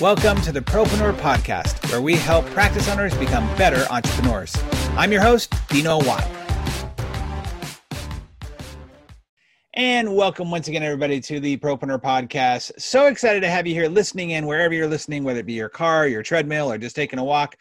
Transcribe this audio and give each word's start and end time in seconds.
Welcome 0.00 0.40
to 0.42 0.52
the 0.52 0.60
Propreneur 0.60 1.12
Podcast, 1.14 1.90
where 1.90 2.00
we 2.00 2.14
help 2.14 2.46
practice 2.50 2.88
owners 2.88 3.12
become 3.16 3.44
better 3.56 3.84
entrepreneurs. 3.90 4.54
I'm 4.90 5.10
your 5.10 5.20
host, 5.20 5.52
Dino 5.70 5.98
Watt. 5.98 6.24
And 9.74 10.14
welcome 10.14 10.52
once 10.52 10.68
again, 10.68 10.84
everybody, 10.84 11.20
to 11.22 11.40
the 11.40 11.56
Propreneur 11.56 12.00
Podcast. 12.00 12.80
So 12.80 13.06
excited 13.06 13.40
to 13.40 13.50
have 13.50 13.66
you 13.66 13.74
here 13.74 13.88
listening 13.88 14.30
in 14.30 14.46
wherever 14.46 14.72
you're 14.72 14.86
listening, 14.86 15.24
whether 15.24 15.40
it 15.40 15.46
be 15.46 15.54
your 15.54 15.68
car, 15.68 16.06
your 16.06 16.22
treadmill, 16.22 16.70
or 16.70 16.78
just 16.78 16.94
taking 16.94 17.18
a 17.18 17.24
walk 17.24 17.56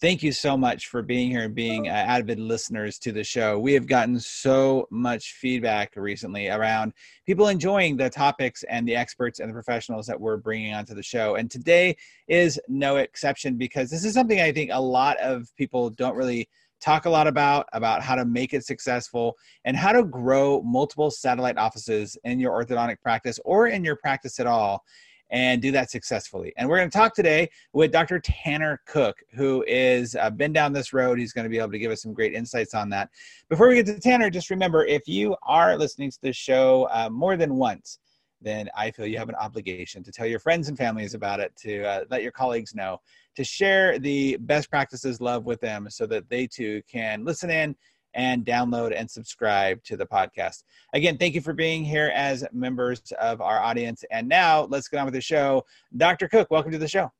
thank 0.00 0.22
you 0.22 0.30
so 0.30 0.56
much 0.56 0.88
for 0.88 1.00
being 1.00 1.30
here 1.30 1.42
and 1.42 1.54
being 1.54 1.88
uh, 1.88 1.92
avid 1.92 2.38
listeners 2.38 2.98
to 2.98 3.12
the 3.12 3.24
show. 3.24 3.58
We 3.58 3.72
have 3.72 3.86
gotten 3.86 4.20
so 4.20 4.86
much 4.90 5.32
feedback 5.32 5.94
recently 5.96 6.48
around 6.48 6.92
people 7.24 7.48
enjoying 7.48 7.96
the 7.96 8.10
topics 8.10 8.62
and 8.64 8.86
the 8.86 8.94
experts 8.94 9.40
and 9.40 9.48
the 9.48 9.54
professionals 9.54 10.06
that 10.06 10.20
we're 10.20 10.36
bringing 10.36 10.74
onto 10.74 10.94
the 10.94 11.02
show. 11.02 11.36
And 11.36 11.50
today 11.50 11.96
is 12.28 12.60
no 12.68 12.96
exception 12.96 13.56
because 13.56 13.88
this 13.88 14.04
is 14.04 14.12
something 14.12 14.40
I 14.40 14.52
think 14.52 14.70
a 14.72 14.80
lot 14.80 15.16
of 15.18 15.48
people 15.56 15.90
don't 15.90 16.16
really 16.16 16.48
talk 16.78 17.06
a 17.06 17.10
lot 17.10 17.26
about 17.26 17.66
about 17.72 18.02
how 18.02 18.14
to 18.14 18.26
make 18.26 18.52
it 18.52 18.66
successful 18.66 19.34
and 19.64 19.74
how 19.76 19.92
to 19.92 20.04
grow 20.04 20.60
multiple 20.62 21.10
satellite 21.10 21.56
offices 21.56 22.18
in 22.24 22.38
your 22.38 22.52
orthodontic 22.52 23.00
practice 23.00 23.40
or 23.46 23.68
in 23.68 23.82
your 23.82 23.96
practice 23.96 24.38
at 24.38 24.46
all 24.46 24.84
and 25.30 25.60
do 25.60 25.72
that 25.72 25.90
successfully. 25.90 26.52
And 26.56 26.68
we're 26.68 26.78
going 26.78 26.90
to 26.90 26.96
talk 26.96 27.14
today 27.14 27.50
with 27.72 27.92
Dr. 27.92 28.20
Tanner 28.20 28.80
Cook, 28.86 29.16
who 29.34 29.64
is 29.66 30.14
uh, 30.14 30.30
been 30.30 30.52
down 30.52 30.72
this 30.72 30.92
road. 30.92 31.18
He's 31.18 31.32
going 31.32 31.44
to 31.44 31.50
be 31.50 31.58
able 31.58 31.72
to 31.72 31.78
give 31.78 31.90
us 31.90 32.02
some 32.02 32.12
great 32.12 32.34
insights 32.34 32.74
on 32.74 32.88
that. 32.90 33.10
Before 33.48 33.68
we 33.68 33.74
get 33.74 33.86
to 33.86 33.98
Tanner, 33.98 34.30
just 34.30 34.50
remember 34.50 34.84
if 34.84 35.08
you 35.08 35.36
are 35.42 35.76
listening 35.76 36.10
to 36.10 36.18
this 36.22 36.36
show 36.36 36.88
uh, 36.92 37.08
more 37.10 37.36
than 37.36 37.56
once, 37.56 37.98
then 38.40 38.68
I 38.76 38.90
feel 38.90 39.06
you 39.06 39.18
have 39.18 39.28
an 39.28 39.34
obligation 39.36 40.02
to 40.04 40.12
tell 40.12 40.26
your 40.26 40.38
friends 40.38 40.68
and 40.68 40.76
families 40.76 41.14
about 41.14 41.40
it, 41.40 41.56
to 41.62 41.82
uh, 41.84 42.04
let 42.10 42.22
your 42.22 42.32
colleagues 42.32 42.74
know, 42.74 43.00
to 43.34 43.44
share 43.44 43.98
the 43.98 44.36
best 44.40 44.70
practices 44.70 45.20
love 45.20 45.46
with 45.46 45.60
them 45.60 45.88
so 45.90 46.06
that 46.06 46.28
they 46.28 46.46
too 46.46 46.82
can 46.90 47.24
listen 47.24 47.50
in 47.50 47.74
and 48.16 48.44
download 48.44 48.92
and 48.96 49.08
subscribe 49.08 49.82
to 49.84 49.96
the 49.96 50.06
podcast. 50.06 50.64
Again, 50.94 51.18
thank 51.18 51.34
you 51.34 51.40
for 51.40 51.52
being 51.52 51.84
here 51.84 52.10
as 52.14 52.44
members 52.52 53.12
of 53.20 53.40
our 53.40 53.60
audience. 53.60 54.04
And 54.10 54.26
now 54.28 54.62
let's 54.62 54.88
get 54.88 54.98
on 54.98 55.04
with 55.04 55.14
the 55.14 55.20
show. 55.20 55.64
Dr. 55.96 56.26
Cook, 56.26 56.50
welcome 56.50 56.72
to 56.72 56.78
the 56.78 56.88
show. 56.88 57.12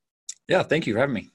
Yeah, 0.48 0.62
thank 0.62 0.86
you 0.86 0.94
for 0.94 1.00
having 1.00 1.14
me. 1.14 1.30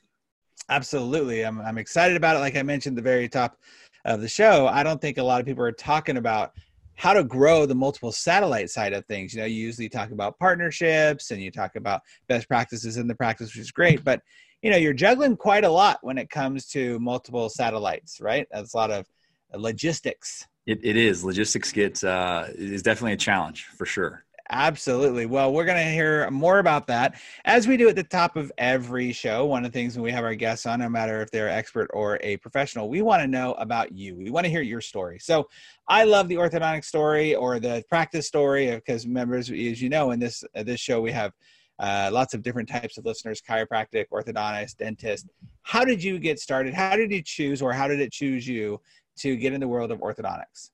Absolutely. 0.69 1.43
I'm, 1.43 1.61
I'm 1.61 1.77
excited 1.77 2.17
about 2.17 2.35
it. 2.35 2.39
Like 2.39 2.57
I 2.57 2.63
mentioned 2.63 2.97
at 2.97 3.03
the 3.03 3.09
very 3.09 3.29
top 3.29 3.57
of 4.05 4.21
the 4.21 4.27
show, 4.27 4.67
I 4.67 4.83
don't 4.83 4.99
think 4.99 5.17
a 5.17 5.23
lot 5.23 5.39
of 5.39 5.45
people 5.45 5.63
are 5.63 5.71
talking 5.71 6.17
about 6.17 6.53
how 6.95 7.13
to 7.13 7.23
grow 7.23 7.65
the 7.65 7.75
multiple 7.75 8.11
satellite 8.11 8.69
side 8.69 8.93
of 8.93 9.05
things. 9.05 9.33
You 9.33 9.41
know, 9.41 9.45
you 9.45 9.55
usually 9.55 9.89
talk 9.89 10.11
about 10.11 10.39
partnerships 10.39 11.31
and 11.31 11.41
you 11.41 11.51
talk 11.51 11.75
about 11.75 12.01
best 12.27 12.47
practices 12.47 12.97
in 12.97 13.07
the 13.07 13.15
practice, 13.15 13.53
which 13.53 13.61
is 13.61 13.71
great, 13.71 14.03
but 14.03 14.21
you 14.61 14.69
know, 14.69 14.77
you're 14.77 14.93
juggling 14.93 15.35
quite 15.35 15.63
a 15.63 15.69
lot 15.69 15.97
when 16.01 16.17
it 16.17 16.29
comes 16.29 16.67
to 16.67 16.99
multiple 16.99 17.49
satellites, 17.49 18.21
right? 18.21 18.47
That's 18.51 18.73
a 18.73 18.77
lot 18.77 18.91
of 18.91 19.07
logistics. 19.53 20.47
It, 20.66 20.80
it 20.83 20.95
is. 20.95 21.23
Logistics 21.23 21.71
gets 21.71 22.03
uh, 22.03 22.52
is 22.55 22.83
definitely 22.83 23.13
a 23.13 23.17
challenge 23.17 23.66
for 23.66 23.85
sure. 23.85 24.23
Absolutely. 24.53 25.25
Well, 25.25 25.53
we're 25.53 25.63
going 25.63 25.77
to 25.77 25.91
hear 25.91 26.30
more 26.30 26.59
about 26.59 26.85
that 26.88 27.16
as 27.45 27.69
we 27.69 27.77
do 27.77 27.88
at 27.88 27.95
the 27.95 28.03
top 28.03 28.35
of 28.35 28.52
every 28.57 29.13
show. 29.13 29.45
One 29.45 29.63
of 29.63 29.72
the 29.72 29.79
things 29.79 29.95
when 29.95 30.03
we 30.03 30.11
have 30.11 30.25
our 30.25 30.35
guests 30.35 30.66
on, 30.66 30.79
no 30.79 30.89
matter 30.89 31.22
if 31.22 31.31
they're 31.31 31.47
an 31.47 31.53
expert 31.53 31.89
or 31.94 32.19
a 32.22 32.35
professional, 32.38 32.89
we 32.89 33.02
want 33.02 33.22
to 33.22 33.27
know 33.27 33.53
about 33.53 33.94
you. 33.94 34.17
We 34.17 34.29
want 34.29 34.45
to 34.45 34.49
hear 34.49 34.61
your 34.61 34.81
story. 34.81 35.19
So 35.19 35.47
I 35.88 36.03
love 36.03 36.27
the 36.27 36.35
orthodontic 36.35 36.83
story 36.83 37.33
or 37.33 37.61
the 37.61 37.81
practice 37.88 38.27
story 38.27 38.75
because 38.75 39.07
members, 39.07 39.49
as 39.49 39.81
you 39.81 39.88
know, 39.88 40.11
in 40.11 40.19
this 40.19 40.44
uh, 40.53 40.63
this 40.63 40.81
show 40.81 40.99
we 40.99 41.13
have 41.13 41.31
uh, 41.79 42.09
lots 42.11 42.33
of 42.33 42.44
different 42.44 42.67
types 42.67 42.97
of 42.97 43.05
listeners: 43.05 43.41
chiropractic, 43.41 44.07
orthodontist, 44.11 44.75
dentist. 44.77 45.29
How 45.63 45.85
did 45.85 46.03
you 46.03 46.19
get 46.19 46.39
started? 46.39 46.73
How 46.73 46.97
did 46.97 47.09
you 47.11 47.22
choose, 47.22 47.61
or 47.61 47.72
how 47.72 47.88
did 47.88 48.02
it 48.02 48.11
choose 48.11 48.45
you 48.45 48.81
to 49.22 49.36
get 49.36 49.53
in 49.53 49.59
the 49.59 49.67
world 49.67 49.91
of 49.91 50.00
orthodontics? 50.00 50.69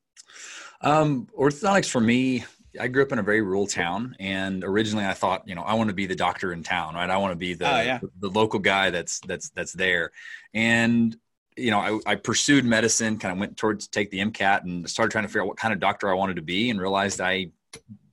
Um, 0.82 1.28
orthodontics 1.38 1.90
for 1.90 2.02
me, 2.02 2.44
I 2.80 2.88
grew 2.88 3.04
up 3.04 3.12
in 3.12 3.20
a 3.20 3.24
very 3.24 3.42
rural 3.42 3.68
town, 3.68 4.16
and 4.20 4.64
originally 4.64 5.06
I 5.06 5.14
thought, 5.14 5.48
you 5.48 5.56
know, 5.56 5.64
I 5.64 5.74
want 5.74 5.90
to 5.90 5.96
be 5.96 6.06
the 6.06 6.16
doctor 6.16 6.54
in 6.54 6.64
town, 6.64 6.96
right? 6.96 7.10
I 7.10 7.18
want 7.18 7.32
to 7.32 7.38
be 7.38 7.54
the 7.54 7.72
oh, 7.72 7.82
yeah. 7.82 8.00
the, 8.00 8.10
the 8.20 8.30
local 8.30 8.60
guy 8.60 8.90
that's 8.90 9.20
that's 9.22 9.50
that's 9.50 9.74
there, 9.74 10.12
and 10.54 11.16
you 11.56 11.72
know, 11.72 11.80
I, 11.80 12.12
I 12.12 12.16
pursued 12.16 12.66
medicine, 12.66 13.18
kind 13.18 13.32
of 13.32 13.40
went 13.40 13.58
towards 13.58 13.88
take 13.88 14.12
the 14.12 14.20
MCAT, 14.20 14.64
and 14.64 14.88
started 14.88 15.12
trying 15.12 15.24
to 15.24 15.28
figure 15.28 15.42
out 15.42 15.48
what 15.48 15.58
kind 15.58 15.74
of 15.74 15.80
doctor 15.80 16.10
I 16.10 16.14
wanted 16.14 16.36
to 16.36 16.42
be, 16.42 16.70
and 16.70 16.80
realized 16.80 17.20
I 17.20 17.48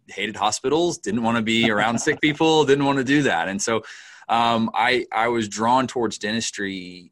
hated 0.06 0.37
hospitals, 0.37 0.98
didn't 0.98 1.22
want 1.22 1.37
to 1.37 1.42
be 1.42 1.70
around 1.70 1.98
sick 1.98 2.20
people, 2.20 2.64
didn't 2.64 2.84
want 2.84 2.98
to 2.98 3.04
do 3.04 3.22
that, 3.22 3.48
and 3.48 3.60
so 3.60 3.82
um, 4.28 4.70
I 4.75 5.06
I 5.12 5.28
was 5.28 5.48
drawn 5.48 5.87
towards 5.87 6.19
dentistry 6.19 7.10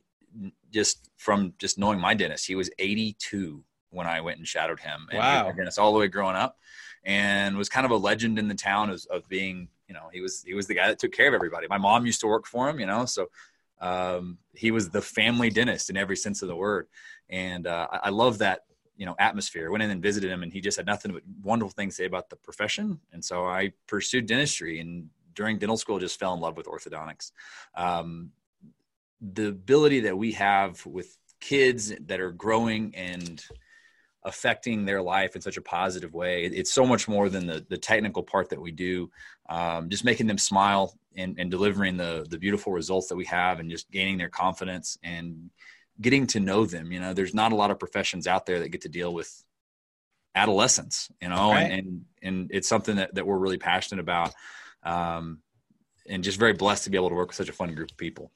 just 0.71 1.11
from 1.23 1.55
just 1.59 1.79
knowing 1.79 2.01
my 2.01 2.15
dentist. 2.15 2.47
He 2.47 2.57
was 2.57 2.69
82 2.81 3.63
when 3.91 4.09
I 4.09 4.21
went 4.21 4.39
and 4.39 4.49
shadowed 4.49 4.81
him. 4.81 5.07
And 5.11 5.19
wow. 5.21 5.47
He 5.47 5.57
dentist 5.57 5.79
all 5.79 5.93
the 5.93 6.01
way 6.01 6.09
growing 6.09 6.35
up 6.35 6.59
and 7.05 7.57
was 7.57 7.69
kind 7.69 7.87
of 7.87 7.93
a 7.93 7.97
legend 7.97 8.41
in 8.41 8.49
the 8.49 8.57
town 8.57 8.91
of, 8.91 9.07
of 9.09 9.29
being, 9.29 9.69
you 9.87 9.95
know, 9.95 10.09
he 10.13 10.21
was, 10.21 10.43
he 10.43 10.55
was 10.55 10.67
the 10.67 10.75
guy 10.75 10.89
that 10.89 10.99
took 10.99 11.13
care 11.13 11.29
of 11.29 11.35
everybody. 11.35 11.69
My 11.71 11.79
mom 11.79 12.07
used 12.07 12.21
to 12.23 12.27
work 12.27 12.47
for 12.47 12.69
him, 12.69 12.81
you 12.81 12.87
know, 12.87 13.05
so 13.05 13.29
um, 13.81 14.39
he 14.53 14.73
was 14.73 14.91
the 14.91 15.01
family 15.01 15.49
dentist 15.49 15.91
in 15.91 15.97
every 15.97 16.17
sense 16.17 16.43
of 16.43 16.49
the 16.49 16.57
word. 16.57 16.89
And 17.31 17.69
uh, 17.69 17.87
I, 17.93 18.01
I 18.05 18.09
love 18.09 18.39
that, 18.39 18.63
you 18.97 19.07
know, 19.07 19.15
atmosphere. 19.21 19.71
Went 19.71 19.85
in 19.85 19.91
and 19.91 20.03
visited 20.03 20.29
him 20.29 20.43
and 20.43 20.53
he 20.53 20.61
just 20.61 20.77
had 20.77 20.87
nothing 20.87 21.13
but 21.13 21.23
wonderful 21.41 21.73
things 21.73 21.95
to 21.95 22.03
say 22.03 22.07
about 22.07 22.31
the 22.31 22.37
profession. 22.37 22.99
And 23.13 23.25
so 23.25 23.47
I 23.47 23.75
pursued 23.87 24.27
dentistry 24.27 24.81
and 24.81 25.09
during 25.35 25.59
dental 25.59 25.77
school 25.77 26.01
just 26.01 26.19
fell 26.19 26.35
in 26.35 26.41
love 26.41 26.57
with 26.57 26.67
orthodontics. 26.67 27.31
Um, 27.77 28.33
the 29.23 29.49
ability 29.49 30.01
that 30.01 30.19
we 30.19 30.33
have 30.33 30.85
with 30.85 31.17
kids 31.41 31.93
that 32.07 32.21
are 32.21 32.33
growing 32.33 32.95
and 32.95 33.45
affecting 34.25 34.85
their 34.85 35.03
life 35.03 35.35
in 35.35 35.43
such 35.43 35.57
a 35.57 35.63
positive 35.63 36.15
way. 36.15 36.45
It's 36.45 36.73
so 36.73 36.85
much 36.85 37.09
more 37.09 37.29
than 37.29 37.47
the, 37.47 37.65
the 37.69 37.79
technical 37.79 38.23
part 38.23 38.51
that 38.51 38.61
we 38.61 38.71
do. 38.71 39.11
Um, 39.49 39.91
just 39.91 40.05
making 40.05 40.29
them 40.29 40.39
smile 40.39 40.97
and, 41.17 41.37
and 41.39 41.51
delivering 41.51 41.97
the, 41.97 42.27
the 42.29 42.39
beautiful 42.39 42.73
results 42.73 43.09
that 43.09 43.17
we 43.17 43.25
have 43.27 43.59
and 43.59 43.71
just 43.71 43.91
gaining 43.91 44.19
their 44.19 44.29
confidence 44.29 44.97
and 45.03 45.51
getting 46.01 46.27
to 46.29 46.41
know 46.41 46.65
them. 46.65 46.93
You 46.93 47.01
know, 47.01 47.15
there's 47.15 47.35
not 47.35 47.53
a 47.53 47.57
lot 47.57 47.71
of 47.71 47.79
professions 47.79 48.27
out 48.27 48.47
there 48.47 48.61
that 48.61 48.69
get 48.69 48.83
to 48.83 48.89
deal 48.89 49.13
with 49.13 49.45
adolescents, 50.35 51.11
you 51.21 51.29
know, 51.29 51.51
right. 51.51 51.63
and, 51.65 51.73
and, 51.73 52.05
and, 52.23 52.51
it's 52.53 52.69
something 52.69 52.97
that, 52.97 53.15
that 53.17 53.27
we're 53.27 53.37
really 53.37 53.59
passionate 53.59 54.01
about. 54.01 54.33
Um, 54.83 55.41
and 56.09 56.25
just 56.25 56.39
very 56.39 56.55
blessed 56.55 56.85
to 56.85 56.91
be 56.91 56.97
able 56.97 57.11
to 57.11 57.15
work 57.15 57.29
with 57.29 57.37
such 57.37 57.49
a 57.49 57.53
fun 57.53 57.75
group 57.75 57.91
of 57.91 57.97
people 57.97 58.33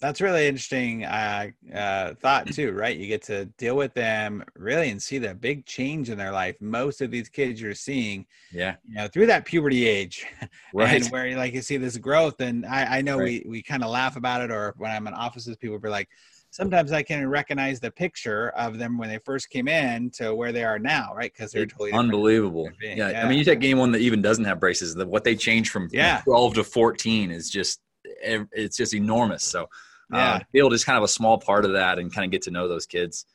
that's 0.00 0.20
really 0.20 0.46
interesting 0.46 1.04
uh, 1.04 1.48
uh, 1.74 2.14
thought 2.14 2.52
too, 2.52 2.72
right? 2.72 2.96
You 2.96 3.06
get 3.06 3.22
to 3.24 3.46
deal 3.56 3.76
with 3.76 3.94
them 3.94 4.44
really 4.54 4.90
and 4.90 5.02
see 5.02 5.18
the 5.18 5.34
big 5.34 5.64
change 5.64 6.10
in 6.10 6.18
their 6.18 6.32
life. 6.32 6.56
Most 6.60 7.00
of 7.00 7.10
these 7.10 7.28
kids 7.28 7.60
you're 7.60 7.74
seeing, 7.74 8.26
yeah, 8.52 8.76
you 8.86 8.96
know, 8.96 9.08
through 9.08 9.26
that 9.26 9.46
puberty 9.46 9.86
age, 9.86 10.26
right? 10.74 11.02
and 11.02 11.10
where 11.10 11.36
like 11.36 11.54
you 11.54 11.62
see 11.62 11.78
this 11.78 11.96
growth, 11.96 12.40
and 12.40 12.66
I, 12.66 12.98
I 12.98 13.02
know 13.02 13.18
right. 13.18 13.42
we 13.44 13.50
we 13.50 13.62
kind 13.62 13.82
of 13.82 13.90
laugh 13.90 14.16
about 14.16 14.42
it, 14.42 14.50
or 14.50 14.74
when 14.76 14.90
I'm 14.90 15.06
in 15.06 15.14
offices, 15.14 15.56
people 15.56 15.78
be 15.78 15.88
like, 15.88 16.08
sometimes 16.50 16.92
I 16.92 17.02
can 17.02 17.28
recognize 17.28 17.80
the 17.80 17.90
picture 17.90 18.50
of 18.50 18.78
them 18.78 18.98
when 18.98 19.08
they 19.08 19.18
first 19.18 19.50
came 19.50 19.68
in 19.68 20.10
to 20.12 20.34
where 20.34 20.52
they 20.52 20.64
are 20.64 20.78
now, 20.78 21.14
right? 21.14 21.32
Because 21.32 21.52
they're 21.52 21.66
totally 21.66 21.92
unbelievable. 21.92 22.68
Yeah. 22.82 23.10
yeah. 23.10 23.24
I 23.24 23.28
mean, 23.28 23.38
you 23.38 23.44
take 23.44 23.60
game 23.60 23.78
one 23.78 23.92
that 23.92 24.00
even 24.00 24.22
doesn't 24.22 24.44
have 24.44 24.60
braces. 24.60 24.94
The, 24.94 25.06
what 25.06 25.24
they 25.24 25.36
change 25.36 25.70
from 25.70 25.88
yeah. 25.92 26.22
12 26.24 26.54
to 26.54 26.64
14 26.64 27.30
is 27.30 27.50
just 27.50 27.80
it's 28.22 28.76
just 28.76 28.94
enormous. 28.94 29.44
So 29.44 29.68
yeah, 30.12 30.34
uh, 30.34 30.40
be 30.52 30.58
able 30.58 30.70
to 30.70 30.76
just 30.76 30.86
kind 30.86 30.98
of 30.98 31.04
a 31.04 31.08
small 31.08 31.38
part 31.38 31.64
of 31.64 31.72
that 31.72 31.98
and 31.98 32.12
kind 32.12 32.24
of 32.24 32.30
get 32.30 32.42
to 32.42 32.50
know 32.50 32.68
those 32.68 32.86
kids, 32.86 33.26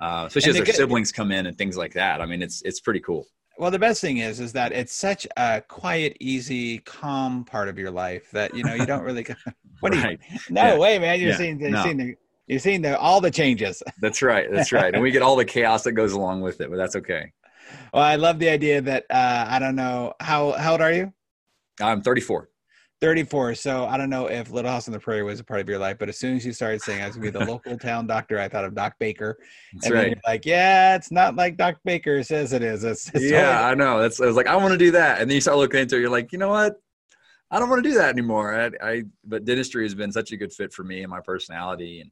uh, 0.00 0.24
especially 0.26 0.50
and 0.50 0.60
as 0.60 0.66
their 0.66 0.74
siblings 0.74 1.12
come 1.12 1.32
in 1.32 1.46
and 1.46 1.56
things 1.58 1.76
like 1.76 1.94
that. 1.94 2.20
I 2.20 2.26
mean, 2.26 2.42
it's 2.42 2.62
it's 2.62 2.80
pretty 2.80 3.00
cool. 3.00 3.26
Well, 3.58 3.70
the 3.70 3.78
best 3.78 4.00
thing 4.00 4.18
is, 4.18 4.40
is 4.40 4.54
that 4.54 4.72
it's 4.72 4.94
such 4.94 5.26
a 5.36 5.60
quiet, 5.60 6.16
easy, 6.18 6.78
calm 6.78 7.44
part 7.44 7.68
of 7.68 7.78
your 7.78 7.90
life 7.90 8.30
that 8.30 8.54
you 8.54 8.64
know 8.64 8.74
you 8.74 8.86
don't 8.86 9.02
really. 9.02 9.26
what 9.80 9.94
right. 9.94 10.18
do 10.18 10.34
you? 10.34 10.40
No 10.50 10.62
yeah. 10.62 10.78
way, 10.78 10.98
man! 10.98 11.20
You're 11.20 11.30
yeah. 11.30 11.36
seeing, 11.36 11.60
you're 11.60 11.70
no. 11.70 11.82
seeing 11.82 11.96
the, 11.96 12.14
you've 12.46 12.62
seen 12.62 12.82
the 12.82 12.98
all 12.98 13.20
the 13.20 13.30
changes. 13.30 13.82
That's 14.00 14.22
right. 14.22 14.50
That's 14.50 14.72
right, 14.72 14.94
and 14.94 15.02
we 15.02 15.10
get 15.10 15.22
all 15.22 15.36
the 15.36 15.44
chaos 15.44 15.82
that 15.84 15.92
goes 15.92 16.12
along 16.12 16.40
with 16.40 16.60
it, 16.60 16.70
but 16.70 16.76
that's 16.76 16.96
okay. 16.96 17.32
Well, 17.92 18.02
I 18.02 18.16
love 18.16 18.38
the 18.38 18.48
idea 18.48 18.80
that 18.80 19.04
uh, 19.10 19.46
I 19.48 19.58
don't 19.58 19.76
know 19.76 20.14
how 20.20 20.52
how 20.52 20.72
old 20.72 20.80
are 20.80 20.92
you? 20.92 21.12
I'm 21.80 22.02
34. 22.02 22.49
34. 23.00 23.54
So 23.54 23.86
I 23.86 23.96
don't 23.96 24.10
know 24.10 24.26
if 24.26 24.50
Little 24.50 24.70
House 24.70 24.86
on 24.88 24.92
the 24.92 25.00
Prairie 25.00 25.22
was 25.22 25.40
a 25.40 25.44
part 25.44 25.60
of 25.60 25.68
your 25.68 25.78
life, 25.78 25.96
but 25.98 26.08
as 26.08 26.18
soon 26.18 26.36
as 26.36 26.44
you 26.44 26.52
started 26.52 26.82
saying 26.82 27.02
I 27.02 27.06
was 27.06 27.16
gonna 27.16 27.30
be 27.30 27.38
the 27.38 27.44
local 27.50 27.78
town 27.78 28.06
doctor, 28.06 28.38
I 28.38 28.48
thought 28.48 28.64
of 28.64 28.74
Doc 28.74 28.94
Baker. 28.98 29.38
That's 29.74 29.86
and 29.86 29.94
right. 29.94 30.18
like, 30.26 30.44
yeah, 30.44 30.96
it's 30.96 31.10
not 31.10 31.36
like 31.36 31.56
Doc 31.56 31.76
Baker 31.84 32.22
says 32.22 32.52
it 32.52 32.62
is. 32.62 32.84
It's, 32.84 33.08
it's 33.14 33.24
yeah, 33.24 33.52
totally- 33.52 33.70
I 33.70 33.74
know. 33.74 34.00
That's 34.00 34.20
I 34.20 34.26
was 34.26 34.36
like, 34.36 34.46
I 34.46 34.56
want 34.56 34.72
to 34.72 34.78
do 34.78 34.90
that, 34.92 35.20
and 35.20 35.30
then 35.30 35.34
you 35.34 35.40
start 35.40 35.58
looking 35.58 35.80
into 35.80 35.96
it. 35.96 36.00
You're 36.00 36.10
like, 36.10 36.32
you 36.32 36.38
know 36.38 36.50
what? 36.50 36.76
I 37.50 37.58
don't 37.58 37.68
want 37.68 37.82
to 37.82 37.88
do 37.88 37.96
that 37.96 38.10
anymore. 38.10 38.54
I, 38.54 38.70
I 38.82 39.02
but 39.24 39.44
dentistry 39.44 39.84
has 39.84 39.94
been 39.94 40.12
such 40.12 40.30
a 40.32 40.36
good 40.36 40.52
fit 40.52 40.72
for 40.72 40.84
me 40.84 41.02
and 41.02 41.10
my 41.10 41.20
personality, 41.20 42.00
and 42.00 42.10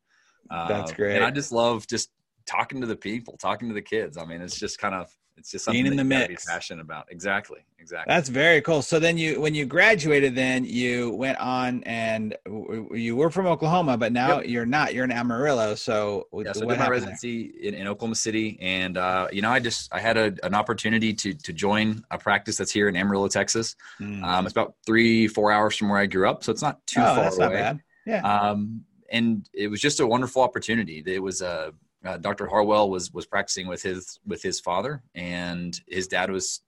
uh, 0.50 0.69
that's 0.69 0.93
great. 0.93 1.17
And 1.17 1.25
I 1.25 1.31
just 1.31 1.52
love 1.52 1.87
just 1.87 2.11
talking 2.46 2.81
to 2.81 2.87
the 2.87 2.96
people, 2.96 3.37
talking 3.37 3.69
to 3.69 3.75
the 3.75 3.82
kids. 3.82 4.17
I 4.17 4.25
mean, 4.25 4.40
it's 4.40 4.58
just 4.58 4.79
kind 4.79 4.94
of 4.94 5.08
it's 5.38 5.50
just 5.50 5.64
something 5.64 5.82
Being 5.82 5.93
in 5.93 5.96
the 5.96 6.05
mix. 6.05 6.44
be 6.44 6.50
passionate 6.50 6.82
about. 6.82 7.06
Exactly, 7.11 7.61
exactly. 7.79 8.12
That's 8.12 8.29
very 8.29 8.61
cool. 8.61 8.82
So 8.82 8.99
then 8.99 9.17
you, 9.17 9.40
when 9.40 9.55
you 9.55 9.64
graduated, 9.64 10.35
then 10.35 10.64
you 10.64 11.11
went 11.11 11.38
on 11.38 11.82
and 11.85 12.37
w- 12.44 12.94
you 12.94 13.17
were 13.17 13.31
from 13.31 13.46
Oklahoma, 13.46 13.96
but 13.96 14.12
now 14.12 14.40
you're 14.40 14.67
not. 14.67 14.94
You're 14.94 15.05
in 15.05 15.12
Amarillo. 15.12 15.75
So 15.75 16.26
yeah, 16.32 16.52
so 16.52 16.64
I 16.64 16.75
did 16.75 16.79
my 16.79 16.88
residency 16.88 17.52
in, 17.62 17.75
in 17.75 17.87
Oklahoma 17.87 18.17
City, 18.17 18.58
and 18.61 18.96
uh, 18.96 19.29
you 19.32 19.43
know, 19.43 19.50
I 19.50 19.61
just 19.61 19.93
I 19.93 20.00
had 20.00 20.17
a, 20.17 20.35
an 20.43 20.55
opportunity 20.55 21.14
to 21.14 21.35
to 21.35 21.52
join 21.52 22.05
a 22.11 22.19
practice 22.19 22.56
that's 22.56 22.73
here 22.73 22.88
in 22.88 22.96
Amarillo, 22.96 23.29
Texas. 23.29 23.76
Mm. 24.00 24.23
Um, 24.25 24.46
it's 24.46 24.52
about 24.52 24.75
three 24.85 25.29
four 25.29 25.52
hours 25.52 25.76
from 25.76 25.88
where 25.88 25.99
I 25.99 26.06
grew 26.06 26.29
up, 26.29 26.44
so 26.44 26.52
it's 26.52 26.62
not 26.62 26.87
too 26.87 27.00
oh, 27.00 27.14
far 27.14 27.26
away. 27.29 27.37
not 27.38 27.52
bad. 27.52 27.81
Yeah. 28.06 28.23
um, 28.23 28.85
and 29.11 29.49
it 29.52 29.69
was 29.69 29.81
just 29.81 30.00
a 30.00 30.06
wonderful 30.06 30.43
opportunity. 30.43 31.02
It 31.06 31.23
was 31.23 31.43
uh, 31.43 31.70
uh, 32.04 32.16
Dr. 32.18 32.46
Harwell 32.46 32.90
was 32.90 33.12
was 33.12 33.26
practicing 33.26 33.66
with 33.66 33.82
his 33.82 34.20
with 34.26 34.42
his 34.42 34.60
father, 34.60 35.02
and 35.14 35.78
his 35.86 36.06
dad 36.06 36.30
was 36.30 36.62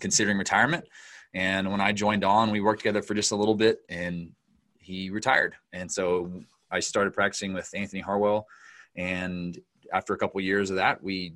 considering 0.00 0.38
retirement. 0.38 0.86
And 1.34 1.70
when 1.70 1.80
I 1.80 1.92
joined 1.92 2.24
on, 2.24 2.50
we 2.50 2.60
worked 2.60 2.80
together 2.80 3.02
for 3.02 3.14
just 3.14 3.32
a 3.32 3.36
little 3.36 3.54
bit, 3.54 3.80
and 3.88 4.32
he 4.78 5.10
retired. 5.10 5.54
And 5.72 5.90
so 5.90 6.42
I 6.70 6.80
started 6.80 7.12
practicing 7.12 7.52
with 7.52 7.70
Anthony 7.74 8.00
Harwell, 8.00 8.46
and 8.96 9.58
after 9.92 10.14
a 10.14 10.18
couple 10.18 10.40
years 10.40 10.70
of 10.70 10.76
that, 10.76 11.02
we 11.02 11.34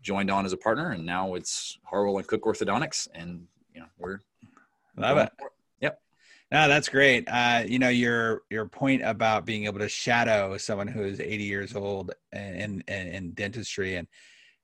joined 0.00 0.30
on 0.30 0.46
as 0.46 0.52
a 0.52 0.56
partner, 0.56 0.92
and 0.92 1.04
now 1.04 1.34
it's 1.34 1.78
Harwell 1.82 2.18
and 2.18 2.26
Cook 2.26 2.44
Orthodontics, 2.44 3.08
and 3.14 3.46
you 3.74 3.80
know 3.80 3.86
we're 3.98 4.20
Love 4.98 5.18
it. 5.18 5.32
No, 6.50 6.66
that's 6.66 6.88
great. 6.88 7.28
Uh, 7.28 7.64
you 7.66 7.78
know 7.78 7.90
your 7.90 8.42
your 8.50 8.66
point 8.66 9.02
about 9.04 9.44
being 9.44 9.66
able 9.66 9.80
to 9.80 9.88
shadow 9.88 10.56
someone 10.56 10.88
who 10.88 11.02
is 11.02 11.20
80 11.20 11.44
years 11.44 11.76
old 11.76 12.12
in 12.32 12.82
in, 12.88 13.06
in 13.08 13.30
dentistry, 13.32 13.96
and 13.96 14.08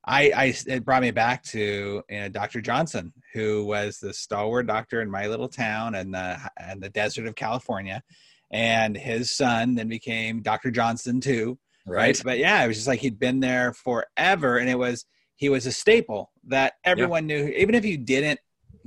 I, 0.07 0.33
I 0.35 0.55
it 0.67 0.85
brought 0.85 1.03
me 1.03 1.11
back 1.11 1.43
to 1.45 2.03
you 2.09 2.21
know, 2.21 2.29
Dr. 2.29 2.61
Johnson, 2.61 3.13
who 3.33 3.65
was 3.65 3.99
the 3.99 4.15
stalwart 4.15 4.67
doctor 4.67 5.03
in 5.03 5.11
my 5.11 5.27
little 5.27 5.49
town 5.49 5.95
and 5.95 6.15
the 6.15 6.39
and 6.59 6.83
the 6.83 6.91
desert 6.91 7.27
of 7.27 7.35
California, 7.35 8.03
and 8.51 8.97
his 8.97 9.31
son 9.31 9.75
then 9.75 9.89
became 9.89 10.43
Dr. 10.43 10.71
Johnson 10.71 11.21
too, 11.21 11.59
right? 11.87 12.21
But 12.25 12.39
yeah, 12.39 12.65
it 12.65 12.69
was 12.69 12.77
just 12.77 12.89
like 12.89 13.01
he'd 13.01 13.19
been 13.19 13.41
there 13.41 13.75
forever, 13.75 14.57
and 14.59 14.71
it 14.71 14.79
was 14.79 15.05
he 15.37 15.49
was 15.51 15.67
a 15.67 15.73
staple 15.73 16.33
that 16.49 16.75
everyone 16.85 17.27
knew, 17.27 17.49
even 17.49 17.75
if 17.75 17.85
you 17.85 17.99
didn't 17.99 18.41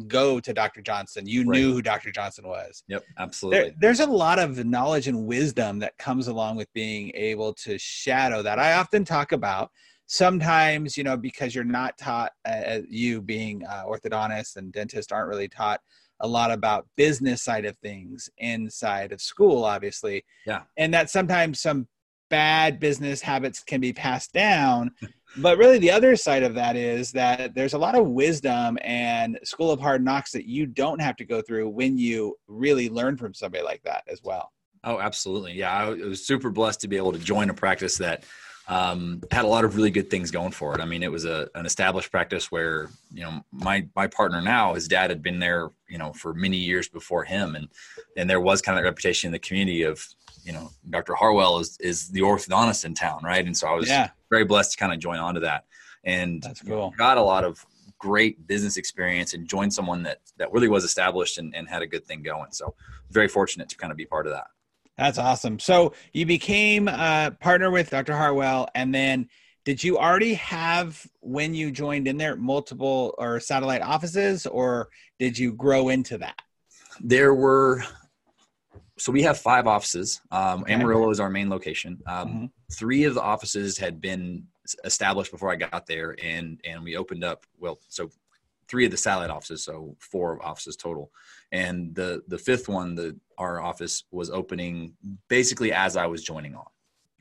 go 0.07 0.39
to 0.39 0.53
Dr. 0.53 0.81
Johnson, 0.81 1.25
you 1.27 1.41
Right. 1.41 1.57
knew 1.59 1.73
who 1.73 1.81
Dr. 1.81 2.11
Johnson 2.11 2.47
was 2.47 2.83
Yep, 2.87 3.03
absolutely. 3.17 3.59
there, 3.69 3.75
there's 3.79 3.99
a 3.99 4.05
lot 4.05 4.37
of 4.39 4.63
knowledge 4.65 5.07
and 5.07 5.25
wisdom 5.25 5.79
that 5.79 5.97
comes 5.97 6.27
along 6.27 6.55
with 6.57 6.71
being 6.73 7.11
able 7.15 7.53
to 7.53 7.77
shadow 7.79 8.41
that 8.43 8.59
i 8.59 8.73
often 8.73 9.03
talk 9.03 9.31
about 9.31 9.71
sometimes 10.05 10.97
you 10.97 11.03
know 11.03 11.17
because 11.17 11.53
you're 11.53 11.63
not 11.63 11.97
taught 11.97 12.31
uh, 12.45 12.79
you 12.89 13.21
being 13.21 13.65
uh, 13.65 13.83
orthodontist 13.85 14.55
and 14.55 14.71
dentist 14.71 15.11
aren't 15.11 15.27
really 15.29 15.47
taught 15.49 15.81
a 16.21 16.27
lot 16.27 16.51
about 16.51 16.87
business 16.95 17.43
side 17.43 17.65
of 17.65 17.77
things 17.77 18.29
inside 18.37 19.11
of 19.11 19.21
school 19.21 19.63
obviously 19.63 20.23
Yeah. 20.45 20.61
and 20.77 20.93
that 20.93 21.09
sometimes 21.09 21.59
some 21.59 21.87
bad 22.29 22.79
business 22.79 23.21
habits 23.21 23.63
can 23.63 23.81
be 23.81 23.93
passed 23.93 24.33
down 24.33 24.91
but 25.37 25.57
really 25.57 25.77
the 25.77 25.91
other 25.91 26.15
side 26.15 26.43
of 26.43 26.55
that 26.55 26.75
is 26.75 27.11
that 27.11 27.53
there's 27.53 27.73
a 27.73 27.77
lot 27.77 27.95
of 27.95 28.07
wisdom 28.07 28.77
and 28.81 29.37
school 29.43 29.71
of 29.71 29.79
hard 29.79 30.03
knocks 30.03 30.31
that 30.31 30.45
you 30.45 30.65
don't 30.65 31.01
have 31.01 31.15
to 31.15 31.25
go 31.25 31.41
through 31.41 31.69
when 31.69 31.97
you 31.97 32.35
really 32.47 32.89
learn 32.89 33.15
from 33.17 33.33
somebody 33.33 33.63
like 33.63 33.83
that 33.83 34.03
as 34.09 34.21
well 34.23 34.51
Oh, 34.83 34.99
absolutely. 34.99 35.53
Yeah, 35.53 35.73
I 35.73 35.89
was 35.89 36.25
super 36.25 36.49
blessed 36.49 36.81
to 36.81 36.87
be 36.87 36.95
able 36.95 37.11
to 37.11 37.19
join 37.19 37.49
a 37.49 37.53
practice 37.53 37.97
that 37.97 38.23
um, 38.69 39.21
had 39.31 39.43
a 39.43 39.47
lot 39.47 39.65
of 39.65 39.75
really 39.75 39.91
good 39.91 40.09
things 40.09 40.31
going 40.31 40.51
for 40.51 40.73
it. 40.75 40.81
I 40.81 40.85
mean, 40.85 41.03
it 41.03 41.11
was 41.11 41.25
a, 41.25 41.49
an 41.55 41.65
established 41.65 42.09
practice 42.09 42.51
where 42.51 42.89
you 43.13 43.23
know 43.23 43.43
my 43.51 43.85
my 43.95 44.07
partner 44.07 44.41
now, 44.41 44.75
his 44.75 44.87
dad 44.87 45.09
had 45.09 45.21
been 45.21 45.39
there, 45.39 45.69
you 45.89 45.97
know, 45.97 46.13
for 46.13 46.33
many 46.33 46.57
years 46.57 46.87
before 46.87 47.25
him, 47.25 47.55
and 47.55 47.67
and 48.15 48.29
there 48.29 48.41
was 48.41 48.61
kind 48.61 48.77
of 48.77 48.83
that 48.83 48.89
reputation 48.89 49.27
in 49.27 49.31
the 49.33 49.39
community 49.39 49.83
of 49.83 50.05
you 50.47 50.53
know 50.53 50.71
Dr. 50.89 51.13
Harwell 51.13 51.59
is 51.59 51.77
is 51.79 52.07
the 52.09 52.21
orthodontist 52.21 52.85
in 52.85 52.93
town, 52.95 53.19
right? 53.23 53.45
And 53.45 53.55
so 53.55 53.67
I 53.67 53.73
was 53.73 53.87
yeah 53.89 54.09
very 54.29 54.45
blessed 54.45 54.71
to 54.71 54.77
kind 54.77 54.93
of 54.93 54.99
join 54.99 55.19
onto 55.19 55.41
that, 55.41 55.65
and 56.03 56.41
That's 56.41 56.61
cool. 56.61 56.93
got 56.97 57.17
a 57.17 57.21
lot 57.21 57.43
of 57.43 57.63
great 57.99 58.47
business 58.47 58.77
experience 58.77 59.33
and 59.33 59.47
joined 59.47 59.73
someone 59.73 60.03
that 60.03 60.21
that 60.37 60.51
really 60.53 60.69
was 60.69 60.83
established 60.83 61.37
and, 61.37 61.53
and 61.55 61.67
had 61.67 61.81
a 61.81 61.87
good 61.87 62.05
thing 62.05 62.23
going. 62.23 62.51
So 62.51 62.73
very 63.11 63.27
fortunate 63.27 63.67
to 63.69 63.77
kind 63.77 63.91
of 63.91 63.97
be 63.97 64.05
part 64.05 64.25
of 64.27 64.33
that. 64.33 64.47
that's 64.97 65.17
awesome 65.17 65.59
so 65.59 65.93
you 66.13 66.25
became 66.25 66.87
a 66.87 67.35
partner 67.39 67.69
with 67.71 67.89
dr 67.89 68.13
harwell 68.13 68.67
and 68.75 68.93
then 68.93 69.27
did 69.63 69.83
you 69.83 69.97
already 69.97 70.33
have 70.33 71.05
when 71.21 71.53
you 71.53 71.71
joined 71.71 72.07
in 72.07 72.17
there 72.17 72.35
multiple 72.35 73.13
or 73.17 73.39
satellite 73.39 73.81
offices 73.81 74.45
or 74.45 74.89
did 75.19 75.37
you 75.37 75.53
grow 75.53 75.87
into 75.89 76.17
that 76.17 76.39
there 76.99 77.33
were 77.33 77.81
so 78.97 79.11
we 79.11 79.21
have 79.21 79.37
five 79.37 79.67
offices 79.67 80.21
um, 80.31 80.63
amarillo 80.67 81.09
is 81.09 81.19
our 81.19 81.29
main 81.29 81.49
location 81.49 81.99
um, 82.07 82.27
Mhm. 82.29 82.51
three 82.73 83.03
of 83.05 83.13
the 83.13 83.21
offices 83.21 83.77
had 83.77 84.01
been 84.01 84.45
established 84.83 85.31
before 85.31 85.51
i 85.51 85.55
got 85.55 85.85
there 85.85 86.15
and 86.21 86.59
and 86.65 86.83
we 86.83 86.97
opened 86.97 87.23
up 87.23 87.45
well 87.59 87.79
so 87.87 88.09
three 88.67 88.85
of 88.85 88.91
the 88.91 88.97
satellite 88.97 89.29
offices 89.29 89.63
so 89.63 89.95
four 89.99 90.43
offices 90.45 90.75
total 90.75 91.11
and 91.51 91.95
the 91.95 92.21
the 92.27 92.37
fifth 92.37 92.67
one 92.67 92.95
the 92.95 93.17
our 93.37 93.61
office 93.61 94.03
was 94.11 94.29
opening 94.29 94.93
basically 95.29 95.71
as 95.71 95.95
i 95.95 96.05
was 96.05 96.23
joining 96.23 96.55
on 96.55 96.65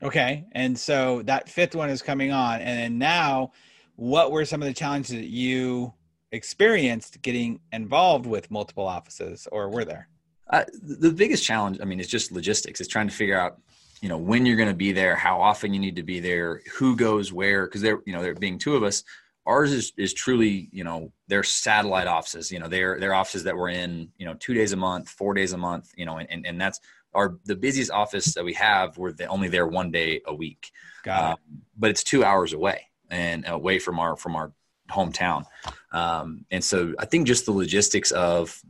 Okay. 0.03 0.45
And 0.51 0.77
so 0.77 1.23
that 1.23 1.49
fifth 1.49 1.73
one 1.73 1.89
is 1.89 2.03
coming 2.03 2.31
on. 2.31 2.61
And 2.61 2.79
then 2.79 2.97
now, 2.99 3.51
what 3.95 4.31
were 4.31 4.45
some 4.45 4.61
of 4.61 4.67
the 4.67 4.73
challenges 4.75 5.15
that 5.15 5.25
you 5.25 5.91
experienced 6.31 7.19
getting 7.23 7.59
involved 7.71 8.27
with 8.27 8.51
multiple 8.51 8.85
offices 8.85 9.47
or 9.51 9.69
were 9.69 9.85
there? 9.85 10.07
Uh, 10.49 10.63
the 10.81 11.11
biggest 11.11 11.43
challenge, 11.43 11.79
I 11.81 11.85
mean, 11.85 11.99
is 11.99 12.07
just 12.07 12.31
logistics. 12.31 12.79
It's 12.79 12.89
trying 12.89 13.07
to 13.07 13.13
figure 13.13 13.39
out, 13.39 13.59
you 14.01 14.09
know, 14.09 14.17
when 14.17 14.45
you're 14.45 14.57
going 14.57 14.69
to 14.69 14.75
be 14.75 14.91
there, 14.91 15.15
how 15.15 15.41
often 15.41 15.73
you 15.73 15.79
need 15.79 15.95
to 15.97 16.03
be 16.03 16.19
there, 16.19 16.61
who 16.77 16.95
goes 16.95 17.33
where. 17.33 17.65
Because 17.65 17.81
there, 17.81 17.99
you 18.05 18.13
know, 18.13 18.21
there 18.21 18.33
being 18.33 18.57
two 18.57 18.75
of 18.75 18.83
us, 18.83 19.03
ours 19.45 19.71
is 19.71 19.93
is 19.97 20.13
truly, 20.13 20.69
you 20.71 20.83
know, 20.83 21.11
they're 21.27 21.43
satellite 21.43 22.07
offices. 22.07 22.51
You 22.51 22.59
know, 22.59 22.67
they're 22.67 22.99
they're 22.99 23.13
offices 23.13 23.43
that 23.43 23.57
we're 23.57 23.69
in, 23.69 24.09
you 24.17 24.25
know, 24.25 24.35
two 24.35 24.53
days 24.53 24.71
a 24.71 24.77
month, 24.77 25.09
four 25.09 25.33
days 25.33 25.53
a 25.53 25.57
month. 25.57 25.91
You 25.97 26.05
know, 26.05 26.17
and 26.17 26.29
and, 26.31 26.45
and 26.45 26.61
that's 26.61 26.79
our 27.13 27.37
the 27.45 27.55
busiest 27.55 27.91
office 27.91 28.33
that 28.35 28.45
we 28.45 28.53
have. 28.53 28.97
We're 28.97 29.11
the, 29.11 29.25
only 29.25 29.49
there 29.49 29.67
one 29.67 29.91
day 29.91 30.21
a 30.25 30.33
week 30.33 30.71
Got 31.07 31.23
um, 31.23 31.37
but 31.77 31.89
it's 31.89 32.03
two 32.03 32.25
hours 32.25 32.51
away 32.51 32.87
and 33.09 33.47
away 33.47 33.79
from 33.79 33.97
our 33.97 34.17
from 34.17 34.35
our 34.35 34.51
hometown 34.89 35.45
um, 35.93 36.45
and 36.51 36.63
so 36.63 36.93
i 36.99 37.05
think 37.05 37.27
just 37.27 37.45
the 37.45 37.51
logistics 37.51 38.11
of 38.11 38.61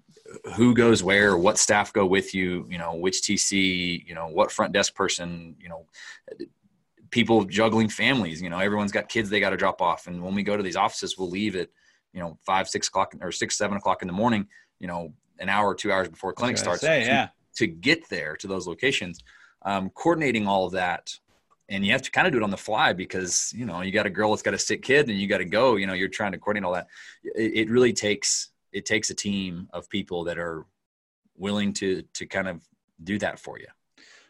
who 0.55 0.73
goes 0.73 1.03
where 1.03 1.37
what 1.37 1.57
staff 1.57 1.93
go 1.93 2.05
with 2.05 2.33
you 2.35 2.67
you 2.69 2.77
know 2.77 2.95
which 2.95 3.21
tc 3.21 4.05
you 4.05 4.13
know 4.13 4.27
what 4.27 4.51
front 4.51 4.73
desk 4.73 4.93
person 4.93 5.55
you 5.59 5.69
know 5.69 5.85
people 7.09 7.45
juggling 7.45 7.89
families 7.89 8.41
you 8.41 8.49
know 8.49 8.59
everyone's 8.59 8.91
got 8.91 9.07
kids 9.09 9.29
they 9.29 9.39
got 9.39 9.51
to 9.51 9.57
drop 9.57 9.81
off. 9.81 10.07
And 10.07 10.21
when 10.21 10.35
we 10.35 10.43
go 10.43 10.57
to 10.57 10.63
these 10.63 10.75
offices 10.75 11.17
we'll 11.17 11.29
leave 11.29 11.55
at 11.55 11.69
you 12.13 12.19
know 12.19 12.37
five 12.45 12.67
six 12.67 12.87
o'clock 12.87 13.13
or 13.21 13.31
six 13.31 13.57
seven 13.57 13.77
o'clock 13.77 14.01
in 14.01 14.07
the 14.07 14.13
morning 14.13 14.47
you 14.79 14.87
know 14.87 15.13
an 15.39 15.49
hour 15.49 15.67
or 15.67 15.75
two 15.75 15.91
hours 15.91 16.09
before 16.09 16.33
clinic 16.33 16.57
starts 16.57 16.81
Say, 16.81 17.01
to- 17.01 17.05
yeah. 17.05 17.27
to 17.55 17.67
get 17.67 18.09
there 18.09 18.35
to 18.37 18.47
those 18.47 18.67
locations. 18.67 19.23
Um, 19.63 19.89
coordinating 19.89 20.47
all 20.47 20.65
of 20.65 20.73
that 20.73 21.17
and 21.69 21.85
you 21.85 21.91
have 21.91 22.01
to 22.03 22.11
kind 22.11 22.27
of 22.27 22.31
do 22.31 22.39
it 22.39 22.43
on 22.43 22.51
the 22.51 22.57
fly 22.57 22.93
because 22.93 23.53
you 23.55 23.65
know 23.65 23.81
you 23.81 23.91
got 23.91 24.05
a 24.05 24.09
girl 24.09 24.31
that's 24.31 24.41
got 24.41 24.53
a 24.53 24.59
sick 24.59 24.81
kid 24.81 25.09
and 25.09 25.19
you 25.19 25.27
got 25.27 25.39
to 25.39 25.45
go 25.45 25.75
you 25.75 25.87
know 25.87 25.93
you're 25.93 26.09
trying 26.09 26.31
to 26.31 26.37
coordinate 26.37 26.65
all 26.65 26.73
that. 26.73 26.87
It, 27.23 27.51
it 27.55 27.69
really 27.69 27.93
takes 27.93 28.49
it 28.77 28.85
takes 28.85 29.09
a 29.09 29.15
team 29.15 29.67
of 29.73 29.89
people 29.89 30.23
that 30.23 30.37
are 30.37 30.65
willing 31.35 31.73
to 31.73 32.03
to 32.13 32.25
kind 32.25 32.47
of 32.47 32.61
do 33.03 33.17
that 33.19 33.39
for 33.39 33.59
you 33.59 33.67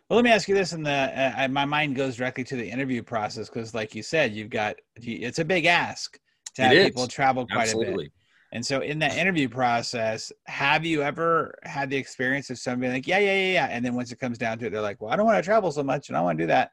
Well, 0.10 0.18
let 0.18 0.25
me 0.25 0.32
ask 0.32 0.48
you 0.48 0.56
this, 0.56 0.72
and 0.74 0.86
the 0.86 0.92
uh, 0.92 1.48
my 1.50 1.66
mind 1.66 1.96
goes 1.96 2.16
directly 2.16 2.44
to 2.46 2.56
the 2.56 2.70
interview 2.70 3.04
process 3.04 3.50
because, 3.50 3.74
like 3.74 3.94
you 3.96 4.04
said, 4.04 4.34
you've 4.34 4.50
got 4.50 4.75
it's 4.96 5.39
a 5.39 5.46
big 5.46 5.66
ask 5.66 6.18
to 6.56 6.63
have 6.63 6.72
people 6.72 7.08
travel 7.08 7.46
quite 7.46 7.74
a 7.74 7.77
bit. 7.77 7.88
absolutely 7.88 8.12
And 8.51 8.66
so, 8.66 8.80
in 8.80 9.00
that 9.00 9.18
interview 9.18 9.50
process, 9.50 10.32
have 10.46 10.86
you 10.86 11.04
ever 11.04 11.54
had 11.63 11.89
the 11.89 11.98
experience 11.98 12.50
of 12.50 12.58
somebody 12.58 12.92
like, 12.94 13.08
yeah, 13.08 13.20
yeah, 13.20 13.34
yeah, 13.34 13.54
yeah, 13.54 13.68
and 13.70 13.84
then 13.84 13.94
once 13.96 14.12
it 14.12 14.20
comes 14.20 14.38
down 14.38 14.58
to 14.60 14.68
it, 14.68 14.72
they're 14.72 14.82
like, 14.82 15.01
well, 15.01 15.12
I 15.12 15.16
don't 15.18 15.25
want 15.25 15.38
to 15.38 15.44
travel 15.44 15.72
so 15.72 15.84
much, 15.84 16.08
and 16.08 16.18
I 16.18 16.22
want 16.22 16.38
to 16.38 16.44
do 16.44 16.48
that. 16.48 16.72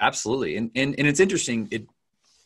Absolutely 0.00 0.56
and, 0.56 0.70
and 0.74 0.94
and 0.98 1.06
it's 1.06 1.20
interesting 1.20 1.68
it 1.70 1.86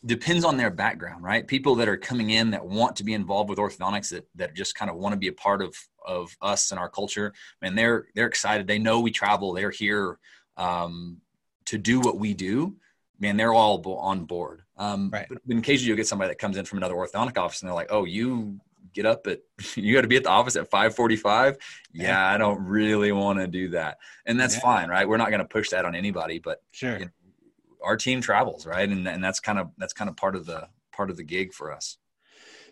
depends 0.05 0.45
on 0.45 0.55
their 0.55 0.69
background 0.71 1.21
right 1.23 1.45
people 1.45 1.75
that 1.75 1.89
are 1.89 1.97
coming 1.97 2.29
in 2.29 2.51
that 2.51 2.65
want 2.65 2.95
to 2.95 3.03
be 3.03 3.13
involved 3.13 3.49
with 3.49 3.59
orthodontics 3.59 4.09
that 4.09 4.25
that 4.35 4.53
just 4.55 4.73
kind 4.75 4.89
of 4.89 4.95
want 4.95 5.11
to 5.11 5.17
be 5.17 5.27
a 5.27 5.33
part 5.33 5.61
of 5.61 5.75
of 6.05 6.35
us 6.41 6.71
and 6.71 6.79
our 6.79 6.87
culture 6.89 7.33
and 7.61 7.77
they're 7.77 8.05
they're 8.15 8.27
excited 8.27 8.65
they 8.65 8.79
know 8.79 9.01
we 9.01 9.11
travel 9.11 9.51
they're 9.53 9.69
here 9.71 10.17
um, 10.55 11.17
to 11.65 11.77
do 11.77 11.99
what 11.99 12.17
we 12.17 12.33
do 12.33 12.75
man 13.19 13.35
they're 13.35 13.53
all 13.53 13.81
on 13.99 14.23
board 14.25 14.61
um, 14.77 15.09
Right. 15.11 15.27
but 15.27 15.39
in 15.49 15.61
case 15.61 15.81
you'll 15.81 15.97
get 15.97 16.07
somebody 16.07 16.29
that 16.29 16.39
comes 16.39 16.55
in 16.55 16.63
from 16.63 16.77
another 16.77 16.95
orthodontic 16.95 17.37
office 17.37 17.61
and 17.61 17.67
they're 17.67 17.75
like 17.75 17.91
oh 17.91 18.05
you 18.05 18.59
get 18.93 19.05
up 19.05 19.27
at 19.27 19.39
you 19.75 19.93
got 19.93 20.01
to 20.01 20.07
be 20.07 20.15
at 20.15 20.23
the 20.23 20.29
office 20.29 20.55
at 20.55 20.69
545 20.71 21.57
yeah, 21.91 22.03
Yeah. 22.03 22.33
i 22.33 22.37
don't 22.37 22.63
really 22.65 23.11
want 23.11 23.39
to 23.39 23.47
do 23.47 23.67
that 23.69 23.97
and 24.25 24.39
that's 24.39 24.55
Yeah. 24.55 24.61
fine 24.61 24.89
right 24.89 25.07
we're 25.07 25.17
not 25.17 25.29
going 25.29 25.41
to 25.41 25.45
push 25.47 25.69
that 25.71 25.83
on 25.83 25.93
anybody 25.93 26.39
but 26.39 26.63
Sure. 26.71 26.97
Yeah. 26.99 27.05
Our 27.83 27.97
team 27.97 28.21
travels 28.21 28.65
right 28.65 28.89
and, 28.89 29.07
and 29.07 29.23
that's 29.23 29.39
kind 29.39 29.59
of 29.59 29.69
that's 29.77 29.93
kind 29.93 30.09
of 30.09 30.15
part 30.15 30.35
of 30.35 30.45
the 30.45 30.67
part 30.91 31.09
of 31.09 31.17
the 31.17 31.23
gig 31.23 31.53
for 31.53 31.71
us 31.73 31.97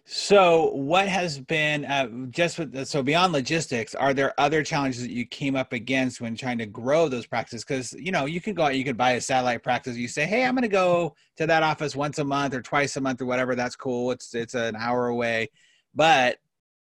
So, 0.10 0.72
what 0.72 1.10
has 1.10 1.38
been 1.38 1.84
uh, 1.84 2.08
just 2.30 2.58
with 2.58 2.88
so 2.88 3.04
beyond 3.04 3.34
logistics? 3.34 3.94
Are 3.94 4.14
there 4.14 4.34
other 4.40 4.64
challenges 4.64 5.02
that 5.02 5.12
you 5.12 5.26
came 5.26 5.58
up 5.58 5.74
against 5.74 6.22
when 6.22 6.34
trying 6.38 6.60
to 6.60 6.66
grow 6.66 7.10
those 7.10 7.26
practices? 7.26 7.66
Because 7.66 7.92
you 7.92 8.12
know 8.14 8.24
you 8.26 8.40
can 8.40 8.54
go 8.54 8.64
out, 8.64 8.76
you 8.76 8.86
could 8.86 8.96
buy 8.96 9.12
a 9.12 9.22
satellite 9.22 9.64
practice. 9.64 9.98
You 9.98 10.08
say, 10.08 10.26
"Hey, 10.26 10.46
I'm 10.46 10.56
going 10.56 10.62
to 10.62 10.70
go 10.70 11.14
to 11.36 11.46
that 11.48 11.62
office 11.62 11.94
once 11.94 12.20
a 12.20 12.24
month 12.24 12.54
or 12.54 12.62
twice 12.62 12.96
a 12.96 13.02
month 13.02 13.22
or 13.22 13.26
whatever." 13.26 13.54
That's 13.54 13.76
cool. 13.76 14.12
It's 14.12 14.34
it's 14.34 14.54
an 14.54 14.78
hour 14.78 15.08
away, 15.08 15.50
but 15.94 16.38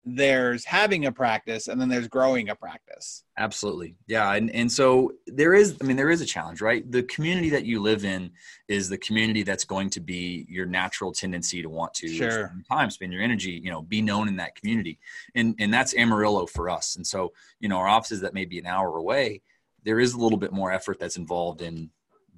there's 0.05 0.65
having 0.65 1.05
a 1.05 1.12
practice 1.12 1.67
and 1.67 1.79
then 1.79 1.88
there's 1.88 2.07
growing 2.07 2.50
a 2.50 2.55
practice. 2.55 3.24
Absolutely. 3.38 3.95
Yeah 4.07 4.33
and, 4.33 4.50
and 4.51 4.72
so 4.72 5.13
there 5.27 5.53
is 5.53 5.77
i 5.81 5.86
mean 5.86 5.98
there 5.98 6.10
is 6.10 6.22
a 6.22 6.25
challenge 6.25 6.62
right? 6.62 6.89
The 6.91 7.03
community 7.03 7.50
that 7.51 7.65
you 7.65 7.81
live 7.81 8.03
in 8.03 8.31
is 8.67 8.89
the 8.89 8.98
community 8.98 9.43
that's 9.43 9.63
going 9.63 9.89
to 9.91 10.01
be 10.01 10.45
your 10.50 10.65
natural 10.65 11.12
tendency 11.12 11.62
to 11.62 11.69
want 11.69 11.93
to 11.95 12.07
sure. 12.07 12.31
spend 12.31 12.65
time 12.69 12.89
spend 12.89 13.13
your 13.13 13.22
energy 13.22 13.62
you 13.63 13.72
know 13.72 13.81
be 13.81 14.01
known 14.01 14.27
in 14.27 14.36
that 14.38 14.55
community. 14.55 15.00
And 15.36 15.55
and 15.60 15.74
that's 15.74 15.95
amarillo 15.95 16.45
for 16.45 16.69
us. 16.69 16.95
And 16.95 17.07
so 17.07 17.33
you 17.60 17.69
know 17.69 17.77
our 17.77 17.88
offices 17.88 18.22
that 18.22 18.33
may 18.33 18.45
be 18.45 18.60
an 18.60 18.65
hour 18.65 18.98
away 18.98 19.41
there 19.83 20.00
is 20.00 20.13
a 20.13 20.17
little 20.17 20.38
bit 20.38 20.51
more 20.53 20.72
effort 20.72 21.00
that's 21.00 21.17
involved 21.17 21.62
in 21.62 21.89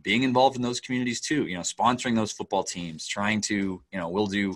being 0.02 0.24
involved 0.24 0.56
in 0.56 0.62
those 0.62 0.80
communities 0.80 1.20
too 1.20 1.48
you 1.48 1.56
know 1.56 1.62
sponsoring 1.62 2.16
those 2.16 2.32
football 2.32 2.64
teams 2.64 3.08
trying 3.08 3.42
to 3.42 3.82
you 3.92 4.00
know 4.00 4.10
we'll 4.10 4.28
do 4.28 4.56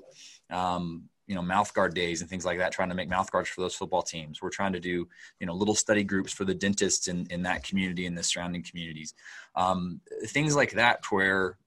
um, 0.51 1.09
you 1.29 1.35
know 1.35 1.43
mouth 1.43 1.71
guard 1.75 1.93
days 1.93 2.21
and 2.21 2.29
things 2.29 2.43
like 2.43 2.57
that 2.57 2.71
trying 2.71 2.89
to 2.89 2.95
make 2.95 3.07
mouth 3.07 3.31
guards 3.31 3.47
for 3.49 3.61
those 3.61 3.75
football 3.75 4.01
teams. 4.01 4.41
We're 4.41 4.49
trying 4.49 4.73
to 4.73 4.79
do 4.79 5.07
you 5.39 5.45
know 5.45 5.53
little 5.53 5.75
study 5.75 6.03
groups 6.03 6.33
for 6.33 6.43
the 6.43 6.55
dentists 6.55 7.07
in, 7.07 7.27
in 7.29 7.43
that 7.43 7.63
community 7.63 8.07
and 8.07 8.17
the 8.17 8.23
surrounding 8.23 8.63
communities. 8.63 9.13
Um, 9.55 10.01
things 10.25 10.55
like 10.55 10.71
that 10.71 11.05
where 11.11 11.57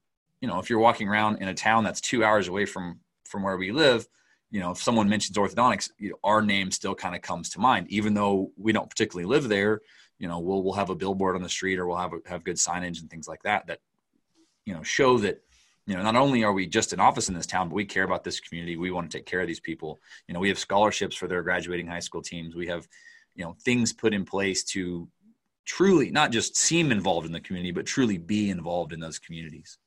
you 0.41 0.49
know 0.49 0.59
if 0.59 0.69
you're 0.69 0.79
walking 0.79 1.07
around 1.07 1.37
in 1.37 1.47
a 1.47 1.53
town 1.53 1.85
that's 1.85 2.01
two 2.01 2.25
hours 2.25 2.49
away 2.49 2.65
from 2.65 2.99
from 3.23 3.41
where 3.41 3.55
we 3.55 3.71
live 3.71 4.05
you 4.51 4.59
know 4.59 4.71
if 4.71 4.83
someone 4.83 5.07
mentions 5.07 5.37
orthodontics 5.37 5.89
you 5.97 6.09
know, 6.09 6.19
our 6.25 6.41
name 6.41 6.69
still 6.69 6.93
kind 6.93 7.15
of 7.15 7.21
comes 7.21 7.49
to 7.51 7.59
mind. 7.59 7.87
Even 7.89 8.13
though 8.13 8.51
we 8.57 8.73
don't 8.73 8.89
particularly 8.89 9.25
live 9.25 9.47
there 9.47 9.79
you 10.19 10.27
know 10.27 10.39
we'll 10.39 10.61
we'll 10.61 10.73
have 10.73 10.89
a 10.89 10.95
billboard 10.95 11.37
on 11.37 11.41
the 11.41 11.49
street 11.49 11.79
or 11.79 11.87
we'll 11.87 11.97
have 11.97 12.11
a, 12.11 12.19
have 12.29 12.43
good 12.43 12.57
signage 12.57 12.99
and 12.99 13.09
things 13.09 13.29
like 13.29 13.43
that 13.43 13.65
that 13.67 13.79
you 14.65 14.73
know 14.73 14.83
show 14.83 15.17
that 15.17 15.41
you 15.85 15.95
know, 15.95 16.03
not 16.03 16.15
only 16.15 16.43
are 16.43 16.53
we 16.53 16.65
just 16.65 16.93
an 16.93 16.99
office 16.99 17.27
in 17.27 17.35
this 17.35 17.45
town, 17.45 17.69
but 17.69 17.75
we 17.75 17.85
care 17.85 18.03
about 18.03 18.23
this 18.23 18.39
community. 18.39 18.77
We 18.77 18.91
want 18.91 19.11
to 19.11 19.17
take 19.17 19.25
care 19.25 19.41
of 19.41 19.47
these 19.47 19.59
people. 19.59 19.99
You 20.27 20.33
know, 20.33 20.39
we 20.39 20.49
have 20.49 20.59
scholarships 20.59 21.15
for 21.15 21.27
their 21.27 21.43
graduating 21.43 21.87
high 21.87 21.99
school 21.99 22.21
teams. 22.21 22.55
We 22.55 22.67
have, 22.67 22.87
you 23.35 23.43
know, 23.43 23.55
things 23.65 23.91
put 23.91 24.13
in 24.13 24.23
place 24.23 24.63
to 24.65 25.09
truly 25.65 26.09
not 26.09 26.31
just 26.31 26.55
seem 26.55 26.91
involved 26.91 27.25
in 27.25 27.33
the 27.33 27.41
community, 27.41 27.71
but 27.71 27.85
truly 27.85 28.17
be 28.17 28.49
involved 28.49 28.93
in 28.93 28.99
those 28.99 29.19
communities. 29.19 29.77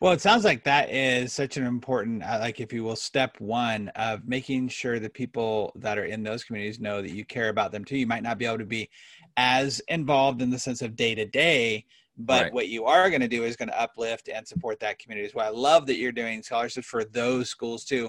Well, 0.00 0.12
it 0.12 0.22
sounds 0.22 0.44
like 0.44 0.64
that 0.64 0.90
is 0.90 1.32
such 1.34 1.58
an 1.58 1.66
important, 1.66 2.22
uh, 2.22 2.38
like, 2.40 2.58
if 2.58 2.72
you 2.72 2.82
will, 2.82 2.96
step 2.96 3.38
one 3.38 3.88
of 3.90 4.26
making 4.26 4.68
sure 4.68 4.98
the 4.98 5.10
people 5.10 5.72
that 5.76 5.98
are 5.98 6.06
in 6.06 6.22
those 6.22 6.42
communities 6.42 6.80
know 6.80 7.02
that 7.02 7.10
you 7.10 7.22
care 7.24 7.50
about 7.50 7.70
them 7.70 7.84
too. 7.84 7.98
You 7.98 8.06
might 8.06 8.22
not 8.22 8.38
be 8.38 8.46
able 8.46 8.58
to 8.58 8.64
be 8.64 8.88
as 9.36 9.80
involved 9.88 10.40
in 10.40 10.48
the 10.48 10.58
sense 10.58 10.80
of 10.80 10.96
day 10.96 11.14
to 11.14 11.26
day, 11.26 11.84
but 12.20 12.44
right. 12.44 12.52
what 12.52 12.68
you 12.68 12.84
are 12.84 13.08
going 13.10 13.20
to 13.20 13.28
do 13.28 13.44
is 13.44 13.56
going 13.56 13.68
to 13.68 13.80
uplift 13.80 14.28
and 14.28 14.46
support 14.46 14.80
that 14.80 14.98
community 14.98 15.26
as 15.26 15.34
well. 15.34 15.46
I 15.46 15.56
love 15.56 15.86
that 15.86 15.96
you're 15.96 16.12
doing 16.12 16.42
scholarships 16.42 16.86
for 16.86 17.04
those 17.04 17.50
schools 17.50 17.84
too. 17.84 18.08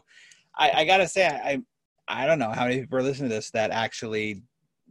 I, 0.58 0.72
I 0.72 0.86
got 0.86 0.98
to 0.98 1.08
say, 1.08 1.28
I, 1.28 1.62
I 2.08 2.26
don't 2.26 2.40
know 2.40 2.52
how 2.52 2.66
many 2.66 2.82
people 2.82 2.98
are 2.98 3.04
listening 3.04 3.30
to 3.30 3.36
this 3.36 3.52
that 3.52 3.72
actually 3.72 4.44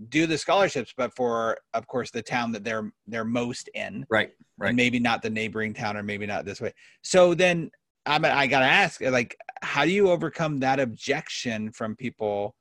do 0.09 0.27
the 0.27 0.39
scholarships, 0.39 0.95
but 0.97 1.15
for, 1.15 1.59
of 1.75 1.87
course, 1.87 2.11
the 2.11 2.23
town 2.23 2.53
that 2.53 2.65
they're 2.65 2.91
they're 3.07 3.25
most 3.25 3.69
in. 3.75 4.07
Right. 4.09 4.31
Right. 4.59 4.75
maybe 4.75 4.99
not 4.99 5.23
the 5.23 5.31
neighboring 5.31 5.75
town, 5.75 5.97
or 5.97 6.03
maybe 6.03 6.27
not 6.27 6.45
this 6.45 6.61
way. 6.61 6.73
So 7.03 7.35
then, 7.35 7.71
I'm 8.07 8.25
I 8.25 8.47
got 8.47 8.61
to 8.61 8.67
ask, 8.67 9.01
like, 9.01 9.37
how 9.63 9.85
do 9.85 9.91
you 9.91 10.11
overcome 10.11 10.61
that 10.61 10.81
objection 10.81 11.73
from 11.73 11.97
people? 11.97 12.55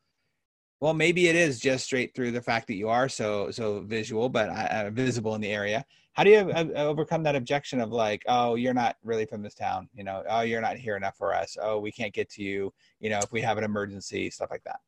Well, 0.81 0.93
maybe 0.93 1.27
it 1.27 1.35
is 1.35 1.59
just 1.59 1.85
straight 1.85 2.15
through 2.15 2.31
the 2.31 2.41
fact 2.41 2.67
that 2.67 2.75
you 2.75 2.87
are 2.87 3.09
so 3.09 3.51
so 3.51 3.81
visual, 3.81 4.29
but 4.29 4.49
uh, 4.49 4.89
visible 4.91 5.35
in 5.35 5.41
the 5.41 5.51
area. 5.51 5.83
How 6.13 6.23
do 6.23 6.29
you 6.31 6.51
uh, 6.51 6.65
overcome 6.75 7.23
that 7.23 7.35
objection 7.35 7.79
of 7.81 7.91
like 7.91 8.23
oh 8.27 8.55
you're 8.55 8.73
not 8.73 8.97
really 9.03 9.25
from 9.25 9.41
this 9.41 9.55
town 9.55 9.89
you 9.93 10.03
know? 10.03 10.23
Oh 10.29 10.41
you're 10.41 10.61
not 10.61 10.77
here 10.77 10.95
enough 10.95 11.17
for 11.17 11.33
us. 11.33 11.57
Oh 11.61 11.79
we 11.79 11.91
can't 11.91 12.13
get 12.13 12.29
to 12.31 12.43
you 12.43 12.73
you 12.99 13.09
know 13.09 13.19
if 13.19 13.31
we 13.31 13.41
have 13.41 13.57
an 13.57 13.63
emergency 13.63 14.29
stuff 14.29 14.51
like 14.51 14.63
that? 14.63 14.79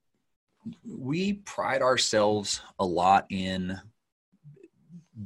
We 0.85 1.33
pride 1.33 1.81
ourselves 1.81 2.61
a 2.79 2.85
lot 2.85 3.25
in 3.29 3.79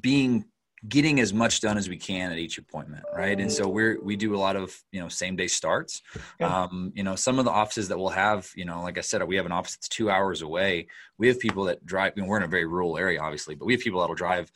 being 0.02 0.46
getting 0.88 1.20
as 1.20 1.34
much 1.34 1.62
done 1.62 1.78
as 1.78 1.90
we 1.90 1.98
can 1.98 2.32
at 2.32 2.38
each 2.38 2.58
appointment 2.58 3.04
right 3.14 3.40
and 3.40 3.52
so 3.52 3.68
we're 3.68 4.02
we 4.02 4.16
do 4.16 4.36
a 4.36 4.38
lot 4.38 4.56
of 4.56 4.76
you 4.92 5.00
know 5.00 5.08
same 5.08 5.36
day 5.36 5.48
starts 5.48 6.02
um, 6.42 6.92
you 6.96 7.04
know 7.04 7.16
some 7.16 7.40
of 7.40 7.46
the 7.46 7.52
offices 7.52 7.88
that 7.88 7.98
we'll 7.98 8.10
have 8.10 8.52
you 8.56 8.66
know 8.66 8.82
like 8.84 8.98
i 8.98 9.02
said 9.02 9.24
we 9.24 9.36
have 9.36 9.46
an 9.46 9.52
office 9.52 9.76
that's 9.76 9.88
two 9.88 10.10
hours 10.10 10.42
away 10.42 10.88
we 11.18 11.28
have 11.28 11.40
people 11.40 11.64
that 11.64 11.86
drive 11.86 12.14
I 12.16 12.20
mean, 12.20 12.30
we're 12.30 12.38
in 12.38 12.44
a 12.44 12.48
very 12.48 12.66
rural 12.66 12.98
area 12.98 13.22
obviously 13.22 13.56
but 13.56 13.66
we 13.66 13.74
have 13.74 13.82
people 13.82 14.02
that'll 14.02 14.16
drive 14.16 14.52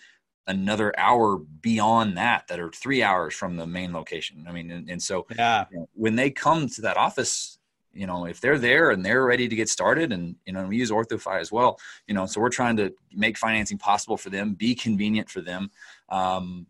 another 0.50 0.92
hour 0.98 1.38
beyond 1.38 2.18
that 2.18 2.48
that 2.48 2.60
are 2.60 2.72
three 2.72 3.04
hours 3.04 3.36
from 3.36 3.56
the 3.56 3.68
main 3.68 3.94
location. 3.94 4.46
I 4.50 4.52
mean, 4.52 4.72
and, 4.72 4.90
and 4.90 5.02
so 5.02 5.26
yeah. 5.38 5.66
You 5.72 5.78
know, 5.78 5.90
when 5.94 6.16
they 6.16 6.32
come 6.32 6.68
to 6.68 6.82
that 6.82 6.98
office, 6.98 7.60
you 7.94 8.08
know, 8.08 8.26
if 8.26 8.42
they're 8.42 8.58
there 8.58 8.90
and 8.90 9.06
they're 9.06 9.26
ready 9.26 9.48
to 9.48 9.56
get 9.56 9.70
started, 9.70 10.12
and 10.12 10.36
you 10.46 10.54
know, 10.54 10.66
we 10.66 10.78
use 10.78 10.92
OrthoFi 10.92 11.40
as 11.40 11.52
well. 11.52 11.80
You 12.08 12.16
know, 12.16 12.26
so 12.26 12.42
we're 12.42 12.50
trying 12.50 12.78
to 12.78 12.94
make 13.14 13.38
financing 13.38 13.78
possible 13.78 14.18
for 14.18 14.32
them, 14.32 14.54
be 14.54 14.76
convenient 14.76 15.30
for 15.30 15.42
them. 15.42 15.70
Um, 16.10 16.68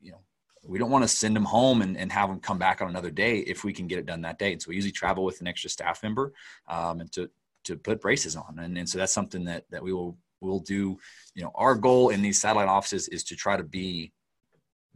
you 0.00 0.12
know, 0.12 0.20
we 0.64 0.78
don't 0.78 0.90
want 0.90 1.04
to 1.04 1.08
send 1.08 1.36
them 1.36 1.44
home 1.44 1.82
and, 1.82 1.96
and 1.96 2.10
have 2.10 2.28
them 2.28 2.40
come 2.40 2.58
back 2.58 2.80
on 2.82 2.88
another 2.88 3.10
day 3.10 3.38
if 3.38 3.62
we 3.62 3.72
can 3.72 3.86
get 3.86 3.98
it 3.98 4.06
done 4.06 4.22
that 4.22 4.38
day. 4.38 4.52
And 4.52 4.60
so 4.60 4.68
we 4.68 4.74
usually 4.74 4.92
travel 4.92 5.24
with 5.24 5.40
an 5.40 5.46
extra 5.46 5.70
staff 5.70 6.02
member 6.02 6.32
um, 6.68 7.00
and 7.00 7.12
to 7.12 7.30
to 7.64 7.76
put 7.76 8.00
braces 8.00 8.36
on, 8.36 8.60
and, 8.60 8.78
and 8.78 8.88
so 8.88 8.96
that's 8.96 9.12
something 9.12 9.44
that 9.44 9.64
that 9.70 9.82
we 9.82 9.92
will 9.92 10.16
we'll 10.40 10.60
do 10.60 10.98
you 11.34 11.42
know 11.42 11.50
our 11.54 11.74
goal 11.74 12.10
in 12.10 12.22
these 12.22 12.40
satellite 12.40 12.68
offices 12.68 13.08
is 13.08 13.24
to 13.24 13.34
try 13.34 13.56
to 13.56 13.64
be 13.64 14.12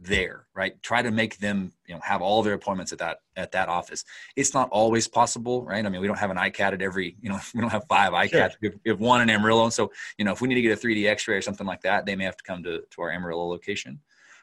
there 0.01 0.47
right? 0.53 0.81
Try 0.81 1.01
to 1.01 1.11
make 1.11 1.37
them 1.37 1.71
you 1.87 1.93
know 1.95 2.01
have 2.01 2.21
all 2.21 2.43
their 2.43 2.53
appointments 2.53 2.91
at 2.91 2.99
that 2.99 3.19
at 3.35 3.51
that 3.51 3.69
office. 3.69 4.03
It's 4.35 4.53
not 4.53 4.69
always 4.69 5.07
possible 5.07 5.63
right? 5.63 5.85
I 5.85 5.89
mean 5.89 6.01
we 6.01 6.07
don't 6.07 6.17
have 6.17 6.31
an 6.31 6.37
icat 6.37 6.73
at 6.73 6.81
every 6.81 7.15
you 7.21 7.29
know 7.29 7.39
we 7.53 7.61
don't 7.61 7.69
have 7.69 7.85
five 7.87 8.13
icats. 8.13 8.31
Sure. 8.31 8.49
we, 8.61 8.67
have, 8.67 8.79
we 8.85 8.91
have 8.91 8.99
one 8.99 9.21
in 9.21 9.29
amarillo. 9.29 9.69
So 9.69 9.91
you 10.17 10.25
know 10.25 10.31
if 10.31 10.41
we 10.41 10.47
need 10.47 10.55
to 10.55 10.61
get 10.61 10.77
a 10.77 10.87
3d 10.87 11.07
x-ray 11.07 11.35
or 11.35 11.41
something 11.41 11.67
like 11.67 11.81
that 11.81 12.05
they 12.05 12.15
may 12.15 12.25
have 12.25 12.37
to 12.37 12.43
come 12.43 12.63
to, 12.63 12.81
to 12.89 13.01
our 13.01 13.11
amarillo 13.11 13.47
location. 13.47 13.99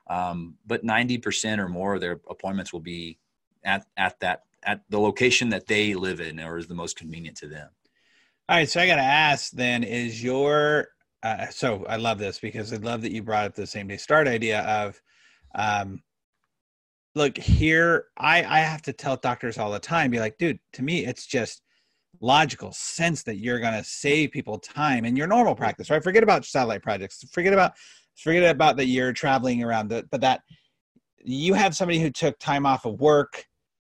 Um, 0.09 0.55
but 0.67 0.85
90% 0.85 1.59
or 1.59 1.69
more 1.69 1.97
of 1.97 2.00
their 2.00 2.21
appointments 2.31 2.73
will 2.73 2.81
be 2.81 3.19
at 3.65 3.87
at 3.97 4.19
that 4.21 4.45
at 4.62 4.83
the 4.88 4.99
location 4.99 5.50
that 5.50 5.67
they 5.67 5.95
live 5.95 6.21
in 6.21 6.41
or 6.41 6.59
is 6.59 6.67
the 6.67 6.75
most 6.75 6.97
convenient 6.97 7.37
to 7.38 7.49
them. 7.49 7.69
All 8.49 8.57
right, 8.57 8.69
so 8.69 8.81
I 8.81 8.87
got 8.87 8.97
to 8.97 9.03
ask 9.03 9.50
then: 9.53 9.85
Is 9.85 10.23
your 10.23 10.88
uh, 11.23 11.47
so 11.49 11.85
I 11.87 11.97
love 11.97 12.19
this 12.19 12.38
because 12.38 12.73
I 12.73 12.77
love 12.77 13.03
that 13.03 13.12
you 13.12 13.23
brought 13.23 13.47
up 13.47 13.55
the 13.55 13.67
same 13.67 13.88
day 13.88 13.97
start 13.97 14.29
idea 14.29 14.61
of, 14.62 15.00
um, 15.59 16.03
look 17.15 17.37
here. 17.37 18.07
I 18.17 18.38
I 18.45 18.61
have 18.61 18.83
to 18.83 18.93
tell 18.93 19.17
doctors 19.17 19.59
all 19.59 19.71
the 19.71 19.79
time, 19.79 20.11
be 20.11 20.21
like, 20.21 20.38
dude, 20.38 20.59
to 20.75 20.83
me, 20.83 21.05
it's 21.05 21.27
just 21.27 21.62
logical 22.21 22.73
sense 22.73 23.23
that 23.25 23.37
you're 23.37 23.61
going 23.61 23.75
to 23.75 23.85
save 23.85 24.31
people 24.31 24.59
time 24.59 25.05
in 25.05 25.15
your 25.15 25.27
normal 25.27 25.55
practice, 25.55 25.91
right? 25.91 26.03
Forget 26.03 26.23
about 26.23 26.45
satellite 26.45 26.83
projects. 26.83 27.25
Forget 27.33 27.53
about 27.53 27.73
forget 28.17 28.50
about 28.50 28.77
that 28.79 28.87
you're 28.87 29.12
traveling 29.12 29.62
around, 29.62 29.88
the, 29.88 30.05
but 30.11 30.21
that 30.23 30.41
you 31.19 31.55
have 31.55 31.77
somebody 31.77 32.00
who 32.00 32.11
took 32.11 32.38
time 32.38 32.65
off 32.67 32.87
of 32.87 33.00
work 33.00 33.45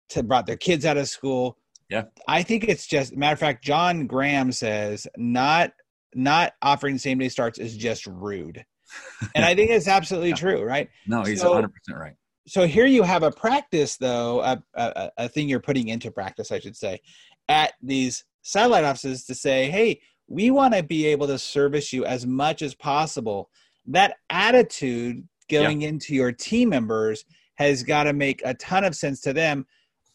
to 0.09 0.23
brought 0.23 0.45
their 0.45 0.57
kids 0.57 0.85
out 0.85 0.97
of 0.97 1.09
school 1.09 1.57
yeah. 1.93 2.05
I 2.27 2.41
think 2.41 2.63
it's 2.63 2.87
just 2.87 3.15
matter 3.15 3.33
of 3.33 3.39
fact, 3.39 3.63
John 3.63 4.07
Graham 4.07 4.51
says 4.51 5.07
not 5.15 5.71
not 6.15 6.53
offering 6.61 6.97
same 6.97 7.19
day 7.19 7.29
starts 7.29 7.59
is 7.59 7.77
just 7.77 8.07
rude. 8.07 8.65
And 9.35 9.45
I 9.45 9.55
think 9.55 9.71
it's 9.71 9.87
absolutely 9.87 10.29
yeah. 10.29 10.35
true, 10.35 10.63
right? 10.63 10.89
No, 11.07 11.23
he's 11.23 11.39
so, 11.39 11.53
100% 11.53 11.69
right. 11.95 12.15
So 12.45 12.67
here 12.67 12.85
you 12.85 13.03
have 13.03 13.23
a 13.23 13.31
practice 13.31 13.95
though, 13.95 14.41
a, 14.41 14.61
a, 14.73 15.11
a 15.17 15.29
thing 15.29 15.47
you're 15.47 15.61
putting 15.61 15.87
into 15.87 16.11
practice, 16.11 16.51
I 16.51 16.59
should 16.59 16.75
say, 16.75 16.99
at 17.47 17.73
these 17.81 18.25
satellite 18.41 18.83
offices 18.83 19.23
to 19.25 19.35
say, 19.35 19.69
hey, 19.69 20.01
we 20.27 20.51
want 20.51 20.73
to 20.73 20.83
be 20.83 21.05
able 21.07 21.27
to 21.27 21.39
service 21.39 21.93
you 21.93 22.05
as 22.05 22.25
much 22.25 22.61
as 22.61 22.75
possible. 22.75 23.49
That 23.87 24.15
attitude 24.29 25.25
going 25.49 25.81
yeah. 25.81 25.89
into 25.89 26.13
your 26.15 26.31
team 26.31 26.69
members 26.69 27.23
has 27.55 27.83
got 27.83 28.03
to 28.03 28.13
make 28.13 28.41
a 28.43 28.53
ton 28.55 28.83
of 28.83 28.95
sense 28.95 29.21
to 29.21 29.33
them. 29.33 29.65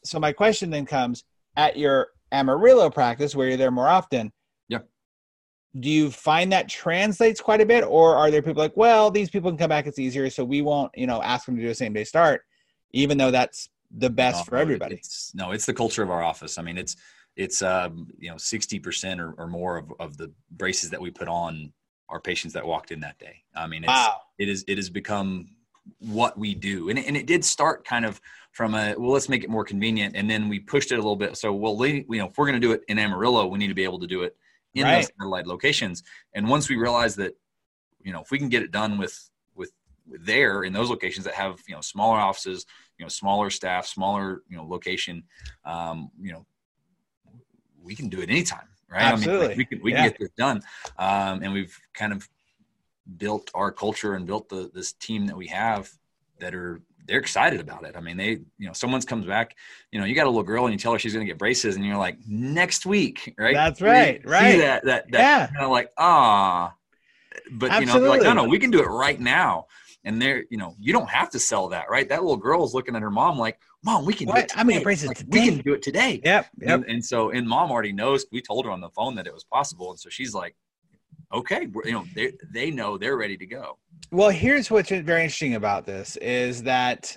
So 0.04 0.18
my 0.18 0.32
question 0.32 0.70
then 0.70 0.85
comes, 0.85 1.25
at 1.56 1.76
your 1.76 2.08
Amarillo 2.32 2.88
practice 2.88 3.35
where 3.35 3.49
you're 3.49 3.56
there 3.56 3.70
more 3.70 3.88
often. 3.88 4.32
Do 5.80 5.90
you 5.90 6.11
find 6.11 6.52
that 6.52 6.68
translates 6.68 7.40
quite 7.40 7.61
a 7.61 7.66
bit, 7.66 7.85
or 7.85 8.16
are 8.16 8.30
there 8.30 8.42
people 8.42 8.62
like, 8.62 8.76
well, 8.76 9.11
these 9.11 9.30
people 9.30 9.50
can 9.50 9.58
come 9.58 9.68
back, 9.68 9.87
it's 9.87 9.99
easier, 9.99 10.30
so 10.30 10.44
we 10.44 10.62
won't, 10.62 10.90
you 10.97 11.06
know, 11.06 11.23
ask 11.23 11.47
them 11.47 11.56
to 11.56 11.62
do 11.62 11.68
a 11.68 11.75
same 11.75 11.92
day 11.92 12.04
start, 12.04 12.42
even 12.92 13.18
though 13.18 13.30
that's 13.30 13.68
the 13.90 14.11
best 14.11 14.40
no, 14.40 14.44
for 14.44 14.56
everybody. 14.56 14.97
It's, 14.97 15.32
no, 15.35 15.52
it's 15.52 15.66
the 15.66 15.75
culture 15.75 16.02
of 16.02 16.11
our 16.11 16.23
office. 16.23 16.58
I 16.58 16.62
mean, 16.62 16.78
it's 16.78 16.97
it's 17.37 17.62
um, 17.62 18.08
you 18.18 18.30
know 18.30 18.37
sixty 18.37 18.78
percent 18.78 19.20
or, 19.20 19.32
or 19.32 19.47
more 19.47 19.76
of, 19.76 19.92
of 20.00 20.16
the 20.16 20.32
braces 20.50 20.90
that 20.90 21.00
we 21.00 21.11
put 21.11 21.28
on 21.28 21.73
are 22.08 22.20
patients 22.20 22.52
that 22.54 22.66
walked 22.66 22.90
in 22.90 23.00
that 23.00 23.18
day. 23.18 23.42
I 23.54 23.66
mean, 23.66 23.85
it's, 23.85 23.88
wow. 23.88 24.20
it 24.38 24.49
is 24.49 24.64
it 24.66 24.76
has 24.78 24.90
become 24.90 25.50
what 26.00 26.38
we 26.38 26.54
do. 26.54 26.90
And, 26.90 26.99
and 26.99 27.16
it 27.16 27.26
did 27.26 27.44
start 27.44 27.85
kind 27.85 28.04
of 28.04 28.20
from 28.52 28.75
a, 28.75 28.94
well, 28.99 29.11
let's 29.11 29.28
make 29.28 29.44
it 29.44 29.50
more 29.50 29.64
convenient. 29.64 30.16
And 30.16 30.28
then 30.28 30.49
we 30.49 30.58
pushed 30.58 30.92
it 30.92 30.97
a 30.97 30.99
little 30.99 31.16
bit. 31.16 31.37
So, 31.37 31.52
well, 31.52 31.87
you 31.87 32.04
know, 32.08 32.26
if 32.26 32.37
we're 32.37 32.47
going 32.47 32.61
to 32.61 32.66
do 32.66 32.73
it 32.73 32.82
in 32.88 32.99
Amarillo, 32.99 33.47
we 33.47 33.58
need 33.58 33.68
to 33.68 33.75
be 33.75 33.85
able 33.85 34.00
to 34.00 34.06
do 34.06 34.23
it 34.23 34.37
in 34.75 34.85
right. 34.85 34.97
those 34.97 35.11
satellite 35.19 35.47
locations. 35.47 36.03
And 36.35 36.49
once 36.49 36.69
we 36.69 36.77
realize 36.77 37.17
that, 37.17 37.37
you 38.03 38.13
know, 38.13 38.21
if 38.21 38.31
we 38.31 38.39
can 38.39 38.49
get 38.49 38.63
it 38.63 38.71
done 38.71 38.99
with, 38.99 39.31
with, 39.55 39.73
there 40.07 40.63
in 40.63 40.73
those 40.73 40.91
locations 40.91 41.25
that 41.25 41.35
have, 41.35 41.61
you 41.69 41.75
know, 41.75 41.81
smaller 41.81 42.19
offices, 42.19 42.67
you 42.99 43.05
know, 43.05 43.09
smaller 43.09 43.51
staff, 43.51 43.87
smaller, 43.87 44.43
you 44.49 44.57
know, 44.57 44.65
location, 44.67 45.25
um, 45.65 46.11
you 46.21 46.33
know, 46.33 46.47
we 47.83 47.95
can 47.95 48.09
do 48.09 48.21
it 48.21 48.31
anytime. 48.31 48.69
Right. 48.91 49.03
Absolutely. 49.03 49.37
I 49.37 49.41
mean, 49.41 49.49
like 49.49 49.59
we 49.59 49.65
can, 49.65 49.83
we 49.83 49.93
yeah. 49.93 50.03
can 50.03 50.11
get 50.11 50.19
this 50.19 50.31
done. 50.39 50.63
Um, 50.99 51.43
and 51.43 51.53
we've 51.53 51.79
kind 51.93 52.13
of 52.13 52.29
built 53.17 53.51
our 53.55 53.71
culture 53.71 54.15
and 54.15 54.27
built 54.27 54.49
the, 54.49 54.71
this 54.73 54.93
team 54.93 55.27
that 55.27 55.37
we 55.37 55.49
have 55.49 55.91
that 56.41 56.55
are 56.55 56.81
they're 57.09 57.19
excited 57.19 57.59
about 57.59 57.85
it. 57.85 57.97
I 57.97 58.00
mean, 58.00 58.19
they, 58.19 58.38
you 58.59 58.67
know, 58.67 58.73
someone's 58.75 59.07
comes 59.07 59.27
back, 59.27 59.57
you 59.91 59.99
know, 59.99 60.05
you 60.05 60.15
got 60.15 60.27
a 60.27 60.31
little 60.31 60.45
girl 60.45 60.67
and 60.67 60.73
you 60.73 60.79
tell 60.79 60.93
her 60.93 60.99
she's 60.99 61.15
going 61.15 61.27
to 61.27 61.31
get 61.31 61.38
braces 61.38 61.75
and 61.75 61.85
you're 61.85 61.97
like, 61.97 62.19
next 62.29 62.85
week, 62.87 63.35
right? 63.38 63.55
That's 63.55 63.81
right. 63.81 64.21
right. 64.25 64.59
that, 64.59 64.85
that, 64.85 65.11
that 65.11 65.19
yeah. 65.19 65.47
kind 65.47 65.65
of 65.65 65.71
like, 65.71 65.91
ah, 65.97 66.75
but 67.50 67.71
Absolutely. 67.71 68.00
you 68.00 68.05
know, 68.05 68.11
like, 68.11 68.23
no, 68.23 68.35
no, 68.35 68.45
we 68.45 68.59
can 68.59 68.71
do 68.71 68.81
it 68.81 68.87
right 68.87 69.19
now. 69.19 69.67
And 70.05 70.23
they're, 70.23 70.45
you 70.50 70.59
know, 70.59 70.75
you 70.79 70.93
don't 70.93 71.09
have 71.09 71.31
to 71.31 71.38
sell 71.38 71.69
that, 71.69 71.91
right? 71.91 72.09
That 72.09 72.23
little 72.23 72.37
girl 72.37 72.65
is 72.65 72.73
looking 72.73 72.95
at 72.95 73.03
her 73.03 73.11
mom 73.11 73.38
like, 73.38 73.59
mom, 73.83 74.05
we 74.05 74.12
can 74.12 74.29
what? 74.29 74.37
do 74.37 74.41
it. 74.41 74.49
Today. 74.50 74.61
I 74.61 74.65
mean, 74.65 74.83
braces 74.83 75.09
like, 75.09 75.25
we 75.27 75.47
can 75.47 75.59
do 75.59 75.73
it 75.73 75.83
today. 75.83 76.21
Yep. 76.23 76.47
yep. 76.61 76.71
And, 76.71 76.85
and 76.85 77.05
so, 77.05 77.31
and 77.31 77.49
mom 77.49 77.71
already 77.71 77.93
knows, 77.93 78.27
we 78.31 78.41
told 78.41 78.65
her 78.67 78.71
on 78.71 78.81
the 78.81 78.91
phone 78.91 79.17
that 79.17 79.27
it 79.27 79.35
was 79.35 79.45
possible. 79.45 79.91
And 79.91 79.99
so 79.99 80.09
she's 80.09 80.35
like, 80.35 80.55
okay, 81.32 81.68
you 81.85 81.92
know, 81.92 82.04
they 82.14 82.32
they 82.52 82.70
know 82.70 82.99
they're 82.99 83.16
ready 83.16 83.37
to 83.37 83.47
go. 83.47 83.78
Well, 84.11 84.30
here's 84.30 84.70
what's 84.70 84.90
very 84.90 85.23
interesting 85.23 85.54
about 85.54 85.87
this 85.87 86.16
is 86.16 86.62
that 86.64 87.16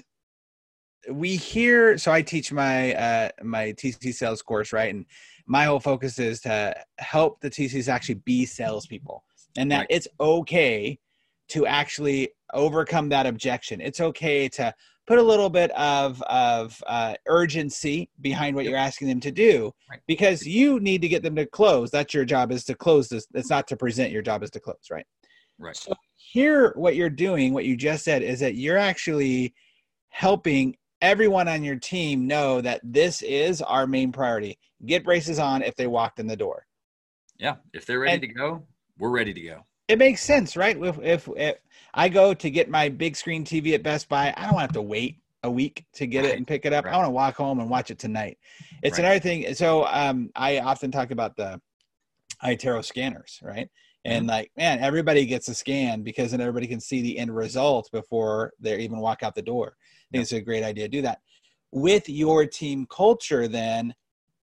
we 1.10 1.36
hear. 1.36 1.98
So 1.98 2.12
I 2.12 2.22
teach 2.22 2.52
my 2.52 2.94
uh, 2.94 3.30
my 3.44 3.74
TC 3.74 4.14
sales 4.14 4.42
course, 4.42 4.74
right, 4.74 4.94
and 4.94 5.06
my 5.48 5.66
whole 5.66 5.80
focus 5.80 6.20
is 6.20 6.42
to 6.42 6.76
help 7.00 7.40
the 7.42 7.50
TCs 7.50 7.88
actually 7.88 8.16
be 8.26 8.46
salespeople, 8.46 9.24
and 9.58 9.72
that 9.72 9.80
right. 9.80 9.88
it's 9.90 10.08
okay 10.20 11.00
to 11.50 11.66
actually 11.66 12.30
overcome 12.54 13.10
that 13.10 13.26
objection. 13.26 13.82
It's 13.82 14.00
okay 14.00 14.48
to 14.50 14.74
put 15.08 15.20
a 15.20 15.24
little 15.24 15.50
bit 15.50 15.72
of 15.72 16.22
of 16.24 16.82
uh, 16.88 17.16
urgency 17.28 18.10
behind 18.22 18.56
what 18.56 18.66
you're 18.66 18.78
asking 18.78 19.08
them 19.08 19.20
to 19.22 19.32
do 19.32 19.72
right. 19.90 20.00
because 20.08 20.46
you 20.46 20.80
need 20.80 21.02
to 21.02 21.10
get 21.10 21.24
them 21.24 21.36
to 21.36 21.46
close. 21.46 21.92
That's 21.92 22.14
your 22.14 22.26
job 22.26 22.52
is 22.52 22.64
to 22.66 22.76
close 22.76 23.10
this. 23.10 23.28
It's 23.34 23.50
not 23.50 23.68
to 23.70 23.78
present. 23.78 24.12
Your 24.12 24.22
job 24.22 24.44
is 24.44 24.52
to 24.52 24.60
close 24.60 24.78
right? 24.90 25.06
Right. 25.58 25.76
So 25.76 25.94
here 26.16 26.74
what 26.76 26.96
you're 26.96 27.10
doing 27.10 27.54
what 27.54 27.66
you 27.66 27.76
just 27.76 28.04
said 28.04 28.24
is 28.24 28.40
that 28.40 28.56
you're 28.56 28.78
actually 28.78 29.54
helping 30.10 30.76
everyone 31.02 31.48
on 31.48 31.64
your 31.64 31.78
team 31.78 32.28
know 32.28 32.62
that 32.62 32.82
this 32.84 33.22
is 33.22 33.62
our 33.62 33.88
main 33.88 34.12
priority. 34.12 34.58
Get 34.86 35.04
braces 35.04 35.40
on 35.40 35.62
if 35.62 35.76
they 35.76 35.88
walked 35.88 36.20
in 36.20 36.28
the 36.28 36.36
door. 36.36 36.66
Yeah. 37.38 37.56
If 37.74 37.86
they're 37.86 38.00
ready 38.00 38.14
and 38.14 38.22
to 38.22 38.28
go 38.28 38.64
we're 38.98 39.10
ready 39.10 39.34
to 39.34 39.42
go 39.42 39.66
it 39.92 40.00
makes 40.00 40.22
sense 40.22 40.56
right 40.56 40.78
if, 40.78 41.00
if, 41.00 41.30
if 41.36 41.58
I 41.94 42.08
go 42.08 42.34
to 42.34 42.50
get 42.50 42.70
my 42.70 42.88
big 42.88 43.18
screen 43.18 43.44
TV 43.44 43.74
at 43.74 43.84
Best 43.84 44.08
Buy. 44.08 44.34
I 44.38 44.44
don't 44.46 44.54
want 44.54 44.60
to 44.60 44.68
have 44.68 44.72
to 44.74 44.82
wait 44.82 45.18
a 45.44 45.52
week 45.52 45.86
to 45.94 46.08
get 46.08 46.24
right. 46.24 46.34
it 46.34 46.38
and 46.38 46.48
pick 46.48 46.66
it 46.66 46.72
up. 46.72 46.86
Right. 46.86 46.94
I 46.94 46.98
want 46.98 47.08
to 47.08 47.12
walk 47.12 47.36
home 47.36 47.60
and 47.60 47.70
watch 47.70 47.92
it 47.92 48.00
tonight. 48.00 48.38
It's 48.84 48.98
right. 48.98 49.06
another 49.06 49.20
thing. 49.20 49.54
So 49.54 49.86
um, 49.88 50.30
I 50.34 50.60
often 50.60 50.92
talk 50.92 51.12
about 51.12 51.36
the 51.36 51.60
iTero 52.42 52.86
scanners, 52.86 53.40
right? 53.44 53.70
And 54.06 54.22
mm-hmm. 54.22 54.30
like, 54.30 54.52
man, 54.56 54.80
everybody 54.80 55.26
gets 55.26 55.50
a 55.50 55.54
scan 55.54 56.04
because 56.04 56.32
then 56.32 56.40
everybody 56.40 56.68
can 56.68 56.80
see 56.80 57.02
the 57.02 57.18
end 57.18 57.36
result 57.36 57.90
before 57.92 58.54
they 58.62 58.80
even 58.80 59.00
walk 59.00 59.24
out 59.24 59.36
the 59.36 59.42
door. 59.42 59.76
I 59.76 60.08
think 60.12 60.22
it's 60.22 60.32
a 60.32 60.40
great 60.40 60.64
idea 60.64 60.86
to 60.86 60.90
do 60.90 61.02
that. 61.02 61.20
With 61.74 62.08
your 62.08 62.46
team 62.46 62.88
culture, 62.90 63.50
then 63.50 63.94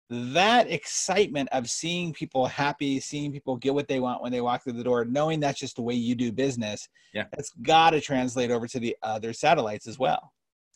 that 0.09 0.71
excitement 0.71 1.49
of 1.53 1.69
seeing 1.69 2.13
people 2.13 2.47
happy, 2.47 3.01
seeing 3.01 3.33
people 3.33 3.57
get 3.57 3.75
what 3.75 3.89
they 3.89 4.01
want 4.01 4.23
when 4.23 4.31
they 4.31 4.41
walk 4.41 4.63
through 4.63 4.75
the 4.75 4.85
door, 4.85 5.05
knowing 5.05 5.41
that's 5.41 5.59
just 5.59 5.77
the 5.77 5.83
way 5.83 5.95
you 5.95 6.15
do 6.15 6.31
business, 6.31 6.89
yeah, 7.13 7.25
that's 7.33 7.51
got 7.63 7.91
to 7.91 8.01
translate 8.01 8.51
over 8.51 8.69
to 8.69 8.79
the 8.79 8.97
other 9.03 9.33
satellites 9.33 9.87
as 9.87 9.99
well. 9.99 10.33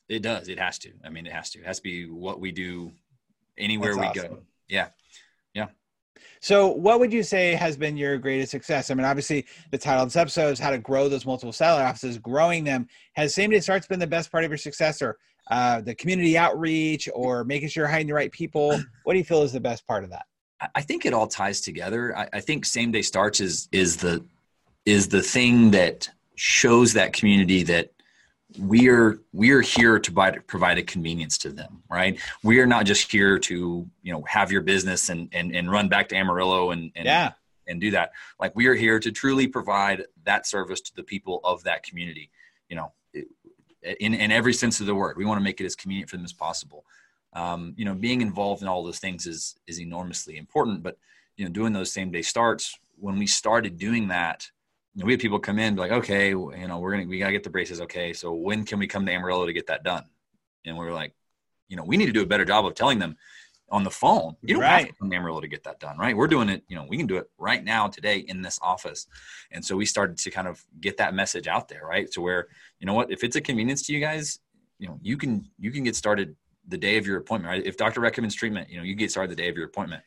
It 0.09 0.23
does. 0.23 0.49
It 0.49 0.59
has 0.59 0.79
to. 0.81 0.91
I 1.05 1.11
mean, 1.11 1.27
it 1.27 1.33
has 1.33 1.51
to. 1.51 1.61
It 1.61 1.67
has 1.67 1.77
to 1.77 1.83
be 1.85 2.07
what 2.07 2.41
we 2.41 2.51
do 2.51 2.91
anywhere 3.57 3.95
that's 3.95 4.15
we 4.17 4.21
awesome. 4.21 4.35
go. 4.35 4.43
Yeah. 4.69 4.89
So, 6.41 6.69
what 6.69 7.01
would 7.01 7.13
you 7.13 7.23
say 7.23 7.55
has 7.55 7.77
been 7.77 7.97
your 7.97 8.19
greatest 8.19 8.51
success? 8.51 8.91
I 8.91 8.95
mean, 8.95 9.05
obviously, 9.05 9.47
the 9.71 9.79
title 9.79 10.03
of 10.03 10.09
this 10.09 10.17
episode 10.17 10.51
is 10.51 10.59
how 10.59 10.71
to 10.71 10.79
grow 10.79 11.09
those 11.09 11.27
multiple 11.27 11.53
satellite 11.53 11.87
offices. 11.87 12.19
Growing 12.19 12.65
them 12.65 12.89
has 13.13 13.35
same 13.35 13.51
day 13.51 13.61
starts 13.61 13.87
been 13.87 13.99
the 13.99 14.07
best 14.07 14.33
part 14.33 14.45
of 14.45 14.51
your 14.51 14.59
success, 14.59 15.03
or 15.03 15.19
uh, 15.51 15.81
the 15.81 15.95
community 15.95 16.39
outreach 16.39 17.09
or 17.13 17.45
making 17.45 17.69
sure 17.69 17.83
you're 17.83 17.91
hiring 17.91 18.07
the 18.07 18.15
right 18.15 18.33
people? 18.33 18.81
What 19.05 19.15
do 19.15 19.19
you 19.19 19.25
feel 19.25 19.43
is 19.43 19.53
the 19.53 19.61
best 19.61 19.87
part 19.87 20.05
of 20.05 20.11
that? 20.11 20.27
I 20.75 20.83
think 20.83 21.07
it 21.07 21.13
all 21.13 21.27
ties 21.27 21.61
together. 21.61 22.17
I, 22.17 22.29
I 22.35 22.41
think 22.41 22.65
same 22.65 22.93
day 22.93 23.03
starts 23.03 23.41
is 23.41 23.69
is 23.73 23.97
the 23.97 24.25
is 24.85 25.09
the 25.09 25.23
thing 25.23 25.73
that 25.73 26.09
shows 26.37 26.93
that 26.93 27.13
community 27.13 27.63
that 27.65 27.91
we're 28.59 29.21
we're 29.33 29.61
here 29.61 29.99
to 29.99 30.13
provide, 30.13 30.47
provide 30.47 30.79
a 30.79 30.83
convenience 30.83 31.39
to 31.39 31.51
them 31.51 31.83
right 31.91 32.19
we 32.43 32.59
are 32.59 32.67
not 32.67 32.85
just 32.85 33.11
here 33.11 33.39
to 33.39 33.89
you 34.03 34.13
know 34.13 34.23
have 34.27 34.51
your 34.51 34.61
business 34.61 35.09
and 35.09 35.29
and, 35.33 35.55
and 35.55 35.71
run 35.71 35.89
back 35.89 36.09
to 36.09 36.17
amarillo 36.17 36.71
and, 36.71 36.91
and 36.97 37.07
yeah 37.07 37.33
and 37.69 37.81
do 37.81 37.93
that 37.93 38.11
like 38.41 38.55
we 38.57 38.67
are 38.67 38.75
here 38.75 38.99
to 38.99 39.13
truly 39.13 39.47
provide 39.47 40.05
that 40.25 40.47
service 40.47 40.81
to 40.81 40.95
the 40.97 41.03
people 41.03 41.41
of 41.45 41.63
that 41.63 41.85
community 41.85 42.29
you 42.69 42.75
know 42.75 42.93
in, 43.83 44.15
in 44.15 44.31
every 44.31 44.53
sense 44.53 44.81
of 44.81 44.87
the 44.87 44.95
word. 44.95 45.17
We 45.17 45.25
want 45.25 45.39
to 45.39 45.45
make 45.45 45.61
it 45.61 45.67
as 45.67 45.77
convenient 45.77 46.11
for 46.11 46.17
them 46.17 46.25
as 46.25 46.33
possible. 46.33 46.85
Um, 47.33 47.75
you 47.77 47.85
know, 47.85 47.95
being 47.95 48.21
involved 48.21 48.63
in 48.63 48.69
all 48.69 48.83
those 48.83 48.99
things 48.99 49.27
is 49.27 49.57
is 49.67 49.81
enormously 49.81 50.37
important. 50.37 50.83
But 50.83 50.99
you 51.37 51.45
know, 51.45 51.51
doing 51.51 51.73
those 51.73 51.93
same 51.93 52.11
day 52.11 52.23
starts 52.23 52.79
when 52.99 53.19
we 53.19 53.27
started 53.27 53.79
doing 53.79 54.09
that, 54.09 54.51
we 54.97 55.13
had 55.13 55.21
people 55.21 55.39
come 55.39 55.59
in 55.59 55.77
like, 55.77 55.93
okay, 55.93 56.31
you 56.31 56.67
know, 56.69 56.79
we're 56.79 56.93
gonna 56.93 57.07
we 57.07 57.19
gotta 57.19 57.33
get 57.33 57.45
the 57.45 57.51
braces. 57.51 57.81
Okay, 57.81 58.13
so 58.13 58.33
when 58.33 58.65
can 58.65 58.79
we 58.79 58.87
come 58.87 59.07
to 59.07 59.13
Amarillo 59.13 59.47
to 59.47 59.53
get 59.53 59.67
that 59.69 59.85
done? 59.85 60.05
And 60.67 60.77
we 60.77 60.87
are 60.87 60.93
like, 60.93 61.15
you 61.69 61.77
know, 61.77 61.85
we 61.85 61.97
need 61.97 62.07
to 62.07 62.13
do 62.13 62.23
a 62.23 62.27
better 62.27 62.45
job 62.45 62.67
of 62.67 62.75
telling 62.75 62.99
them 62.99 63.17
on 63.71 63.85
the 63.85 63.91
phone. 63.91 64.35
You 64.43 64.55
don't 64.55 64.63
right. 64.63 64.81
have 64.81 64.89
to 64.89 64.95
come 64.95 65.11
to 65.11 65.17
Amarillo 65.17 65.41
to 65.41 65.49
get 65.49 65.63
that 65.65 65.79
done, 65.79 65.97
right? 65.97 66.17
We're 66.17 66.27
doing 66.27 66.49
it, 66.49 66.65
you 66.69 66.75
know, 66.75 66.85
we 66.89 66.97
can 66.97 67.07
do 67.07 67.17
it 67.19 67.31
right 67.39 67.63
now 67.63 67.87
today 67.87 68.19
in 68.19 68.43
this 68.43 68.59
office. 68.63 69.07
And 69.53 69.65
so 69.65 69.77
we 69.77 69.87
started 69.87 70.19
to 70.19 70.31
kind 70.31 70.49
of 70.49 70.65
get 70.81 70.97
that 70.97 71.15
message 71.15 71.47
out 71.47 71.69
there, 71.69 71.87
right? 71.87 72.11
To 72.13 72.21
where, 72.21 72.49
you 72.81 72.87
know 72.87 72.95
what, 72.95 73.13
if 73.13 73.23
it's 73.23 73.37
a 73.37 73.41
convenience 73.41 73.83
to 73.83 73.93
you 73.93 74.01
guys, 74.01 74.41
you 74.79 74.89
know, 74.89 74.99
you 75.03 75.17
can 75.17 75.49
you 75.59 75.71
can 75.71 75.85
get 75.85 75.95
started 75.95 76.35
the 76.67 76.79
day 76.79 76.97
of 76.97 77.07
your 77.07 77.19
appointment, 77.19 77.53
right? 77.53 77.65
If 77.65 77.77
doctor 77.77 78.01
recommends 78.01 78.35
treatment, 78.35 78.71
you 78.71 78.79
know, 78.79 78.83
you 78.83 78.95
get 78.95 79.11
started 79.11 79.31
the 79.31 79.41
day 79.41 79.49
of 79.49 79.57
your 79.57 79.67
appointment. 79.67 80.03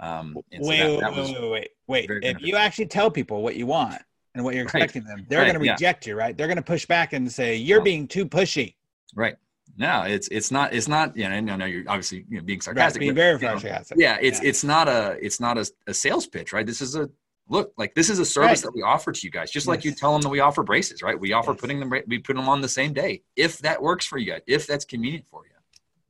Um, 0.00 0.36
wait, 0.52 0.78
so 0.78 1.00
that, 1.00 1.00
that 1.00 1.16
wait, 1.16 1.40
wait, 1.40 1.70
wait, 1.88 2.08
wait, 2.08 2.24
If 2.24 2.40
you 2.40 2.54
actually 2.54 2.86
tell 2.86 3.10
people 3.10 3.42
what 3.42 3.56
you 3.56 3.66
want 3.66 4.00
and 4.38 4.44
what 4.44 4.54
you're 4.54 4.62
expecting 4.62 5.02
right. 5.04 5.16
them, 5.16 5.26
they're 5.28 5.40
right. 5.40 5.52
going 5.52 5.62
to 5.64 5.70
reject 5.72 6.06
yeah. 6.06 6.12
you, 6.12 6.18
right? 6.18 6.36
They're 6.36 6.46
going 6.46 6.56
to 6.56 6.62
push 6.62 6.86
back 6.86 7.12
and 7.12 7.30
say 7.30 7.56
you're 7.56 7.82
being 7.82 8.06
too 8.06 8.24
pushy. 8.24 8.76
Right. 9.14 9.36
No, 9.76 10.02
it's 10.02 10.28
it's 10.28 10.50
not 10.50 10.72
it's 10.72 10.88
not 10.88 11.16
you 11.16 11.28
know 11.28 11.56
no 11.56 11.64
you're 11.64 11.84
obviously 11.86 12.24
you 12.28 12.38
know, 12.38 12.42
being 12.42 12.60
sarcastic. 12.60 13.00
Right, 13.00 13.06
being 13.06 13.14
very 13.14 13.38
sarcastic. 13.38 13.98
Know, 13.98 14.02
yeah, 14.02 14.18
it's 14.20 14.42
yeah. 14.42 14.48
it's 14.48 14.64
not 14.64 14.88
a 14.88 15.18
it's 15.20 15.38
not 15.40 15.58
a, 15.58 15.70
a, 15.86 15.94
sales 15.94 16.26
pitch, 16.26 16.52
right? 16.52 16.66
This 16.66 16.80
is 16.80 16.96
a 16.96 17.08
look 17.48 17.72
like 17.76 17.94
this 17.94 18.10
is 18.10 18.18
a 18.18 18.24
service 18.24 18.62
that 18.62 18.74
we 18.74 18.82
offer 18.82 19.12
to 19.12 19.20
you 19.26 19.30
guys, 19.30 19.50
just 19.50 19.66
yes. 19.66 19.68
like 19.68 19.84
you 19.84 19.92
tell 19.92 20.12
them 20.12 20.22
that 20.22 20.30
we 20.30 20.40
offer 20.40 20.64
braces, 20.64 21.02
right? 21.02 21.18
We 21.18 21.32
offer 21.32 21.52
yes. 21.52 21.60
putting 21.60 21.80
them 21.80 21.92
we 22.08 22.18
put 22.18 22.34
them 22.34 22.48
on 22.48 22.60
the 22.60 22.68
same 22.68 22.92
day 22.92 23.22
if 23.36 23.58
that 23.58 23.80
works 23.80 24.04
for 24.04 24.18
you 24.18 24.32
guys, 24.32 24.40
if 24.46 24.66
that's 24.66 24.84
convenient 24.84 25.26
for 25.28 25.44
you. 25.44 25.52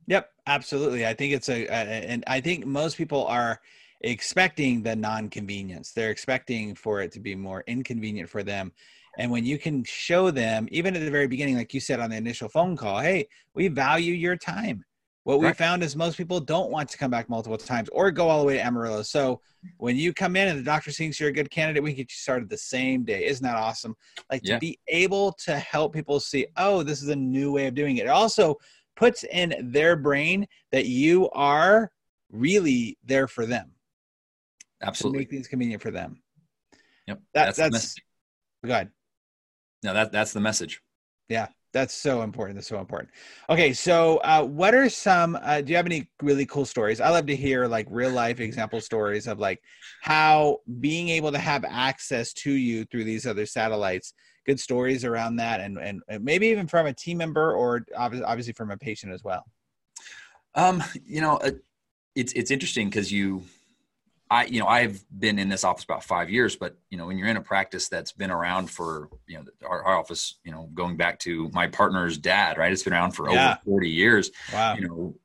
Yep, 0.07 0.31
absolutely. 0.47 1.05
I 1.05 1.13
think 1.13 1.33
it's 1.33 1.49
a, 1.49 1.65
a 1.65 1.73
and 1.73 2.23
I 2.25 2.41
think 2.41 2.65
most 2.65 2.97
people 2.97 3.27
are 3.27 3.61
expecting 4.01 4.83
the 4.83 4.95
non-convenience. 4.95 5.91
They're 5.91 6.11
expecting 6.11 6.75
for 6.75 7.01
it 7.01 7.11
to 7.13 7.19
be 7.19 7.35
more 7.35 7.63
inconvenient 7.67 8.29
for 8.29 8.43
them 8.43 8.71
and 9.17 9.31
when 9.31 9.45
you 9.45 9.57
can 9.57 9.83
show 9.83 10.31
them, 10.31 10.67
even 10.71 10.95
at 10.95 11.01
the 11.01 11.11
very 11.11 11.27
beginning, 11.27 11.57
like 11.57 11.73
you 11.73 11.79
said 11.81 11.99
on 11.99 12.09
the 12.09 12.15
initial 12.17 12.47
phone 12.47 12.77
call, 12.77 12.99
hey, 12.99 13.27
we 13.53 13.67
value 13.67 14.13
your 14.13 14.37
time. 14.37 14.85
What 15.23 15.41
we 15.41 15.53
found 15.53 15.83
is 15.83 15.95
most 15.95 16.17
people 16.17 16.39
don't 16.39 16.71
want 16.71 16.89
to 16.89 16.97
come 16.97 17.11
back 17.11 17.29
multiple 17.29 17.57
times 17.57 17.89
or 17.89 18.09
go 18.09 18.29
all 18.29 18.39
the 18.39 18.45
way 18.45 18.55
to 18.55 18.65
Amarillo. 18.65 19.03
So 19.03 19.41
when 19.77 19.95
you 19.95 20.11
come 20.11 20.35
in 20.35 20.47
and 20.47 20.57
the 20.57 20.63
doctor 20.63 20.89
thinks 20.89 21.19
you're 21.19 21.29
a 21.29 21.33
good 21.33 21.51
candidate, 21.51 21.83
we 21.83 21.91
can 21.91 21.97
get 21.97 22.11
you 22.11 22.15
started 22.15 22.49
the 22.49 22.57
same 22.57 23.03
day. 23.03 23.25
Isn't 23.25 23.43
that 23.43 23.57
awesome? 23.57 23.95
Like 24.31 24.41
yeah. 24.43 24.55
to 24.55 24.59
be 24.59 24.79
able 24.87 25.33
to 25.43 25.59
help 25.59 25.93
people 25.93 26.19
see, 26.19 26.47
oh, 26.57 26.81
this 26.81 27.03
is 27.03 27.09
a 27.09 27.15
new 27.15 27.51
way 27.51 27.67
of 27.67 27.75
doing 27.75 27.97
it. 27.97 28.05
It 28.05 28.09
also 28.09 28.55
puts 28.95 29.23
in 29.25 29.53
their 29.71 29.95
brain 29.95 30.47
that 30.71 30.85
you 30.87 31.29
are 31.31 31.91
really 32.31 32.97
there 33.03 33.27
for 33.27 33.45
them. 33.45 33.71
Absolutely. 34.81 35.19
make 35.19 35.29
things 35.29 35.47
convenient 35.47 35.81
for 35.81 35.91
them. 35.91 36.21
Yep. 37.07 37.21
That, 37.33 37.55
that's, 37.55 37.71
that's, 37.71 37.95
good. 38.63 38.89
No, 39.83 39.93
that 39.93 40.11
that's 40.11 40.33
the 40.33 40.39
message. 40.39 40.81
Yeah, 41.29 41.47
That's 41.73 41.93
so 41.93 42.23
important. 42.23 42.57
That's 42.57 42.67
so 42.67 42.79
important. 42.79 43.11
Okay, 43.49 43.71
so 43.71 44.17
uh, 44.17 44.43
what 44.43 44.73
are 44.73 44.89
some? 44.89 45.37
Uh, 45.41 45.61
do 45.61 45.71
you 45.71 45.77
have 45.77 45.85
any 45.85 46.09
really 46.21 46.45
cool 46.45 46.65
stories? 46.65 46.99
I 46.99 47.09
love 47.09 47.27
to 47.27 47.35
hear 47.35 47.67
like 47.67 47.87
real 47.89 48.11
life 48.11 48.39
example 48.39 48.81
stories 48.81 49.27
of 49.27 49.39
like 49.39 49.61
how 50.01 50.57
being 50.79 51.09
able 51.09 51.31
to 51.31 51.37
have 51.37 51.63
access 51.65 52.33
to 52.33 52.51
you 52.51 52.85
through 52.85 53.03
these 53.03 53.27
other 53.27 53.45
satellites. 53.45 54.13
Good 54.45 54.59
stories 54.59 55.05
around 55.05 55.35
that, 55.37 55.61
and 55.61 55.77
and 55.77 56.01
maybe 56.21 56.47
even 56.47 56.67
from 56.67 56.87
a 56.87 56.93
team 56.93 57.19
member 57.19 57.53
or 57.53 57.85
obviously 57.95 58.53
from 58.53 58.71
a 58.71 58.77
patient 58.77 59.13
as 59.13 59.23
well. 59.23 59.43
Um, 60.55 60.83
you 61.05 61.21
know, 61.21 61.37
uh, 61.37 61.51
it's 62.15 62.33
it's 62.33 62.49
interesting 62.49 62.89
because 62.89 63.11
you 63.11 63.43
I, 64.31 64.45
you 64.45 64.59
know, 64.59 64.67
I've 64.67 65.03
been 65.17 65.39
in 65.39 65.49
this 65.49 65.63
office 65.63 65.83
about 65.83 66.03
five 66.03 66.29
years, 66.29 66.55
but 66.55 66.77
you 66.89 66.97
know, 66.97 67.07
when 67.07 67.17
you're 67.17 67.27
in 67.27 67.37
a 67.37 67.41
practice 67.41 67.89
that's 67.89 68.11
been 68.11 68.29
around 68.29 68.69
for, 68.69 69.09
you 69.27 69.37
know, 69.37 69.45
our, 69.67 69.83
our 69.83 69.97
office, 69.97 70.35
you 70.43 70.51
know, 70.51 70.69
going 70.73 70.97
back 70.97 71.17
to 71.19 71.49
my 71.51 71.67
partner's 71.67 72.17
dad, 72.17 72.57
right? 72.57 72.71
It's 72.71 72.83
been 72.83 72.93
around 72.93 73.11
for 73.11 73.29
yeah. 73.31 73.51
over 73.51 73.59
40 73.65 73.89
years. 73.89 74.31
Wow. 74.53 74.75
You 74.75 74.87
know, 74.87 75.15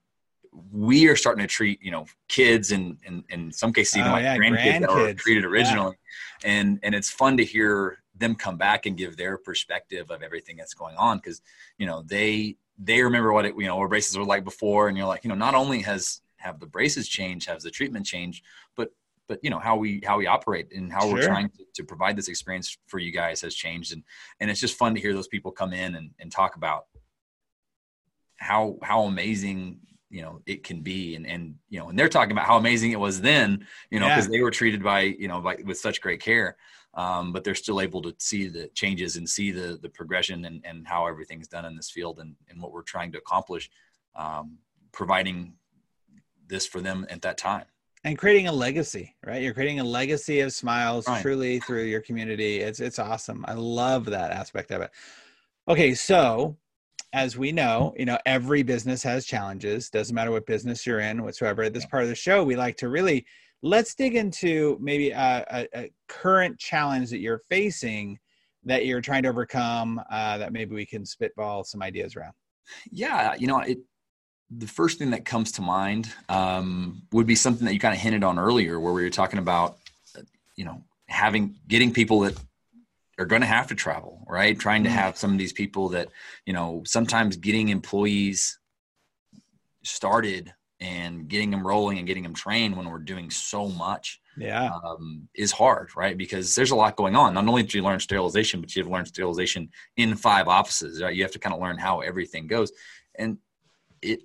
we 0.72 1.08
are 1.08 1.16
starting 1.16 1.42
to 1.42 1.48
treat, 1.48 1.82
you 1.82 1.90
know, 1.90 2.06
kids 2.28 2.72
and, 2.72 2.96
and, 3.06 3.24
in 3.28 3.52
some 3.52 3.72
cases, 3.72 3.98
even 3.98 4.08
oh, 4.08 4.12
like 4.12 4.22
yeah, 4.22 4.36
grandkids, 4.38 4.56
grandkids, 4.56 4.80
that 4.80 4.90
were 4.90 5.14
treated 5.14 5.44
originally. 5.44 5.96
Yeah. 6.42 6.50
And, 6.52 6.80
and 6.82 6.94
it's 6.94 7.10
fun 7.10 7.36
to 7.36 7.44
hear 7.44 7.98
them 8.16 8.34
come 8.34 8.56
back 8.56 8.86
and 8.86 8.96
give 8.96 9.16
their 9.16 9.36
perspective 9.36 10.10
of 10.10 10.22
everything 10.22 10.56
that's 10.56 10.74
going 10.74 10.96
on. 10.96 11.20
Cause, 11.20 11.42
you 11.76 11.86
know, 11.86 12.02
they, 12.02 12.56
they 12.78 13.02
remember 13.02 13.32
what 13.32 13.44
it, 13.44 13.54
you 13.56 13.66
know, 13.66 13.76
what 13.76 13.90
braces 13.90 14.16
were 14.16 14.24
like 14.24 14.44
before. 14.44 14.88
And 14.88 14.96
you're 14.96 15.06
like, 15.06 15.24
you 15.24 15.28
know, 15.28 15.34
not 15.34 15.54
only 15.54 15.82
has 15.82 16.22
have 16.44 16.60
the 16.60 16.66
braces 16.66 17.08
change, 17.08 17.46
has 17.46 17.62
the 17.62 17.70
treatment 17.70 18.06
change, 18.06 18.42
but 18.76 18.90
but 19.26 19.40
you 19.42 19.50
know 19.50 19.58
how 19.58 19.76
we 19.76 20.02
how 20.04 20.18
we 20.18 20.26
operate 20.26 20.70
and 20.72 20.92
how 20.92 21.00
sure. 21.00 21.14
we're 21.14 21.26
trying 21.26 21.48
to, 21.48 21.64
to, 21.74 21.84
provide 21.84 22.16
this 22.16 22.28
experience 22.28 22.76
for 22.86 22.98
you 22.98 23.10
guys 23.10 23.40
has 23.40 23.54
changed 23.54 23.92
and 23.92 24.02
and 24.40 24.50
it's 24.50 24.60
just 24.60 24.76
fun 24.76 24.94
to 24.94 25.00
hear 25.00 25.14
those 25.14 25.28
people 25.28 25.50
come 25.50 25.72
in 25.72 25.94
and, 25.94 26.10
and 26.20 26.30
talk 26.30 26.56
about 26.56 26.84
how 28.36 28.76
how 28.82 29.04
amazing 29.04 29.78
you 30.10 30.22
know 30.22 30.40
it 30.46 30.62
can 30.62 30.80
be 30.82 31.16
and 31.16 31.26
and 31.26 31.54
you 31.70 31.78
know 31.78 31.88
and 31.88 31.98
they're 31.98 32.08
talking 32.08 32.32
about 32.32 32.46
how 32.46 32.58
amazing 32.58 32.92
it 32.92 33.00
was 33.00 33.20
then 33.20 33.66
you 33.90 33.98
know 33.98 34.08
because 34.08 34.26
yeah. 34.26 34.32
they 34.32 34.42
were 34.42 34.50
treated 34.50 34.82
by 34.82 35.00
you 35.00 35.28
know 35.28 35.38
like 35.38 35.64
with 35.64 35.78
such 35.78 36.00
great 36.00 36.20
care 36.20 36.56
um, 36.94 37.32
but 37.32 37.42
they're 37.42 37.56
still 37.56 37.80
able 37.80 38.00
to 38.02 38.14
see 38.18 38.46
the 38.46 38.68
changes 38.74 39.16
and 39.16 39.28
see 39.28 39.50
the 39.50 39.78
the 39.80 39.88
progression 39.88 40.44
and, 40.44 40.62
and 40.64 40.86
how 40.86 41.06
everything's 41.06 41.48
done 41.48 41.64
in 41.64 41.74
this 41.74 41.90
field 41.90 42.18
and, 42.20 42.36
and 42.48 42.60
what 42.60 42.72
we're 42.72 42.82
trying 42.82 43.10
to 43.10 43.18
accomplish 43.18 43.70
um, 44.14 44.58
providing 44.92 45.54
this 46.46 46.66
for 46.66 46.80
them 46.80 47.06
at 47.10 47.22
that 47.22 47.38
time. 47.38 47.64
And 48.04 48.18
creating 48.18 48.48
a 48.48 48.52
legacy 48.52 49.14
right? 49.24 49.42
You're 49.42 49.54
creating 49.54 49.80
a 49.80 49.84
legacy 49.84 50.40
of 50.40 50.52
smiles 50.52 51.08
right. 51.08 51.22
truly 51.22 51.60
through 51.60 51.84
your 51.84 52.00
community. 52.00 52.60
It's 52.60 52.80
it's 52.80 52.98
awesome. 52.98 53.44
I 53.48 53.54
love 53.54 54.06
that 54.06 54.30
aspect 54.30 54.70
of 54.70 54.82
it. 54.82 54.90
Okay 55.68 55.94
so 55.94 56.56
as 57.12 57.38
we 57.38 57.52
know 57.52 57.94
you 57.96 58.04
know 58.04 58.18
every 58.26 58.62
business 58.62 59.02
has 59.02 59.24
challenges. 59.24 59.88
Doesn't 59.88 60.14
matter 60.14 60.30
what 60.30 60.46
business 60.46 60.86
you're 60.86 61.00
in 61.00 61.22
whatsoever. 61.22 61.68
This 61.70 61.86
part 61.86 62.02
of 62.02 62.08
the 62.10 62.14
show 62.14 62.44
we 62.44 62.56
like 62.56 62.76
to 62.78 62.88
really 62.88 63.24
let's 63.62 63.94
dig 63.94 64.14
into 64.14 64.76
maybe 64.80 65.10
a, 65.10 65.44
a, 65.50 65.68
a 65.74 65.90
current 66.08 66.58
challenge 66.58 67.08
that 67.08 67.20
you're 67.20 67.40
facing 67.48 68.18
that 68.64 68.84
you're 68.84 69.00
trying 69.00 69.22
to 69.22 69.28
overcome 69.28 70.00
uh, 70.10 70.38
that 70.38 70.52
maybe 70.52 70.74
we 70.74 70.86
can 70.86 71.04
spitball 71.04 71.64
some 71.64 71.82
ideas 71.82 72.16
around. 72.16 72.34
Yeah 72.90 73.34
you 73.38 73.46
know 73.46 73.60
it 73.60 73.78
the 74.50 74.66
first 74.66 74.98
thing 74.98 75.10
that 75.10 75.24
comes 75.24 75.52
to 75.52 75.62
mind 75.62 76.12
um, 76.28 77.02
would 77.12 77.26
be 77.26 77.34
something 77.34 77.64
that 77.66 77.74
you 77.74 77.80
kind 77.80 77.94
of 77.94 78.00
hinted 78.00 78.24
on 78.24 78.38
earlier, 78.38 78.78
where 78.78 78.92
we 78.92 79.02
were 79.02 79.10
talking 79.10 79.38
about, 79.38 79.78
you 80.56 80.64
know, 80.64 80.82
having 81.08 81.56
getting 81.68 81.92
people 81.92 82.20
that 82.20 82.38
are 83.18 83.26
going 83.26 83.42
to 83.42 83.46
have 83.46 83.68
to 83.68 83.74
travel, 83.74 84.24
right? 84.28 84.58
Trying 84.58 84.84
to 84.84 84.90
mm-hmm. 84.90 84.98
have 84.98 85.16
some 85.16 85.32
of 85.32 85.38
these 85.38 85.52
people 85.52 85.90
that, 85.90 86.08
you 86.46 86.52
know, 86.52 86.82
sometimes 86.84 87.36
getting 87.36 87.68
employees 87.68 88.58
started 89.82 90.52
and 90.80 91.28
getting 91.28 91.50
them 91.50 91.66
rolling 91.66 91.98
and 91.98 92.06
getting 92.06 92.22
them 92.22 92.34
trained 92.34 92.76
when 92.76 92.88
we're 92.90 92.98
doing 92.98 93.30
so 93.30 93.68
much 93.68 94.20
yeah. 94.36 94.70
um, 94.84 95.28
is 95.34 95.52
hard 95.52 95.90
right? 95.96 96.18
Because 96.18 96.54
there's 96.54 96.72
a 96.72 96.76
lot 96.76 96.96
going 96.96 97.14
on. 97.14 97.34
Not 97.34 97.46
only 97.46 97.62
do 97.62 97.78
you 97.78 97.84
learn 97.84 98.00
sterilization 98.00 98.60
but 98.60 98.74
you 98.74 98.82
have 98.82 98.90
learned 98.90 99.08
sterilization 99.08 99.70
in 99.96 100.14
five 100.16 100.48
offices 100.48 101.00
right? 101.02 101.14
You 101.14 101.22
have 101.22 101.32
to 101.32 101.38
kind 101.38 101.54
of 101.54 101.60
learn 101.60 101.78
how 101.78 102.00
everything 102.00 102.46
goes. 102.46 102.72
And 103.14 103.38
it 104.02 104.22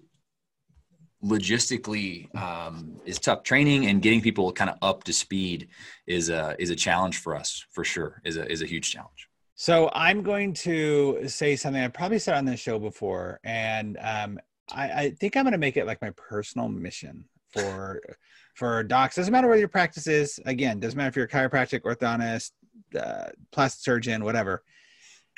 logistically 1.24 2.34
um, 2.36 2.96
is 3.06 3.20
tough. 3.20 3.44
Training 3.44 3.88
and 3.88 4.02
getting 4.02 4.22
people 4.22 4.52
kind 4.52 4.70
of 4.70 4.78
up 4.82 5.04
to 5.06 5.14
speed 5.14 5.68
is 6.08 6.30
a 6.30 6.56
is 6.60 6.70
a 6.70 6.76
challenge 6.76 7.18
for 7.18 7.36
us 7.36 7.66
for 7.72 7.84
sure. 7.84 8.22
is 8.24 8.38
a 8.38 8.50
is 8.50 8.62
a 8.62 8.66
huge 8.66 8.92
challenge. 8.92 9.28
So 9.56 9.90
I'm 9.94 10.24
going 10.24 10.54
to 10.54 11.28
say 11.28 11.58
something 11.58 11.84
I 11.84 11.90
probably 11.90 12.20
said 12.20 12.36
on 12.36 12.46
this 12.46 12.62
show 12.62 12.80
before, 12.80 13.42
and 13.44 13.98
um, 14.02 14.40
I, 14.72 14.92
I 14.92 15.10
think 15.20 15.36
I'm 15.36 15.44
going 15.44 15.52
to 15.52 15.58
make 15.58 15.76
it 15.76 15.86
like 15.86 16.02
my 16.02 16.12
personal 16.12 16.70
mission 16.70 17.26
for 17.52 18.02
for 18.56 18.84
docs. 18.84 19.16
Doesn't 19.16 19.32
matter 19.32 19.48
where 19.48 19.58
your 19.58 19.68
practice 19.68 20.08
is. 20.08 20.40
Again, 20.46 20.80
doesn't 20.80 20.98
matter 20.98 21.10
if 21.10 21.16
you're 21.16 21.26
a 21.26 21.30
chiropractic, 21.30 21.82
orthodontist, 21.82 22.52
uh, 22.98 23.30
plastic 23.52 23.84
surgeon, 23.84 24.24
whatever. 24.24 24.64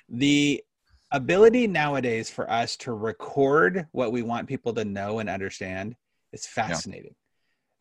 The 0.09 0.63
ability 1.11 1.67
nowadays 1.67 2.29
for 2.29 2.49
us 2.49 2.77
to 2.77 2.93
record 2.93 3.87
what 3.91 4.11
we 4.11 4.21
want 4.21 4.47
people 4.47 4.73
to 4.73 4.85
know 4.85 5.19
and 5.19 5.29
understand 5.29 5.95
is 6.31 6.45
fascinating. 6.45 7.15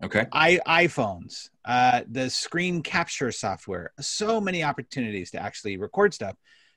Yeah. 0.01 0.07
Okay. 0.07 0.27
I 0.33 0.61
iPhones, 0.66 1.51
uh, 1.64 2.03
the 2.09 2.31
screen 2.31 2.83
capture 2.83 3.31
software, 3.31 3.93
so 4.01 4.40
many 4.40 4.64
opportunities 4.64 5.31
to 5.33 5.43
actually 5.43 5.77
record 5.77 6.14
stuff. 6.14 6.37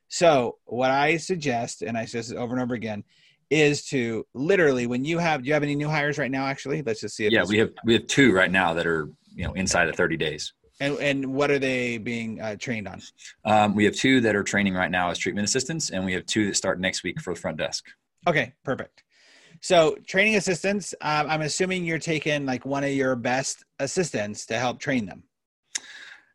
So 0.09 0.57
what 0.65 0.91
I 0.91 1.17
suggest, 1.17 1.81
and 1.81 1.97
I 1.97 2.05
suggest 2.05 2.33
over 2.33 2.53
and 2.53 2.61
over 2.61 2.75
again, 2.75 3.03
is 3.49 3.85
to 3.85 4.25
literally 4.33 4.87
when 4.87 5.05
you 5.05 5.19
have 5.19 5.43
do 5.43 5.47
you 5.47 5.53
have 5.53 5.63
any 5.63 5.75
new 5.75 5.89
hires 5.89 6.17
right 6.17 6.31
now 6.31 6.45
actually 6.47 6.81
let's 6.81 7.01
just 7.01 7.15
see 7.15 7.27
yeah 7.27 7.43
we 7.47 7.57
have 7.57 7.69
we 7.83 7.93
have 7.93 8.07
two 8.07 8.33
right 8.33 8.51
now 8.51 8.73
that 8.73 8.87
are 8.87 9.09
you 9.35 9.45
know 9.45 9.53
inside 9.53 9.87
of 9.87 9.95
30 9.95 10.17
days 10.17 10.53
and, 10.83 10.99
and 10.99 11.25
what 11.33 11.49
are 11.49 11.59
they 11.59 11.97
being 11.97 12.41
uh, 12.41 12.55
trained 12.57 12.87
on? 12.87 13.01
Um, 13.45 13.73
we 13.73 13.85
have 13.85 13.95
two 13.95 14.19
that 14.21 14.35
are 14.35 14.43
training 14.43 14.73
right 14.73 14.91
now 14.91 15.09
as 15.09 15.17
treatment 15.17 15.45
assistants, 15.45 15.91
and 15.91 16.03
we 16.03 16.13
have 16.13 16.25
two 16.25 16.45
that 16.47 16.55
start 16.55 16.79
next 16.79 17.03
week 17.03 17.21
for 17.21 17.33
the 17.33 17.39
front 17.39 17.57
desk. 17.57 17.85
Okay, 18.27 18.53
perfect. 18.63 19.03
So, 19.61 19.95
training 20.05 20.35
assistants, 20.35 20.93
um, 21.01 21.29
I'm 21.29 21.41
assuming 21.41 21.85
you're 21.85 21.99
taking 21.99 22.45
like 22.45 22.65
one 22.65 22.83
of 22.83 22.91
your 22.91 23.15
best 23.15 23.63
assistants 23.79 24.45
to 24.47 24.59
help 24.59 24.79
train 24.79 25.05
them. 25.05 25.23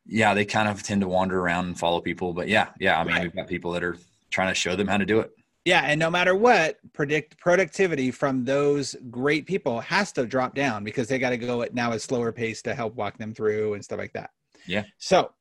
Yeah, 0.05 0.33
they 0.33 0.45
kind 0.45 0.67
of 0.67 0.81
tend 0.81 1.01
to 1.01 1.07
wander 1.07 1.39
around 1.39 1.65
and 1.65 1.79
follow 1.79 2.01
people, 2.01 2.33
but 2.33 2.47
yeah, 2.47 2.69
yeah. 2.79 2.99
I 2.99 3.03
mean, 3.03 3.13
right. 3.13 3.23
we've 3.23 3.35
got 3.35 3.47
people 3.47 3.71
that 3.73 3.83
are 3.83 3.97
trying 4.31 4.49
to 4.49 4.55
show 4.55 4.75
them 4.75 4.87
how 4.87 4.97
to 4.97 5.05
do 5.05 5.19
it. 5.19 5.31
Yeah, 5.65 5.81
and 5.81 5.99
no 5.99 6.09
matter 6.09 6.35
what, 6.35 6.79
predict 6.93 7.37
productivity 7.37 8.09
from 8.09 8.43
those 8.45 8.95
great 9.11 9.45
people 9.45 9.79
has 9.81 10.11
to 10.13 10.25
drop 10.25 10.55
down 10.55 10.83
because 10.83 11.07
they 11.07 11.19
got 11.19 11.29
to 11.29 11.37
go 11.37 11.61
at 11.61 11.75
now 11.75 11.91
a 11.91 11.99
slower 11.99 12.31
pace 12.31 12.63
to 12.63 12.73
help 12.73 12.95
walk 12.95 13.19
them 13.19 13.35
through 13.35 13.75
and 13.75 13.83
stuff 13.83 13.99
like 13.99 14.13
that. 14.13 14.31
Yeah. 14.69 14.83
So, 14.97 15.31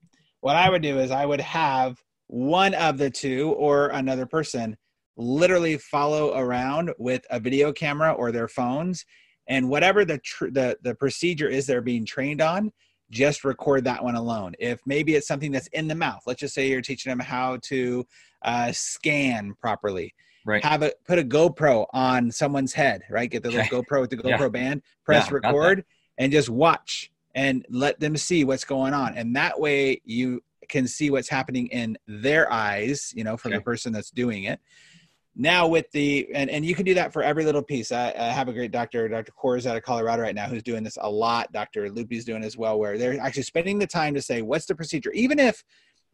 what 0.41 0.57
I 0.57 0.71
would 0.71 0.83
do 0.83 0.99
is 0.99 1.11
I 1.11 1.27
would 1.27 1.41
have 1.41 2.03
one 2.29 2.75
of 2.75 2.99
the 2.99 3.11
two 3.11 3.55
or 3.57 3.89
another 3.89 4.27
person 4.27 4.77
literally 5.17 5.79
follow 5.79 6.37
around 6.39 6.93
with 6.99 7.27
a 7.31 7.41
video 7.41 7.73
camera 7.73 8.13
or 8.13 8.31
their 8.31 8.49
phones 8.49 9.05
and 9.49 9.69
whatever 9.69 10.05
the 10.05 10.19
tr- 10.19 10.51
the 10.51 10.79
the 10.83 10.95
procedure 10.95 11.49
is 11.49 11.67
they're 11.67 11.81
being 11.81 12.05
trained 12.05 12.41
on 12.41 12.71
just 13.11 13.43
record 13.43 13.83
that 13.83 14.05
one 14.05 14.15
alone 14.15 14.53
if 14.61 14.81
maybe 14.87 15.17
it's 15.17 15.27
something 15.27 15.51
that's 15.51 15.67
in 15.69 15.89
the 15.89 15.95
mouth 15.95 16.21
let's 16.27 16.39
just 16.39 16.55
say 16.55 16.69
you're 16.69 16.81
teaching 16.81 17.11
them 17.11 17.19
how 17.19 17.57
to 17.63 18.07
uh, 18.43 18.73
scan 18.73 19.55
properly. 19.61 20.15
Right. 20.47 20.65
Have 20.65 20.83
a 20.83 20.93
put 21.07 21.19
a 21.19 21.23
GoPro 21.23 21.87
on 21.93 22.31
someone's 22.31 22.73
head. 22.73 23.03
Right. 23.11 23.31
Get 23.31 23.43
the 23.43 23.51
little. 23.51 23.83
GoPro 23.83 24.01
with 24.01 24.11
the 24.11 24.17
GoPro 24.17 24.41
yeah. 24.41 24.49
band. 24.49 24.83
Press 25.05 25.29
yeah, 25.29 25.35
record 25.35 25.85
and 26.17 26.33
just 26.33 26.49
watch 26.49 27.11
and 27.39 27.65
let 27.71 28.01
them 28.01 28.17
see 28.17 28.43
what's 28.43 28.65
going 28.65 28.93
on. 28.93 29.17
And 29.17 29.37
that 29.37 29.61
way 29.61 30.03
you 30.05 30.43
can 30.69 30.89
see 30.89 31.09
what's 31.09 31.29
happening 31.29 31.69
in 31.69 31.97
their 32.09 32.53
eyes. 32.53 33.13
You 33.15 33.23
know, 33.23 33.37
from 33.37 33.53
okay. 33.53 33.59
the 33.59 33.63
person 33.63 33.93
that's 33.93 34.11
doing 34.11 34.45
it. 34.45 34.61
Now 35.37 35.69
with 35.69 35.89
the 35.93 36.29
and, 36.35 36.51
and 36.51 36.67
you 36.67 36.75
can 36.75 36.85
do 36.85 36.95
that 36.95 37.13
for 37.13 37.23
every 37.23 37.45
little 37.45 37.63
piece. 37.63 37.93
I, 37.93 38.13
I 38.19 38.25
have 38.25 38.49
a 38.49 38.53
great 38.53 38.73
doctor, 38.73 39.09
Dr. 39.09 39.33
Kors 39.41 39.67
out 39.67 39.77
of 39.77 39.85
Colorado 39.85 40.23
right 40.23 40.35
now, 40.35 40.49
who's 40.49 40.65
doing 40.65 40.83
this 40.83 40.99
a 41.01 41.09
lot. 41.09 41.53
Dr. 41.53 41.89
Loopy's 41.91 42.25
doing 42.25 42.43
as 42.43 42.57
well, 42.57 42.77
where 42.77 42.99
they're 42.99 43.21
actually 43.21 43.45
spending 43.45 43.79
the 43.79 43.87
time 43.87 44.15
to 44.15 44.21
say, 44.21 44.43
what's 44.43 44.67
the 44.67 44.75
procedure? 44.75 45.13
Even 45.13 45.39
if 45.39 45.63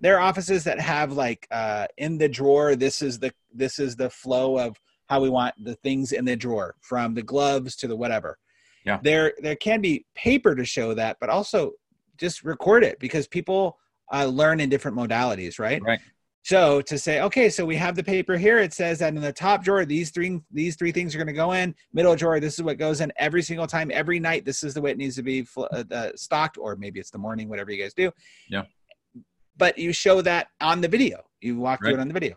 there 0.00 0.16
are 0.16 0.20
offices 0.20 0.64
that 0.64 0.78
have 0.78 1.12
like 1.12 1.46
uh, 1.50 1.86
in 1.96 2.18
the 2.18 2.28
drawer 2.28 2.76
this 2.76 3.00
is 3.00 3.18
the 3.18 3.32
this 3.54 3.78
is 3.78 3.96
the 3.96 4.10
flow 4.10 4.58
of 4.58 4.76
how 5.06 5.20
we 5.22 5.30
want 5.30 5.54
the 5.62 5.76
things 5.76 6.12
in 6.12 6.26
the 6.26 6.36
drawer 6.36 6.74
from 6.80 7.14
the 7.14 7.22
gloves 7.22 7.76
to 7.76 7.88
the 7.88 7.96
whatever 7.96 8.36
yeah. 8.84 8.98
There 9.02 9.32
there 9.38 9.56
can 9.56 9.80
be 9.80 10.04
paper 10.14 10.54
to 10.54 10.64
show 10.64 10.94
that 10.94 11.16
but 11.20 11.30
also 11.30 11.72
just 12.16 12.44
record 12.44 12.84
it 12.84 12.98
because 12.98 13.26
people 13.26 13.78
uh, 14.12 14.26
learn 14.26 14.60
in 14.60 14.68
different 14.68 14.96
modalities 14.96 15.58
right? 15.58 15.82
Right. 15.82 16.00
So 16.42 16.82
to 16.82 16.98
say 16.98 17.22
okay 17.22 17.48
so 17.48 17.64
we 17.64 17.76
have 17.76 17.96
the 17.96 18.04
paper 18.04 18.36
here. 18.36 18.58
It 18.58 18.74
says 18.74 18.98
that 18.98 19.14
in 19.14 19.20
the 19.20 19.32
top 19.32 19.64
drawer 19.64 19.84
these 19.84 20.10
three 20.10 20.40
these 20.52 20.76
three 20.76 20.92
things 20.92 21.14
are 21.14 21.18
going 21.18 21.26
to 21.26 21.32
go 21.32 21.52
in. 21.52 21.74
Middle 21.92 22.14
drawer 22.14 22.40
this 22.40 22.54
is 22.54 22.62
what 22.62 22.78
goes 22.78 23.00
in 23.00 23.12
every 23.16 23.42
single 23.42 23.66
time. 23.66 23.90
Every 23.92 24.20
night 24.20 24.44
this 24.44 24.62
is 24.62 24.74
the 24.74 24.82
way 24.82 24.90
it 24.90 24.98
needs 24.98 25.16
to 25.16 25.22
be 25.22 25.46
uh, 25.56 25.84
uh, 25.90 26.10
stocked 26.14 26.58
or 26.58 26.76
maybe 26.76 27.00
it's 27.00 27.10
the 27.10 27.18
morning 27.18 27.48
whatever 27.48 27.70
you 27.70 27.82
guys 27.82 27.94
do. 27.94 28.10
Yeah. 28.48 28.64
But 29.56 29.78
you 29.78 29.92
show 29.92 30.20
that 30.20 30.48
on 30.60 30.80
the 30.80 30.88
video. 30.88 31.22
You 31.40 31.56
walk 31.56 31.80
right. 31.80 31.90
through 31.90 31.98
it 31.98 32.00
on 32.00 32.08
the 32.08 32.14
video. 32.14 32.36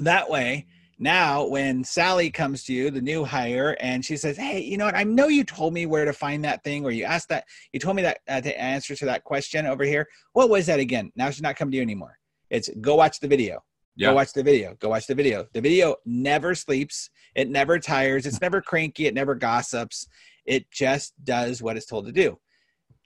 That 0.00 0.28
way, 0.28 0.66
Now, 1.04 1.44
when 1.44 1.84
Sally 1.84 2.30
comes 2.30 2.64
to 2.64 2.72
you, 2.72 2.90
the 2.90 3.02
new 3.02 3.24
hire, 3.24 3.76
and 3.78 4.02
she 4.02 4.16
says, 4.16 4.38
"Hey, 4.38 4.60
you 4.60 4.78
know 4.78 4.86
what? 4.86 4.96
I 4.96 5.04
know 5.04 5.28
you 5.28 5.44
told 5.44 5.74
me 5.74 5.84
where 5.84 6.06
to 6.06 6.14
find 6.14 6.42
that 6.44 6.64
thing, 6.64 6.82
or 6.82 6.92
you 6.92 7.04
asked 7.04 7.28
that, 7.28 7.44
you 7.74 7.78
told 7.78 7.96
me 7.96 8.00
that 8.00 8.20
uh, 8.26 8.40
the 8.40 8.58
answer 8.58 8.96
to 8.96 9.04
that 9.04 9.22
question 9.22 9.66
over 9.66 9.84
here. 9.84 10.08
What 10.32 10.48
was 10.48 10.64
that 10.64 10.80
again? 10.80 11.12
Now 11.14 11.28
she's 11.28 11.42
not 11.42 11.56
coming 11.56 11.72
to 11.72 11.76
you 11.76 11.82
anymore. 11.82 12.16
It's 12.48 12.70
go 12.80 12.94
watch 12.94 13.20
the 13.20 13.28
video. 13.28 13.62
Yeah. 13.96 14.08
Go 14.08 14.14
watch 14.14 14.32
the 14.32 14.42
video. 14.42 14.76
Go 14.80 14.88
watch 14.88 15.06
the 15.06 15.14
video. 15.14 15.46
The 15.52 15.60
video 15.60 15.96
never 16.06 16.54
sleeps. 16.54 17.10
It 17.34 17.50
never 17.50 17.78
tires. 17.78 18.24
It's 18.24 18.40
never 18.40 18.62
cranky. 18.62 19.06
It 19.06 19.12
never 19.12 19.34
gossips. 19.34 20.08
It 20.46 20.70
just 20.70 21.12
does 21.22 21.60
what 21.62 21.76
it's 21.76 21.84
told 21.84 22.06
to 22.06 22.12
do. 22.12 22.38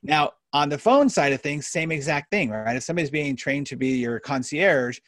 Now, 0.05 0.35
on 0.53 0.69
the 0.69 0.79
phone 0.79 1.09
side 1.09 1.33
of 1.33 1.41
things, 1.43 1.67
same 1.67 1.91
exact 1.91 2.31
thing, 2.31 2.51
right? 2.51 2.77
If 2.77 2.85
somebody's 2.85 3.11
being 3.11 3.35
trained 3.35 3.67
to 3.67 3.77
be 3.77 3.99
your 3.99 4.21
concierge, 4.21 5.01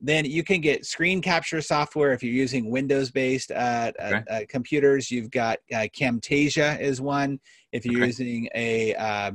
then 0.00 0.24
you 0.24 0.44
can 0.44 0.60
get 0.60 0.86
screen 0.86 1.20
capture 1.20 1.60
software 1.60 2.12
if 2.12 2.22
you're 2.22 2.32
using 2.32 2.70
Windows 2.70 3.10
based 3.10 3.50
uh, 3.50 3.92
Okay. 4.00 4.22
uh, 4.30 4.32
uh, 4.32 4.40
computers. 4.48 5.10
You've 5.10 5.30
got 5.30 5.58
uh, 5.72 5.86
Camtasia 5.96 6.80
is 6.80 7.00
one. 7.00 7.40
If 7.72 7.84
you're 7.84 7.96
Okay. 7.96 8.06
using 8.06 8.48
a, 8.54 8.94
uh, 8.94 9.32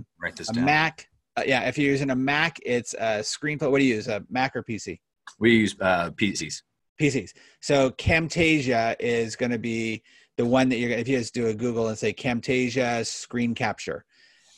a. 0.49 0.53
Mac, 0.53 1.09
uh, 1.35 1.43
yeah, 1.45 1.67
if 1.67 1.77
you're 1.77 1.91
using 1.91 2.11
a 2.11 2.15
Mac, 2.15 2.59
it's 2.65 2.93
a 2.93 3.19
ScreenFlow. 3.19 3.71
What 3.71 3.79
do 3.79 3.85
you 3.85 3.95
use? 3.95 4.07
A 4.07 4.23
Mac 4.29 4.55
or 4.55 4.63
PC? 4.63 4.99
We 5.39 5.55
use 5.55 5.75
uh, 5.81 6.11
PCs. 6.11 6.61
PCs. 7.01 7.31
So 7.59 7.89
Camtasia 7.91 8.95
is 8.99 9.35
going 9.35 9.51
to 9.51 9.59
be 9.59 10.03
the 10.37 10.45
one 10.45 10.69
that 10.69 10.77
you're 10.77 10.89
going 10.89 10.97
to, 10.97 11.01
if 11.01 11.07
you 11.07 11.17
just 11.17 11.33
do 11.33 11.47
a 11.47 11.53
Google 11.53 11.89
and 11.89 11.97
say 11.97 12.13
Camtasia 12.13 13.05
screen 13.05 13.53
capture, 13.53 14.05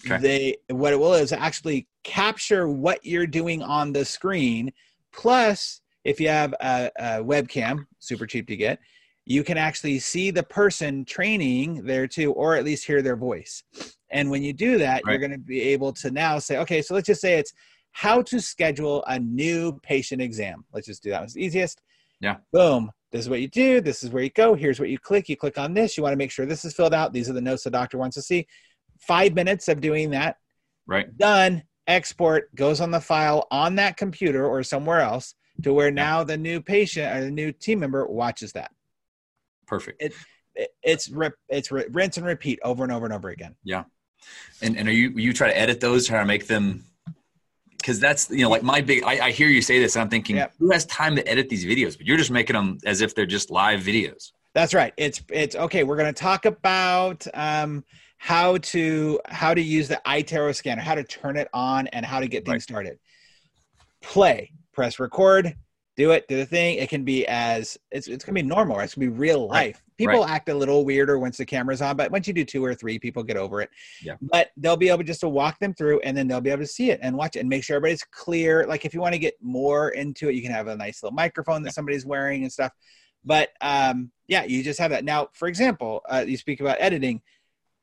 Okay. 0.06 0.20
they, 0.22 0.58
what 0.76 0.94
it 0.94 1.00
will 1.00 1.16
is 1.16 1.32
actually 1.32 1.88
capture 2.04 2.68
what 2.68 3.04
you're 3.04 3.26
doing 3.26 3.64
on 3.64 3.92
the 3.92 4.06
screen. 4.06 4.72
Plus, 5.12 5.82
if 6.06 6.22
you 6.22 6.30
have 6.30 6.54
a, 6.62 6.92
a 6.98 7.04
webcam, 7.24 7.86
super 8.00 8.26
cheap 8.28 8.48
to 8.48 8.56
get, 8.56 8.80
you 9.26 9.44
can 9.44 9.58
actually 9.58 9.98
see 9.98 10.30
the 10.30 10.44
person 10.44 11.04
training 11.04 11.84
there 11.84 12.08
too, 12.08 12.32
or 12.34 12.56
at 12.56 12.64
least 12.64 12.86
hear 12.86 13.02
their 13.02 13.16
voice. 13.16 13.64
And 14.12 14.30
when 14.30 14.44
you 14.44 14.54
do 14.54 14.78
that, 14.78 15.02
you're 15.06 15.18
going 15.18 15.32
to 15.32 15.40
be 15.40 15.62
able 15.62 15.92
to 15.94 16.12
now 16.12 16.38
say, 16.38 16.60
okay, 16.60 16.84
so 16.84 16.94
let's 16.94 17.08
just 17.08 17.22
say 17.22 17.40
it's 17.40 17.52
how 17.92 18.22
to 18.22 18.40
schedule 18.40 19.04
a 19.08 19.18
new 19.18 19.80
patient 19.82 20.22
exam. 20.22 20.64
Let's 20.72 20.86
just 20.86 21.02
do 21.02 21.10
that. 21.10 21.24
It's 21.24 21.34
the 21.34 21.44
easiest. 21.44 21.82
Yeah. 22.22 22.38
boom. 22.54 22.92
This 23.12 23.22
is 23.22 23.30
what 23.30 23.42
you 23.42 23.48
do. 23.48 23.82
This 23.82 24.04
is 24.04 24.12
where 24.12 24.24
you 24.24 24.30
go. 24.30 24.54
Here's 24.54 24.80
what 24.80 24.90
you 24.90 25.00
click. 25.00 25.28
You 25.28 25.36
click 25.36 25.58
on 25.58 25.74
this. 25.74 25.98
You 25.98 26.04
want 26.04 26.14
to 26.14 26.18
make 26.18 26.32
sure 26.32 26.46
this 26.46 26.66
is 26.66 26.74
filled 26.74 26.94
out. 26.94 27.14
These 27.14 27.30
are 27.30 27.34
the 27.34 27.42
notes 27.42 27.64
the 27.64 27.72
doctor 27.72 27.98
wants 27.98 28.16
to 28.16 28.22
see. 28.22 28.48
Five 29.00 29.34
minutes 29.34 29.68
of 29.68 29.82
doing 29.82 30.12
that. 30.12 30.38
Right. 30.86 31.16
done. 31.18 31.64
Export. 31.88 32.54
Goes 32.56 32.80
on 32.80 32.92
the 32.92 33.02
file 33.02 33.48
on 33.50 33.76
that 33.76 33.98
computer 33.98 34.46
or 34.46 34.62
somewhere 34.62 35.02
else 35.02 35.34
to 35.64 35.74
where 35.74 35.92
now 35.92 36.24
the 36.24 36.38
new 36.38 36.62
patient 36.62 37.16
or 37.16 37.22
the 37.22 37.32
new 37.32 37.52
team 37.52 37.80
member 37.80 38.06
watches 38.08 38.54
that 38.54 38.72
Perfect. 39.68 40.02
It- 40.02 40.14
it's 40.84 41.10
rip, 41.10 41.34
it's 41.50 41.70
ri- 41.70 41.88
rinse 41.92 42.16
and 42.16 42.26
repeat 42.26 42.60
over 42.64 42.84
and 42.84 42.92
over 42.94 43.06
and 43.06 43.14
over 43.14 43.30
again 43.30 43.56
Yeah. 43.66 43.84
And 44.62 44.78
and 44.78 44.88
are 44.88 44.92
you 44.94 45.10
you 45.10 45.34
try 45.34 45.48
to 45.50 45.58
edit 45.60 45.82
those, 45.82 46.08
try 46.08 46.20
to 46.20 46.26
make 46.26 46.48
them 46.48 46.86
because 47.78 48.00
that's 48.00 48.30
you 48.32 48.42
know 48.42 48.50
like 48.50 48.64
my 48.64 48.80
big 48.82 49.04
I, 49.04 49.26
I 49.28 49.32
hear 49.32 49.50
you 49.50 49.62
say 49.62 49.80
this 49.80 49.96
and 49.96 50.02
I'm 50.04 50.10
thinking 50.10 50.38
Yep. 50.38 50.54
who 50.60 50.72
has 50.72 50.86
time 50.86 51.16
to 51.18 51.28
edit 51.28 51.50
these 51.50 51.66
videos? 51.66 51.98
But 51.98 52.08
you're 52.08 52.18
just 52.18 52.32
making 52.32 52.56
them 52.56 52.78
as 52.86 53.02
if 53.02 53.14
they're 53.14 53.26
just 53.26 53.52
live 53.52 53.82
videos. 53.82 54.32
That's 54.54 54.74
right. 54.74 54.94
It's 54.98 55.22
it's 55.30 55.56
okay. 55.58 55.84
We're 55.84 55.98
going 55.98 56.14
to 56.14 56.20
talk 56.20 56.46
about 56.46 57.28
um, 57.34 57.84
how 58.18 58.56
to 58.58 59.20
how 59.28 59.54
to 59.54 59.62
use 59.62 59.90
the 59.90 60.02
iTero 60.08 60.56
scanner, 60.56 60.82
how 60.82 60.96
to 60.96 61.04
turn 61.04 61.36
it 61.36 61.50
on, 61.54 61.88
and 61.88 62.06
how 62.06 62.22
to 62.22 62.28
get 62.30 62.46
things 62.46 62.54
Right. 62.54 62.62
started. 62.64 63.00
Play, 64.02 64.52
press 64.76 65.00
record, 65.00 65.56
do 65.98 66.12
it, 66.12 66.28
do 66.28 66.36
the 66.38 66.46
thing. 66.46 66.78
It 66.78 66.90
can 66.90 67.04
be 67.06 67.26
as 67.28 67.78
it's 67.92 68.08
it's 68.08 68.26
to 68.26 68.32
be 68.34 68.42
normal. 68.44 68.80
It's 68.80 68.94
to 68.94 69.00
be 69.00 69.08
real 69.08 69.48
Right. 69.48 69.68
life. 69.68 69.82
People 69.98 70.26
act 70.26 70.50
a 70.50 70.54
little 70.54 70.84
weirder 70.84 71.18
once 71.20 71.38
the 71.38 71.46
camera's 71.46 71.82
on, 71.82 71.96
but 71.96 72.12
once 72.12 72.28
you 72.28 72.34
do 72.34 72.44
two 72.44 72.64
or 72.66 72.76
three, 72.76 73.00
people 73.00 73.24
get 73.24 73.38
over 73.38 73.62
it. 73.62 73.70
Yeah. 74.04 74.16
But 74.22 74.50
they'll 74.58 74.76
be 74.76 74.90
able 74.90 75.04
just 75.04 75.22
to 75.22 75.30
walk 75.30 75.58
them 75.60 75.74
through, 75.74 76.02
and 76.02 76.18
then 76.18 76.28
they'll 76.28 76.42
be 76.42 76.50
able 76.50 76.64
to 76.64 76.68
see 76.68 76.92
it 76.92 77.00
and 77.02 77.16
watch 77.16 77.38
it 77.38 77.40
and 77.40 77.48
make 77.50 77.64
sure 77.64 77.78
everybody's 77.78 78.04
clear. 78.04 78.66
Like 78.68 78.84
if 78.84 78.94
you 78.94 79.00
want 79.00 79.14
to 79.14 79.20
get 79.20 79.36
more 79.42 79.90
into 79.92 80.28
it, 80.28 80.36
you 80.36 80.42
can 80.42 80.52
have 80.52 80.68
a 80.68 80.76
nice 80.76 81.02
little 81.02 81.16
microphone 81.16 81.62
that 81.64 81.70
Yeah. 81.70 81.74
somebody's 81.74 82.06
wearing 82.06 82.44
and 82.44 82.52
stuff 82.52 82.72
but 83.28 83.50
um, 83.60 84.12
yeah, 84.28 84.44
you 84.44 84.62
just 84.64 84.78
have 84.80 84.92
that. 84.92 85.04
Now, 85.04 85.30
for 85.34 85.48
example, 85.48 86.04
uh, 86.08 86.24
you 86.28 86.38
speak 86.38 86.60
about 86.62 86.78
editing. 86.80 87.22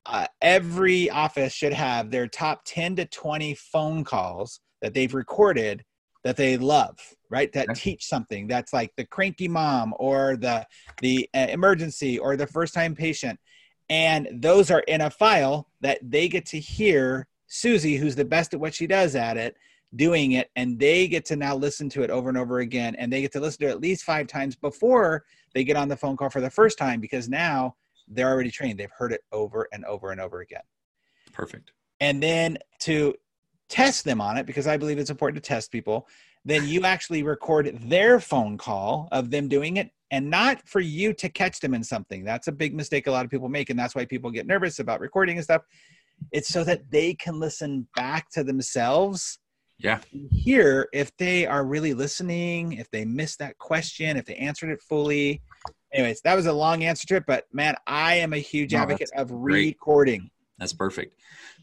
Uh, 0.07 0.26
every 0.40 1.11
office 1.11 1.52
should 1.52 1.72
have 1.72 2.12
their 2.12 2.28
top 2.28 2.62
10 2.64 2.94
to 2.96 3.07
20 3.07 3.55
phone 3.57 4.05
calls 4.05 4.61
that 4.83 4.94
they've 4.94 5.12
recorded 5.12 5.85
that 6.24 6.37
they 6.37 6.56
love, 6.56 6.98
right? 7.30 7.52
That 7.52 7.74
teach 7.74 8.06
something. 8.06 8.46
That's 8.46 8.72
like 8.72 8.92
the 8.96 9.04
cranky 9.04 9.48
mom 9.48 9.94
or 9.98 10.37
the 10.37 10.66
the 11.00 11.28
uh, 11.35 11.46
emergency 11.50 12.18
or 12.18 12.37
the 12.37 12.46
first 12.46 12.74
time 12.74 12.94
patient, 12.94 13.38
and 13.88 14.28
those 14.32 14.70
are 14.70 14.80
in 14.80 15.00
a 15.00 15.11
file 15.11 15.68
that 15.80 15.98
they 16.02 16.28
get 16.28 16.46
to 16.46 16.61
hear 16.61 17.26
Susie, 17.46 17.96
who's 17.96 18.16
the 18.16 18.24
best 18.24 18.54
at 18.54 18.61
what 18.61 18.74
she 18.74 18.87
does 18.87 19.14
at 19.14 19.37
it, 19.37 19.56
doing 19.96 20.32
it 20.32 20.50
and 20.56 20.78
they 20.78 21.06
get 21.06 21.24
to 21.26 21.37
now 21.37 21.54
listen 21.54 21.88
to 21.88 22.02
it 22.02 22.11
over 22.11 22.28
and 22.28 22.38
over 22.38 22.61
again 22.61 22.94
and 22.96 23.12
they 23.12 23.20
get 23.20 23.32
to 23.32 23.40
listen 23.40 23.61
to 23.61 23.68
it 23.68 23.72
at 23.72 23.80
least 23.80 24.04
five 24.04 24.26
times 24.26 24.56
before 24.56 25.24
they 25.54 25.64
get 25.64 25.76
on 25.76 25.88
the 25.88 25.96
phone 25.96 26.16
call 26.16 26.30
for 26.30 26.40
the 26.40 26.50
first 26.50 26.78
time 26.78 27.00
because 27.00 27.28
now 27.28 27.74
they're 28.08 28.30
already 28.30 28.50
trained 28.50 28.78
they've 28.78 28.90
heard 28.96 29.12
it 29.12 29.22
over 29.32 29.68
and 29.72 29.85
over 29.85 30.11
and 30.11 30.20
over 30.20 30.40
again 30.40 30.62
Perfect. 31.32 31.72
and 32.00 32.22
then 32.22 32.56
to 32.80 33.14
test 33.72 34.04
them 34.04 34.20
on 34.20 34.37
it 34.37 34.44
because 34.46 34.66
i 34.66 34.76
believe 34.76 34.98
it's 34.98 35.11
important 35.11 35.42
to 35.42 35.48
test 35.48 35.72
people 35.72 36.06
then 36.44 36.62
you 36.64 36.85
actually 36.85 37.22
record 37.22 37.74
their 37.85 38.20
phone 38.20 38.58
call 38.58 39.08
of 39.12 39.30
them 39.30 39.48
doing 39.48 39.78
it 39.78 39.90
and 40.11 40.28
not 40.28 40.61
for 40.68 40.80
you 40.80 41.14
to 41.14 41.28
catch 41.28 41.58
them 41.61 41.72
in 41.72 41.82
something 41.82 42.22
that's 42.22 42.48
a 42.48 42.52
big 42.52 42.74
mistake 42.74 43.06
a 43.06 43.11
lot 43.11 43.24
of 43.24 43.30
people 43.30 43.48
make 43.48 43.70
and 43.70 43.78
that's 43.78 43.94
why 43.94 44.04
people 44.04 44.30
get 44.30 44.46
nervous 44.46 44.78
about 44.78 45.00
recording 45.00 45.37
and 45.37 45.44
stuff 45.44 45.62
it's 46.32 46.48
so 46.48 46.62
that 46.64 46.82
they 46.90 47.14
can 47.14 47.40
listen 47.40 47.87
back 47.96 48.30
to 48.30 48.44
themselves 48.44 49.38
Yeah. 49.78 50.00
hear 50.30 50.88
if 50.92 51.16
they 51.16 51.46
are 51.46 51.64
really 51.64 51.94
listening, 51.94 52.72
if 52.74 52.90
they 52.90 53.04
missed 53.04 53.38
that 53.38 53.58
question, 53.58 54.16
if 54.16 54.24
they 54.26 54.37
answered 54.37 54.70
it 54.70 54.80
fully. 54.82 55.42
Anyways, 55.92 56.20
that 56.22 56.35
was 56.37 56.46
a 56.46 56.52
long 56.52 56.85
answer 56.85 57.06
to 57.08 57.16
it, 57.16 57.24
but 57.26 57.46
man, 57.52 57.74
I 57.87 58.14
am 58.16 58.32
a 58.32 58.38
huge 58.38 58.72
No, 58.72 58.80
advocate 58.80 59.11
of 59.16 59.28
great. 59.28 59.76
recording. 59.76 60.30
That's 60.58 60.72
perfect. 60.72 61.18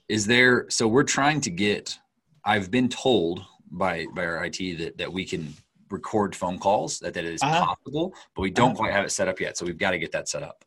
Is 0.09 0.25
there 0.25 0.65
so 0.69 0.87
we're 0.87 1.03
trying 1.03 1.39
to 1.41 1.51
get 1.51 1.97
I've 2.43 2.71
been 2.71 2.89
told 2.89 3.45
by 3.71 4.07
by 4.15 4.25
our 4.25 4.43
IT 4.45 4.57
that 4.79 4.97
that 4.97 5.13
we 5.13 5.23
can 5.23 5.53
record 5.91 6.35
phone 6.35 6.57
calls 6.59 6.99
that 6.99 7.13
that 7.13 7.23
is 7.23 7.41
Uh-huh. 7.41 7.65
possible, 7.65 8.13
but 8.35 8.41
we 8.41 8.49
don't 8.51 8.71
Uh-huh. 8.71 8.77
quite 8.77 8.93
have 8.93 9.05
it 9.05 9.11
set 9.11 9.27
up 9.27 9.39
yet. 9.39 9.57
So 9.57 9.65
we've 9.65 9.77
got 9.77 9.91
to 9.91 9.99
get 9.99 10.11
that 10.11 10.27
set 10.27 10.43
up. 10.43 10.65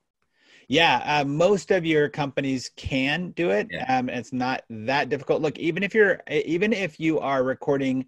Yeah, 0.69 1.03
uh, 1.21 1.25
most 1.25 1.71
of 1.73 1.85
your 1.85 2.09
companies 2.09 2.71
can 2.77 3.31
do 3.33 3.51
it. 3.51 3.67
Yeah. 3.71 3.99
Um, 3.99 4.09
it's 4.09 4.33
not 4.33 4.63
that 4.71 5.09
difficult. 5.09 5.43
Look, 5.43 5.59
even 5.59 5.83
if 5.83 5.93
you're, 5.95 6.21
even 6.31 6.73
if 6.73 6.99
you 6.99 7.19
are 7.19 7.43
recording 7.45 8.07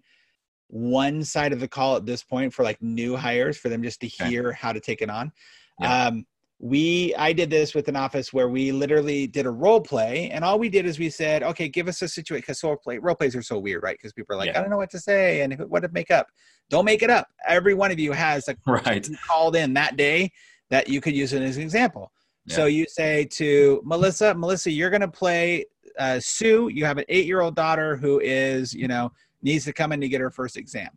one 0.67 1.23
side 1.23 1.53
of 1.53 1.59
the 1.59 1.67
call 1.67 1.97
at 1.97 2.05
this 2.05 2.23
point 2.23 2.53
for 2.53 2.63
like 2.63 2.81
new 2.81 3.15
hires, 3.15 3.57
for 3.57 3.69
them 3.69 3.83
just 3.83 3.99
to 4.01 4.07
Okay. 4.07 4.29
hear 4.29 4.51
how 4.53 4.71
to 4.73 4.79
take 4.79 5.01
it 5.01 5.09
on. 5.09 5.31
Yeah. 5.79 6.07
Um, 6.07 6.25
we, 6.59 7.13
I 7.17 7.33
did 7.33 7.49
this 7.49 7.75
with 7.75 7.87
an 7.89 7.95
office 7.95 8.31
where 8.31 8.47
we 8.47 8.71
literally 8.71 9.27
did 9.27 9.45
a 9.45 9.51
role 9.51 9.81
play, 9.81 10.29
and 10.31 10.43
all 10.45 10.57
we 10.57 10.69
did 10.69 10.85
is 10.85 10.97
we 10.97 11.09
said, 11.09 11.43
"Okay, 11.43 11.67
give 11.67 11.87
us 11.87 12.01
a 12.01 12.07
situation." 12.07 12.41
Because 12.41 12.63
role 12.63 12.77
play, 12.77 12.97
role 12.97 13.15
plays 13.15 13.35
are 13.35 13.41
so 13.41 13.59
weird, 13.59 13.83
right? 13.83 13.97
Because 13.97 14.13
people 14.13 14.35
are 14.35 14.39
like, 14.39 14.47
Yeah. 14.47 14.59
"I 14.59 14.61
don't 14.61 14.69
know 14.69 14.77
what 14.77 14.89
to 14.91 14.99
say," 14.99 15.41
and 15.41 15.59
what 15.67 15.81
to 15.81 15.89
make 15.89 16.11
up. 16.11 16.27
Don't 16.69 16.85
make 16.85 17.03
it 17.03 17.09
up. 17.09 17.27
Every 17.47 17.73
one 17.73 17.91
of 17.91 17.99
you 17.99 18.13
has 18.13 18.47
a 18.47 18.55
Right. 18.67 19.07
called 19.27 19.55
in 19.55 19.73
that 19.73 19.97
day 19.97 20.31
that 20.69 20.87
you 20.87 21.01
could 21.01 21.13
use 21.15 21.33
it 21.33 21.41
as 21.41 21.57
an 21.57 21.63
example. 21.63 22.11
Yeah. 22.45 22.55
So 22.55 22.65
you 22.67 22.85
say 22.87 23.25
to 23.31 23.81
Melissa, 23.83 24.33
Melissa, 24.33 24.71
you're 24.71 24.89
going 24.89 25.01
to 25.01 25.07
play 25.07 25.65
uh, 25.99 26.19
Sue. 26.19 26.69
You 26.69 26.85
have 26.85 26.97
an 26.97 27.05
eight 27.09 27.25
year 27.25 27.41
old 27.41 27.55
daughter 27.55 27.95
who 27.97 28.19
is, 28.19 28.73
you 28.73 28.87
know, 28.87 29.11
needs 29.41 29.65
to 29.65 29.73
come 29.73 29.91
in 29.91 30.01
to 30.01 30.07
get 30.07 30.21
her 30.21 30.31
first 30.31 30.57
exam. 30.57 30.89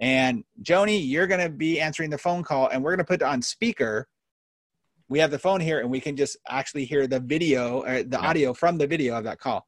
And 0.00 0.44
Joni, 0.62 1.00
you're 1.08 1.26
going 1.26 1.40
to 1.40 1.48
be 1.48 1.80
answering 1.80 2.10
the 2.10 2.18
phone 2.18 2.42
call 2.42 2.68
and 2.68 2.82
we're 2.82 2.90
going 2.90 2.98
to 2.98 3.04
put 3.04 3.22
on 3.22 3.40
speaker. 3.40 4.08
We 5.08 5.18
have 5.20 5.30
the 5.30 5.38
phone 5.38 5.60
here 5.60 5.80
and 5.80 5.90
we 5.90 6.00
can 6.00 6.16
just 6.16 6.36
actually 6.48 6.84
hear 6.84 7.06
the 7.06 7.20
video 7.20 7.82
or 7.84 8.02
the 8.02 8.18
Yeah. 8.20 8.28
audio 8.28 8.52
from 8.54 8.76
the 8.78 8.86
video 8.86 9.16
of 9.16 9.24
that 9.24 9.38
call. 9.38 9.66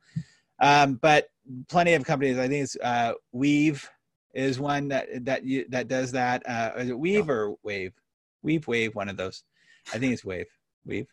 Um, 0.61 0.95
but 0.95 1.29
plenty 1.69 1.95
of 1.95 2.05
companies, 2.05 2.39
I 2.39 2.49
think 2.49 2.65
it's 2.65 2.77
uh, 2.83 3.13
Weave 3.33 3.89
is 4.35 4.59
one 4.59 4.89
that 4.89 5.07
that 5.25 5.45
you 5.45 5.65
that 5.71 5.89
does 5.89 6.13
that. 6.13 6.43
Uh, 6.49 6.73
is 6.79 6.91
it 6.91 6.99
Weave 6.99 7.31
or 7.31 7.55
Wave? 7.63 7.93
Weave, 8.43 8.67
Wave, 8.67 8.95
one 8.95 9.09
of 9.09 9.17
those. 9.17 9.45
I 9.95 9.99
think 9.99 10.13
it's 10.13 10.25
Wave. 10.25 10.47
Weave. 10.85 11.07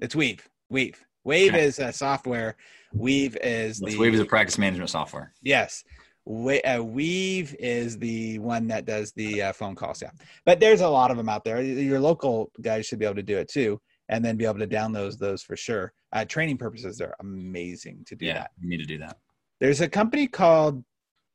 It's 0.00 0.14
Weave. 0.16 0.46
Weave. 0.68 1.04
Wave 1.24 1.54
Okay. 1.54 1.64
is 1.64 1.78
a 1.78 1.92
software. 1.92 2.56
Weave 2.92 3.36
is 3.42 3.78
the 3.78 3.96
Wave 3.96 4.14
is 4.14 4.20
a 4.20 4.24
practice 4.24 4.58
management 4.58 4.90
software. 4.90 5.32
yes. 5.42 5.84
We, 6.26 6.62
uh, 6.62 6.82
Weave 6.82 7.54
is 7.58 7.98
the 7.98 8.38
one 8.38 8.66
that 8.68 8.86
does 8.86 9.12
the 9.12 9.42
uh, 9.42 9.52
phone 9.52 9.74
calls. 9.74 10.00
Yeah, 10.00 10.10
but 10.46 10.58
there's 10.58 10.80
a 10.80 10.88
lot 10.88 11.10
of 11.10 11.16
them 11.16 11.28
out 11.28 11.44
there. 11.44 11.60
Your 11.60 12.00
local 12.00 12.50
guys 12.62 12.86
should 12.86 12.98
be 12.98 13.04
able 13.04 13.16
to 13.16 13.22
do 13.22 13.36
it 13.36 13.48
too, 13.48 13.80
and 14.08 14.24
then 14.24 14.36
be 14.36 14.44
able 14.46 14.58
to 14.60 14.66
download 14.66 15.18
those 15.18 15.42
for 15.42 15.56
sure. 15.56 15.92
Uh, 16.12 16.24
training 16.24 16.56
purposes, 16.56 16.96
they're 16.96 17.14
amazing 17.20 18.04
to 18.06 18.14
do 18.16 18.26
Yeah, 18.26 18.34
that. 18.34 18.50
you 18.60 18.68
need 18.68 18.78
to 18.78 18.84
do 18.86 18.98
that. 18.98 19.18
There's 19.60 19.80
a 19.80 19.88
company 19.88 20.26
called 20.26 20.82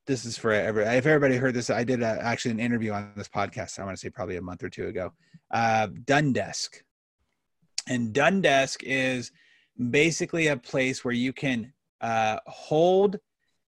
this 0.08 0.26
is 0.26 0.38
for 0.40 0.52
every, 0.52 0.84
if 0.86 1.06
everybody 1.06 1.36
heard 1.36 1.54
this, 1.54 1.70
I 1.70 1.84
did 1.84 2.02
a, 2.02 2.18
actually 2.24 2.52
an 2.52 2.60
interview 2.60 2.92
on 2.94 3.12
this 3.16 3.28
podcast. 3.28 3.78
I 3.78 3.84
want 3.86 3.96
to 3.96 4.02
say 4.02 4.10
probably 4.10 4.38
a 4.38 4.42
month 4.42 4.64
or 4.64 4.70
two 4.70 4.88
ago. 4.88 5.14
Uh, 5.52 5.88
Dundesk, 6.06 6.82
and 7.88 8.12
Dundesk 8.12 8.78
is 8.82 9.32
basically 9.92 10.48
a 10.48 10.58
place 10.58 11.06
where 11.06 11.14
you 11.14 11.32
can 11.32 11.74
uh, 12.02 12.38
hold. 12.48 13.18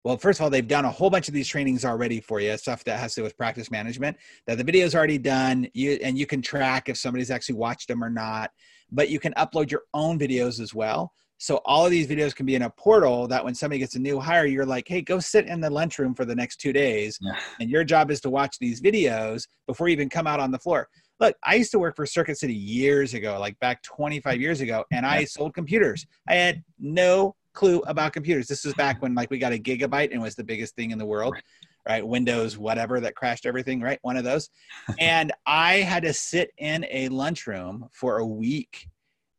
Well, 0.04 0.16
first 0.16 0.38
of 0.38 0.44
all, 0.44 0.50
they've 0.50 0.66
done 0.66 0.84
a 0.84 0.90
whole 0.90 1.10
bunch 1.10 1.28
of 1.28 1.34
these 1.34 1.48
trainings 1.48 1.84
already 1.84 2.20
for 2.20 2.40
you, 2.40 2.56
stuff 2.56 2.84
that 2.84 2.98
has 2.98 3.14
to 3.14 3.20
do 3.20 3.24
with 3.24 3.36
practice 3.36 3.70
management. 3.70 4.16
That 4.46 4.58
the 4.58 4.64
video's 4.64 4.94
already 4.94 5.18
done, 5.18 5.68
you 5.74 5.98
and 6.02 6.16
you 6.16 6.26
can 6.26 6.40
track 6.40 6.88
if 6.88 6.96
somebody's 6.96 7.30
actually 7.30 7.56
watched 7.56 7.88
them 7.88 8.02
or 8.02 8.10
not. 8.10 8.50
But 8.90 9.10
you 9.10 9.20
can 9.20 9.34
upload 9.34 9.70
your 9.70 9.82
own 9.94 10.18
videos 10.18 10.60
as 10.60 10.74
well. 10.74 11.12
So 11.40 11.60
all 11.64 11.84
of 11.84 11.92
these 11.92 12.08
videos 12.08 12.34
can 12.34 12.46
be 12.46 12.56
in 12.56 12.62
a 12.62 12.70
portal 12.70 13.28
that 13.28 13.44
when 13.44 13.54
somebody 13.54 13.78
gets 13.78 13.94
a 13.94 14.00
new 14.00 14.18
hire, 14.18 14.46
you're 14.46 14.66
like, 14.66 14.88
hey, 14.88 15.00
go 15.00 15.20
sit 15.20 15.46
in 15.46 15.60
the 15.60 15.70
lunchroom 15.70 16.14
for 16.14 16.24
the 16.24 16.34
next 16.34 16.56
two 16.56 16.72
days. 16.72 17.16
Yeah. 17.20 17.38
And 17.60 17.70
your 17.70 17.84
job 17.84 18.10
is 18.10 18.20
to 18.22 18.30
watch 18.30 18.58
these 18.58 18.80
videos 18.80 19.46
before 19.68 19.88
you 19.88 19.92
even 19.92 20.08
come 20.08 20.26
out 20.26 20.40
on 20.40 20.50
the 20.50 20.58
floor. 20.58 20.88
Look, 21.20 21.36
I 21.44 21.54
used 21.54 21.70
to 21.72 21.78
work 21.78 21.96
for 21.96 22.06
Circuit 22.06 22.38
City 22.38 22.54
years 22.54 23.14
ago, 23.14 23.38
like 23.38 23.58
back 23.60 23.82
25 23.82 24.40
years 24.40 24.60
ago, 24.60 24.84
and 24.90 25.06
I 25.06 25.24
sold 25.24 25.54
computers. 25.54 26.06
I 26.28 26.34
had 26.34 26.62
no 26.78 27.36
clue 27.58 27.80
about 27.86 28.12
computers. 28.12 28.46
This 28.46 28.64
was 28.64 28.72
back 28.74 29.02
when 29.02 29.14
like 29.14 29.30
we 29.30 29.38
got 29.38 29.52
a 29.52 29.58
gigabyte 29.58 30.12
and 30.12 30.22
was 30.22 30.36
the 30.36 30.44
biggest 30.44 30.76
thing 30.76 30.92
in 30.92 30.98
the 30.98 31.04
world. 31.04 31.34
Right. 31.34 31.42
right? 31.88 32.06
Windows, 32.06 32.56
whatever 32.56 33.00
that 33.00 33.16
crashed 33.16 33.46
everything, 33.46 33.80
right? 33.80 33.98
One 34.02 34.16
of 34.16 34.22
those. 34.22 34.48
and 35.00 35.32
I 35.44 35.76
had 35.78 36.04
to 36.04 36.12
sit 36.12 36.52
in 36.58 36.86
a 36.88 37.08
lunchroom 37.08 37.88
for 37.92 38.18
a 38.18 38.26
week 38.26 38.86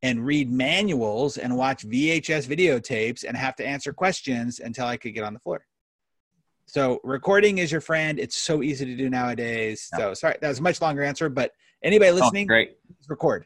and 0.02 0.26
read 0.26 0.52
manuals 0.52 1.38
and 1.38 1.56
watch 1.56 1.88
VHS 1.88 2.46
videotapes 2.48 3.24
and 3.24 3.38
have 3.38 3.56
to 3.56 3.66
answer 3.66 3.94
questions 3.94 4.60
until 4.60 4.86
I 4.86 4.98
could 4.98 5.14
get 5.14 5.24
on 5.24 5.34
the 5.34 5.40
floor. 5.40 5.66
So 6.66 7.00
recording 7.04 7.58
is 7.58 7.72
your 7.72 7.82
friend. 7.82 8.20
It's 8.20 8.38
so 8.38 8.62
easy 8.62 8.86
to 8.86 8.96
do 8.96 9.10
nowadays. 9.10 9.90
So 9.96 10.14
sorry, 10.14 10.36
that 10.42 10.48
was 10.48 10.60
a 10.60 10.62
much 10.62 10.82
longer 10.82 11.04
answer, 11.04 11.30
but 11.30 11.52
anybody 11.84 12.12
oh, 12.12 12.16
listening, 12.16 12.46
oh, 12.46 12.48
great. 12.48 12.78
record. 13.08 13.46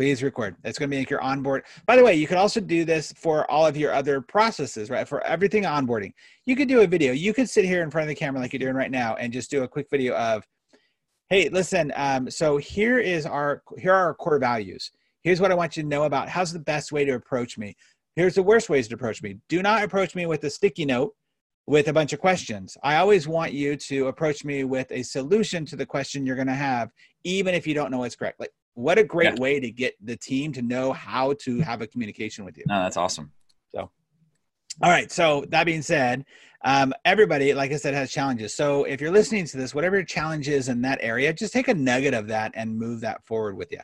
Please 0.00 0.22
record. 0.22 0.56
It's 0.64 0.78
going 0.78 0.90
to 0.90 0.96
make 0.96 1.10
your 1.10 1.20
onboard. 1.20 1.64
By 1.84 1.94
the 1.94 2.02
way, 2.02 2.14
you 2.14 2.26
can 2.26 2.38
also 2.38 2.58
do 2.58 2.86
this 2.86 3.12
for 3.12 3.48
all 3.50 3.66
of 3.66 3.76
your 3.76 3.92
other 3.92 4.22
processes, 4.22 4.88
right? 4.88 5.06
For 5.06 5.22
everything 5.26 5.64
onboarding, 5.64 6.14
you 6.46 6.56
could 6.56 6.68
do 6.68 6.80
a 6.80 6.86
video. 6.86 7.12
You 7.12 7.34
could 7.34 7.50
sit 7.50 7.66
here 7.66 7.82
in 7.82 7.90
front 7.90 8.04
of 8.04 8.08
the 8.08 8.14
camera 8.14 8.40
like 8.40 8.54
you're 8.54 8.60
doing 8.60 8.76
right 8.76 8.90
now 8.90 9.16
and 9.16 9.30
just 9.30 9.50
do 9.50 9.62
a 9.62 9.68
quick 9.68 9.88
video 9.90 10.14
of 10.14 10.42
Hey, 11.28 11.50
listen. 11.50 11.92
Um, 11.96 12.30
so 12.30 12.56
here 12.56 12.98
is 12.98 13.26
our 13.26 13.62
here 13.76 13.92
are 13.92 14.06
our 14.06 14.14
core 14.14 14.38
values. 14.38 14.90
Here's 15.22 15.38
what 15.38 15.52
I 15.52 15.54
want 15.54 15.76
you 15.76 15.82
to 15.82 15.88
know 15.90 16.04
about. 16.04 16.30
How's 16.30 16.54
the 16.54 16.60
best 16.60 16.92
way 16.92 17.04
to 17.04 17.12
approach 17.12 17.58
me? 17.58 17.76
Here's 18.16 18.36
the 18.36 18.42
worst 18.42 18.70
ways 18.70 18.88
to 18.88 18.94
approach 18.94 19.22
me. 19.22 19.36
Do 19.50 19.60
not 19.60 19.82
approach 19.82 20.14
me 20.14 20.24
with 20.24 20.42
a 20.44 20.50
sticky 20.50 20.86
note 20.86 21.14
with 21.66 21.88
a 21.88 21.92
bunch 21.92 22.14
of 22.14 22.20
questions. 22.20 22.74
I 22.82 22.96
always 22.96 23.28
want 23.28 23.52
you 23.52 23.76
to 23.76 24.06
approach 24.06 24.46
me 24.46 24.64
with 24.64 24.90
a 24.92 25.02
solution 25.02 25.66
to 25.66 25.76
the 25.76 25.84
question 25.84 26.24
you're 26.24 26.36
going 26.36 26.48
to 26.48 26.54
have, 26.54 26.90
even 27.22 27.54
if 27.54 27.66
you 27.66 27.74
don't 27.74 27.90
know 27.90 27.98
what's 27.98 28.16
correct. 28.16 28.40
Like, 28.40 28.50
what 28.80 28.98
a 28.98 29.04
great 29.04 29.34
yeah. 29.34 29.40
way 29.40 29.60
to 29.60 29.70
get 29.70 29.94
the 30.04 30.16
team 30.16 30.52
to 30.52 30.62
know 30.62 30.92
how 30.92 31.34
to 31.40 31.60
have 31.60 31.82
a 31.82 31.86
communication 31.86 32.44
with 32.44 32.56
you. 32.56 32.64
No, 32.66 32.82
that's 32.82 32.96
awesome. 32.96 33.32
So, 33.72 33.90
all 34.82 34.90
right. 34.90 35.10
So 35.12 35.44
that 35.50 35.64
being 35.64 35.82
said, 35.82 36.24
um, 36.64 36.92
everybody, 37.04 37.54
like 37.54 37.72
I 37.72 37.76
said, 37.76 37.94
has 37.94 38.10
challenges. 38.10 38.54
So 38.54 38.84
if 38.84 39.00
you're 39.00 39.10
listening 39.10 39.46
to 39.46 39.56
this, 39.56 39.74
whatever 39.74 39.96
your 39.96 40.04
challenge 40.04 40.48
is 40.48 40.68
in 40.68 40.82
that 40.82 40.98
area, 41.00 41.32
just 41.32 41.52
take 41.52 41.68
a 41.68 41.74
nugget 41.74 42.14
of 42.14 42.28
that 42.28 42.52
and 42.54 42.76
move 42.76 43.00
that 43.00 43.24
forward 43.26 43.56
with 43.56 43.72
you. 43.72 43.80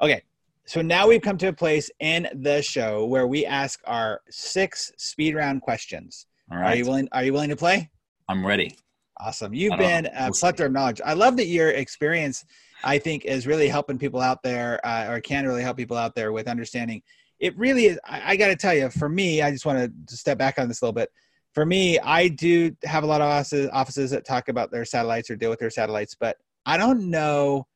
Okay. 0.00 0.22
So 0.66 0.82
now 0.82 1.08
we've 1.08 1.22
come 1.22 1.38
to 1.38 1.48
a 1.48 1.52
place 1.52 1.90
in 1.98 2.28
the 2.34 2.60
show 2.62 3.06
where 3.06 3.26
we 3.26 3.46
ask 3.46 3.80
our 3.86 4.20
six 4.28 4.92
speed 4.98 5.34
round 5.34 5.62
questions. 5.62 6.26
All 6.50 6.58
right. 6.58 6.74
Are 6.74 6.76
you 6.76 6.84
willing? 6.84 7.08
Are 7.12 7.24
you 7.24 7.32
willing 7.32 7.50
to 7.50 7.56
play? 7.56 7.90
I'm 8.28 8.46
ready. 8.46 8.76
Awesome. 9.20 9.52
You've 9.52 9.78
been 9.78 10.06
a 10.06 10.30
plethora 10.30 10.66
of 10.66 10.72
knowledge. 10.72 11.00
I 11.04 11.14
love 11.14 11.36
that 11.38 11.46
your 11.46 11.70
experience, 11.70 12.44
I 12.82 12.98
think, 12.98 13.24
is 13.24 13.46
really 13.46 13.68
helping 13.68 13.98
people 13.98 14.20
out 14.20 14.42
there, 14.42 14.84
uh, 14.86 15.10
or 15.10 15.20
can 15.20 15.46
really 15.46 15.62
help 15.62 15.76
people 15.76 15.96
out 15.96 16.14
there 16.14 16.32
with 16.32 16.48
understanding. 16.48 17.02
It 17.38 17.56
really 17.56 17.86
is. 17.86 17.98
I, 18.04 18.32
I 18.32 18.36
got 18.36 18.48
to 18.48 18.56
tell 18.56 18.74
you, 18.74 18.90
for 18.90 19.08
me, 19.08 19.42
I 19.42 19.50
just 19.50 19.66
want 19.66 19.92
to 20.08 20.16
step 20.16 20.38
back 20.38 20.58
on 20.58 20.68
this 20.68 20.82
a 20.82 20.84
little 20.84 20.94
bit 20.94 21.10
for 21.58 21.66
me, 21.66 21.98
I 21.98 22.28
do 22.28 22.76
have 22.84 23.02
a 23.02 23.06
lot 23.06 23.20
of 23.20 23.26
offices, 23.26 23.68
offices 23.72 24.10
that 24.10 24.24
talk 24.24 24.48
about 24.48 24.70
their 24.70 24.84
satellites 24.84 25.28
or 25.28 25.36
deal 25.36 25.50
with 25.50 25.58
their 25.58 25.70
satellites, 25.70 26.14
but 26.14 26.36
I 26.66 26.76
don't 26.76 27.10
know. 27.10 27.66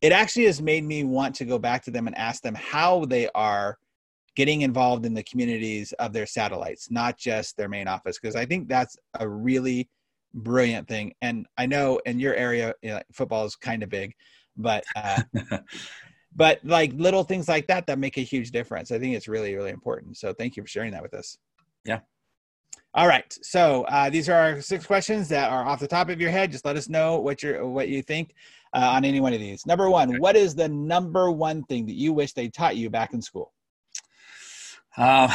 It 0.00 0.12
actually 0.12 0.44
has 0.44 0.60
made 0.62 0.84
me 0.84 1.04
want 1.04 1.34
to 1.36 1.44
go 1.44 1.58
back 1.58 1.82
to 1.84 1.90
them 1.90 2.06
and 2.06 2.16
ask 2.16 2.42
them 2.42 2.54
how 2.54 3.04
they 3.06 3.28
are 3.34 3.78
getting 4.36 4.60
involved 4.60 5.06
in 5.06 5.14
the 5.14 5.24
communities 5.24 5.92
of 5.94 6.12
their 6.12 6.26
satellites, 6.26 6.90
not 6.90 7.18
just 7.18 7.56
their 7.56 7.68
main 7.68 7.88
office, 7.88 8.18
because 8.20 8.36
I 8.36 8.44
think 8.44 8.68
that's 8.68 8.96
a 9.18 9.26
really 9.28 9.88
brilliant 10.36 10.86
thing. 10.86 11.14
And 11.22 11.46
I 11.58 11.66
know 11.66 12.00
in 12.06 12.20
your 12.20 12.34
area, 12.34 12.74
you 12.82 12.90
know, 12.90 13.00
football 13.12 13.44
is 13.44 13.56
kind 13.56 13.82
of 13.82 13.88
big, 13.88 14.14
but 14.56 14.84
uh, 14.94 15.22
but 16.36 16.60
like 16.64 16.92
little 16.94 17.24
things 17.24 17.48
like 17.48 17.66
that 17.68 17.86
that 17.86 17.98
make 17.98 18.18
a 18.18 18.22
huge 18.22 18.50
difference. 18.50 18.92
I 18.92 18.98
think 18.98 19.16
it's 19.16 19.28
really 19.28 19.54
really 19.54 19.70
important. 19.70 20.16
So 20.16 20.32
thank 20.32 20.56
you 20.56 20.62
for 20.62 20.68
sharing 20.68 20.92
that 20.92 21.02
with 21.02 21.14
us. 21.14 21.38
Yeah, 21.84 22.00
all 22.96 23.06
right. 23.06 23.36
So 23.42 23.84
uh, 23.84 24.08
these 24.08 24.30
are 24.30 24.34
our 24.34 24.60
six 24.62 24.86
questions 24.86 25.28
that 25.28 25.52
are 25.52 25.62
off 25.66 25.80
the 25.80 25.86
top 25.86 26.08
of 26.08 26.18
your 26.18 26.30
head. 26.30 26.50
Just 26.50 26.64
let 26.64 26.76
us 26.76 26.88
know 26.88 27.18
what 27.18 27.42
you 27.42 27.66
what 27.66 27.88
you 27.88 28.02
think 28.02 28.34
uh, 28.72 28.88
on 28.92 29.04
any 29.04 29.20
one 29.20 29.34
of 29.34 29.40
these. 29.40 29.66
Number 29.66 29.90
one, 29.90 30.18
what 30.18 30.34
is 30.34 30.54
the 30.54 30.68
number 30.68 31.30
one 31.30 31.62
thing 31.64 31.84
that 31.86 31.94
you 31.94 32.14
wish 32.14 32.32
they 32.32 32.48
taught 32.48 32.74
you 32.74 32.88
back 32.88 33.12
in 33.12 33.20
school? 33.20 33.52
Uh, 34.96 35.30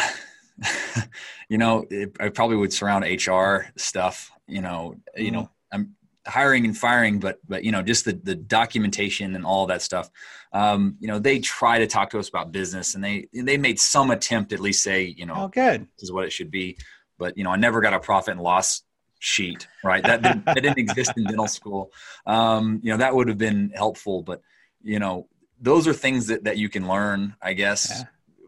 you 1.50 1.60
know, 1.60 1.86
it, 1.92 2.16
I 2.20 2.30
probably 2.30 2.56
would 2.56 2.74
surround 2.74 3.06
HR 3.06 3.68
stuff. 3.78 4.32
You 4.52 4.62
know, 4.62 4.96
mm-hmm. 4.96 5.24
you 5.24 5.32
know, 5.32 5.50
I'm 5.72 5.96
hiring 6.28 6.66
and 6.66 6.78
firing, 6.78 7.20
but 7.20 7.40
but 7.48 7.64
you 7.64 7.72
know, 7.72 7.82
just 7.82 8.06
the 8.06 8.14
the 8.14 8.36
documentation 8.36 9.36
and 9.36 9.46
all 9.46 9.68
that 9.68 9.82
stuff. 9.82 10.10
Um, 10.54 10.98
you 11.00 11.08
know, 11.08 11.20
they 11.20 11.40
try 11.40 11.80
to 11.80 11.88
talk 11.88 12.10
to 12.12 12.20
us 12.20 12.30
about 12.30 12.52
business, 12.52 12.96
and 12.96 13.04
they 13.04 13.28
they 13.34 13.58
made 13.58 13.80
some 13.80 14.12
attempt 14.12 14.54
at 14.54 14.60
least 14.60 14.84
say, 14.84 15.04
you 15.04 15.26
know, 15.26 15.36
oh, 15.36 15.48
good, 15.48 15.88
this 15.98 16.04
is 16.04 16.12
what 16.12 16.26
it 16.26 16.32
should 16.32 16.52
be 16.52 16.78
but 17.22 17.38
you 17.38 17.44
know, 17.44 17.52
I 17.52 17.56
never 17.56 17.80
got 17.82 17.94
a 17.94 18.00
profit 18.00 18.32
and 18.34 18.42
loss 18.42 18.82
sheet, 19.20 19.68
right? 19.84 20.04
That 20.04 20.24
didn't, 20.24 20.46
that 20.46 20.56
didn't 20.56 20.80
exist 20.80 21.14
in 21.16 21.24
dental 21.26 21.48
school. 21.48 21.92
Um, 22.26 22.82
you 22.84 22.92
know, 22.92 22.98
that 22.98 23.16
would 23.16 23.28
have 23.28 23.38
been 23.38 23.72
helpful, 23.76 24.24
but 24.24 24.42
you 24.82 24.98
know, 24.98 25.28
those 25.62 25.88
are 25.88 25.94
things 25.94 26.28
that, 26.28 26.46
that 26.46 26.58
you 26.58 26.68
can 26.68 26.88
learn, 26.88 27.36
I 27.40 27.54
guess. 27.54 28.04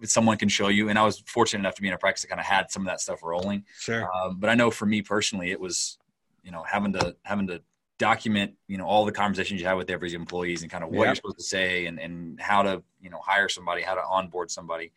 Someone 0.06 0.38
can 0.38 0.50
show 0.50 0.68
you, 0.68 0.89
and 0.89 1.00
I 1.00 1.04
was 1.04 1.24
fortunate 1.26 1.60
enough 1.60 1.76
to 1.76 1.82
be 1.82 1.88
in 1.88 1.94
a 1.94 1.98
practice 1.98 2.24
that 2.24 2.30
kind 2.30 2.39
of 2.39 2.46
had 2.46 2.72
some 2.72 2.84
of 2.84 2.88
that 2.88 3.02
stuff 3.02 3.24
rolling. 3.24 3.66
Sure. 3.80 4.10
Um, 4.13 4.38
but 4.39 4.50
I 4.50 4.56
know 4.56 4.72
for 4.72 4.86
me 4.86 5.02
personally, 5.02 5.52
it 5.52 5.60
was, 5.60 5.98
you 6.44 6.52
know, 6.52 6.63
having 6.63 6.94
to 6.94 7.16
having 7.24 7.48
to 7.48 7.62
document, 8.00 8.54
you 8.68 8.78
know, 8.78 8.86
all 8.86 9.06
the 9.06 9.12
conversations 9.12 9.62
you 9.62 9.68
have 9.68 9.78
with 9.78 9.89
every 9.89 10.13
employees 10.13 10.62
and 10.62 10.72
kind 10.72 10.84
of 10.84 10.89
what 10.89 11.06
you're 11.06 11.16
supposed 11.16 11.38
to 11.38 11.44
say 11.44 11.86
and, 11.86 12.00
and 12.00 12.39
how 12.39 12.62
to, 12.62 12.84
you 13.02 13.10
know, 13.10 13.20
hire 13.20 13.48
somebody, 13.48 13.82
how 13.82 13.96
to 13.96 14.04
onboard 14.04 14.52
somebody. 14.52 14.92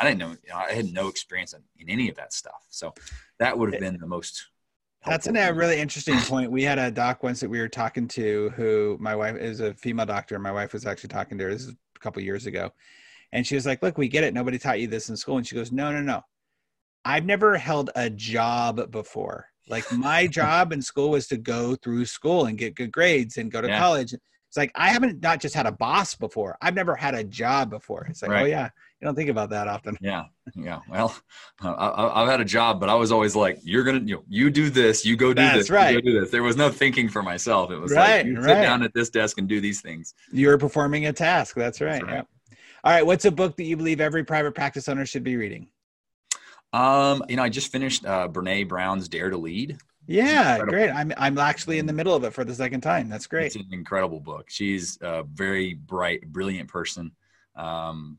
I 0.00 0.04
didn't 0.04 0.18
know, 0.18 0.30
you 0.30 0.50
know 0.50 0.56
I 0.56 0.72
had 0.72 0.86
no 0.86 1.08
experience 1.08 1.52
in, 1.52 1.60
in 1.78 1.90
any 1.90 2.08
of 2.08 2.16
that 2.16 2.32
stuff. 2.32 2.64
So 2.70 2.94
that 3.38 3.58
would 3.58 3.72
have 3.72 3.80
been 3.80 3.98
the 3.98 4.06
most. 4.06 4.46
That's 5.04 5.26
a 5.26 5.52
really 5.52 5.78
interesting 5.78 6.18
point. 6.20 6.50
We 6.50 6.62
had 6.62 6.78
a 6.78 6.90
doc 6.90 7.22
once 7.22 7.40
that 7.40 7.50
we 7.50 7.60
were 7.60 7.68
talking 7.68 8.08
to 8.08 8.50
who 8.56 8.96
my 9.00 9.14
wife 9.14 9.36
is 9.36 9.60
a 9.60 9.74
female 9.74 10.06
doctor. 10.06 10.38
My 10.38 10.50
wife 10.50 10.72
was 10.72 10.86
actually 10.86 11.08
talking 11.08 11.38
to 11.38 11.44
her. 11.44 11.50
This 11.50 11.66
is 11.66 11.74
a 11.96 11.98
couple 12.00 12.22
years 12.22 12.46
ago. 12.46 12.72
And 13.32 13.46
she 13.46 13.54
was 13.54 13.66
like, 13.66 13.82
look, 13.82 13.98
we 13.98 14.08
get 14.08 14.24
it. 14.24 14.34
Nobody 14.34 14.58
taught 14.58 14.80
you 14.80 14.86
this 14.86 15.08
in 15.08 15.16
school. 15.16 15.36
And 15.36 15.46
she 15.46 15.54
goes, 15.54 15.72
no, 15.72 15.92
no, 15.92 16.00
no. 16.00 16.22
I've 17.04 17.24
never 17.24 17.56
held 17.56 17.90
a 17.94 18.10
job 18.10 18.90
before. 18.90 19.46
Like 19.68 19.90
my 19.92 20.26
job 20.28 20.72
in 20.72 20.82
school 20.82 21.10
was 21.10 21.26
to 21.28 21.36
go 21.36 21.76
through 21.76 22.06
school 22.06 22.46
and 22.46 22.58
get 22.58 22.74
good 22.74 22.92
grades 22.92 23.36
and 23.36 23.50
go 23.50 23.60
to 23.60 23.68
yeah. 23.68 23.78
college. 23.78 24.12
It's 24.12 24.56
like 24.56 24.72
I 24.74 24.88
haven't 24.88 25.22
not 25.22 25.40
just 25.40 25.54
had 25.54 25.66
a 25.66 25.72
boss 25.72 26.14
before. 26.14 26.56
I've 26.62 26.74
never 26.74 26.94
had 26.94 27.14
a 27.14 27.24
job 27.24 27.68
before. 27.68 28.06
It's 28.08 28.22
like, 28.22 28.30
oh, 28.30 28.34
right. 28.34 28.42
oh 28.44 28.46
yeah, 28.46 28.70
you 29.00 29.04
don't 29.04 29.14
think 29.14 29.28
about 29.28 29.50
that 29.50 29.68
often. 29.68 29.96
Yeah, 30.00 30.24
yeah. 30.54 30.80
Well, 30.88 31.14
I, 31.60 32.20
have 32.20 32.28
had 32.28 32.40
a 32.40 32.44
job, 32.44 32.80
but 32.80 32.88
I 32.88 32.94
was 32.94 33.10
always 33.12 33.36
like, 33.36 33.58
"You're 33.62 33.84
gonna, 33.84 34.00
you, 34.00 34.16
know, 34.16 34.22
you 34.28 34.50
do 34.50 34.70
this, 34.70 35.04
you 35.04 35.16
go 35.16 35.34
do 35.34 35.42
That's 35.42 35.58
this, 35.58 35.70
right. 35.70 35.94
you 35.94 36.00
go 36.00 36.10
do 36.10 36.20
this." 36.20 36.30
There 36.30 36.44
was 36.44 36.56
no 36.56 36.70
thinking 36.70 37.08
for 37.08 37.22
myself. 37.22 37.70
It 37.70 37.78
was 37.78 37.92
right, 37.92 38.18
like, 38.18 38.26
you 38.26 38.36
right. 38.36 38.46
sit 38.46 38.62
down 38.62 38.82
at 38.82 38.94
this 38.94 39.10
desk 39.10 39.38
and 39.38 39.48
do 39.48 39.60
these 39.60 39.80
things. 39.80 40.14
You're 40.32 40.58
performing 40.58 41.06
a 41.06 41.12
task. 41.12 41.56
That's 41.56 41.80
right. 41.80 42.00
That's 42.00 42.04
right. 42.04 42.14
Yeah. 42.14 42.35
All 42.86 42.92
right. 42.92 43.04
What's 43.04 43.24
a 43.24 43.32
book 43.32 43.56
that 43.56 43.64
you 43.64 43.76
believe 43.76 44.00
every 44.00 44.22
private 44.22 44.54
practice 44.54 44.88
owner 44.88 45.04
should 45.04 45.24
be 45.24 45.34
reading? 45.36 45.66
Um, 46.72 47.24
you 47.28 47.34
know, 47.34 47.42
I 47.42 47.48
just 47.48 47.72
finished 47.72 48.06
uh, 48.06 48.28
Brené 48.28 48.68
Brown's 48.68 49.08
Dare 49.08 49.28
to 49.28 49.36
Lead. 49.36 49.78
Yeah, 50.06 50.60
great. 50.60 50.90
I'm 50.90 51.12
I'm 51.16 51.36
actually 51.36 51.80
in 51.80 51.86
the 51.86 51.92
middle 51.92 52.14
of 52.14 52.22
it 52.22 52.32
for 52.32 52.44
the 52.44 52.54
second 52.54 52.82
time. 52.82 53.08
That's 53.08 53.26
great. 53.26 53.46
It's 53.46 53.56
an 53.56 53.66
incredible 53.72 54.20
book. 54.20 54.50
She's 54.50 54.98
a 55.00 55.24
very 55.24 55.74
bright, 55.74 56.28
brilliant 56.28 56.68
person. 56.68 57.10
Um, 57.56 58.18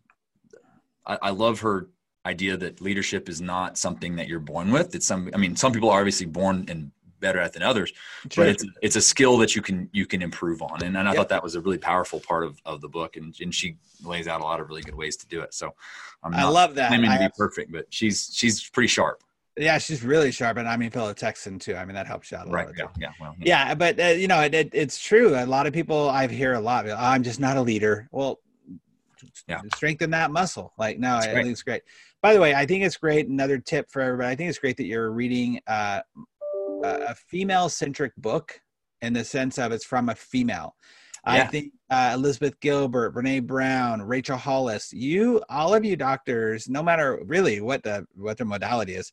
I, 1.06 1.18
I 1.22 1.30
love 1.30 1.62
her 1.62 1.88
idea 2.26 2.58
that 2.58 2.82
leadership 2.82 3.30
is 3.30 3.40
not 3.40 3.78
something 3.78 4.18
that 4.18 4.28
you're 4.28 4.42
born 4.42 4.72
with. 4.72 4.96
It's 4.96 5.08
some. 5.08 5.30
I 5.34 5.38
mean, 5.38 5.56
some 5.56 5.72
people 5.72 5.90
are 5.90 6.00
obviously 6.00 6.26
born 6.26 6.66
and 6.68 6.92
better 7.20 7.40
at 7.40 7.54
than 7.54 7.64
others, 7.64 7.92
sure. 8.32 8.46
but 8.46 8.48
it's 8.48 8.66
it's 8.82 8.96
a 8.96 9.02
skill 9.02 9.38
that 9.38 9.56
you 9.56 9.62
can 9.62 9.90
you 9.92 10.06
can 10.06 10.22
improve 10.22 10.62
on. 10.62 10.84
And, 10.84 10.98
and 10.98 11.08
I 11.08 11.12
yep. 11.12 11.16
thought 11.16 11.30
that 11.30 11.44
was 11.44 11.56
a 11.56 11.62
really 11.62 11.78
powerful 11.78 12.20
part 12.20 12.44
of, 12.44 12.60
of 12.66 12.82
the 12.82 12.90
book. 12.90 13.18
And, 13.18 13.36
and 13.40 13.54
she 13.54 13.78
lays 14.04 14.28
out 14.28 14.42
a 14.42 14.44
lot 14.44 14.60
of 14.60 14.70
really 14.70 14.82
good 14.82 14.96
ways 14.96 15.16
to 15.18 15.28
do 15.28 15.42
it. 15.42 15.54
So 15.54 15.74
I'm 16.24 16.34
I 16.34 16.44
love 16.46 16.76
that. 16.76 16.92
I 16.92 16.98
mean, 16.98 17.12
to 17.12 17.20
be 17.20 17.30
perfect, 17.38 17.72
but 17.72 17.86
she's 17.90 18.32
she's 18.34 18.70
pretty 18.70 18.88
sharp. 18.88 19.24
Yeah, 19.60 19.80
she's 19.80 20.04
really 20.04 20.32
sharp, 20.32 20.58
and 20.58 20.68
I 20.68 20.78
mean, 20.78 20.92
Phil 20.92 21.12
Texan 21.16 21.58
too. 21.58 21.76
I 21.76 21.84
mean, 21.84 21.96
that 21.96 22.06
helps 22.06 22.32
you 22.32 22.38
out 22.38 22.48
a 22.48 22.52
right. 22.52 22.68
lot. 22.68 22.76
Yeah, 22.78 22.88
yeah, 23.00 23.10
well, 23.20 23.36
yeah. 23.40 23.74
but 23.74 24.00
uh, 24.00 24.06
you 24.10 24.28
know, 24.28 24.40
it, 24.42 24.54
it, 24.54 24.70
it's 24.72 25.00
true. 25.00 25.36
A 25.36 25.48
lot 25.48 25.66
of 25.66 25.74
people 25.74 26.10
I 26.10 26.28
hear 26.28 26.54
a 26.54 26.60
lot. 26.60 26.88
I'm 26.88 27.24
just 27.24 27.40
not 27.40 27.58
a 27.58 27.62
leader. 27.62 28.08
Well, 28.12 28.40
yeah. 29.48 29.62
strengthen 29.76 30.12
that 30.12 30.32
muscle. 30.32 30.74
Like, 30.78 31.00
no, 31.00 31.16
That's 31.16 31.28
I, 31.28 31.34
think 31.34 31.48
it's 31.50 31.64
great. 31.64 31.82
By 32.22 32.34
the 32.34 32.40
way, 32.40 32.54
I 32.54 32.66
think 32.66 32.84
it's 32.84 32.98
great. 32.98 33.28
Another 33.28 33.58
tip 33.58 33.90
for 33.90 34.02
everybody. 34.02 34.30
I 34.30 34.36
think 34.36 34.50
it's 34.50 34.60
great 34.60 34.78
that 34.78 34.86
you're 34.86 35.12
reading 35.12 35.60
uh, 35.68 36.02
a 36.84 37.16
female 37.16 37.70
centric 37.70 38.16
book 38.16 38.62
in 39.02 39.14
the 39.14 39.24
sense 39.24 39.58
of 39.58 39.72
it's 39.72 39.86
from 39.86 40.10
a 40.10 40.16
female. 40.16 40.76
Yeah. 41.26 41.44
I 41.44 41.48
think 41.48 41.74
uh, 41.90 42.12
Elizabeth 42.14 42.60
Gilbert, 42.62 43.14
Brené 43.14 43.46
Brown, 43.46 44.02
Rachel 44.02 44.38
Hollis, 44.38 44.94
you, 44.94 45.42
all 45.50 45.74
of 45.74 45.84
you 45.84 45.98
doctors, 45.98 46.70
no 46.70 46.82
matter 46.82 47.20
really 47.26 47.60
what 47.60 47.84
the 47.84 48.08
what 48.16 48.38
the 48.38 48.46
modality 48.46 48.96
is, 48.96 49.12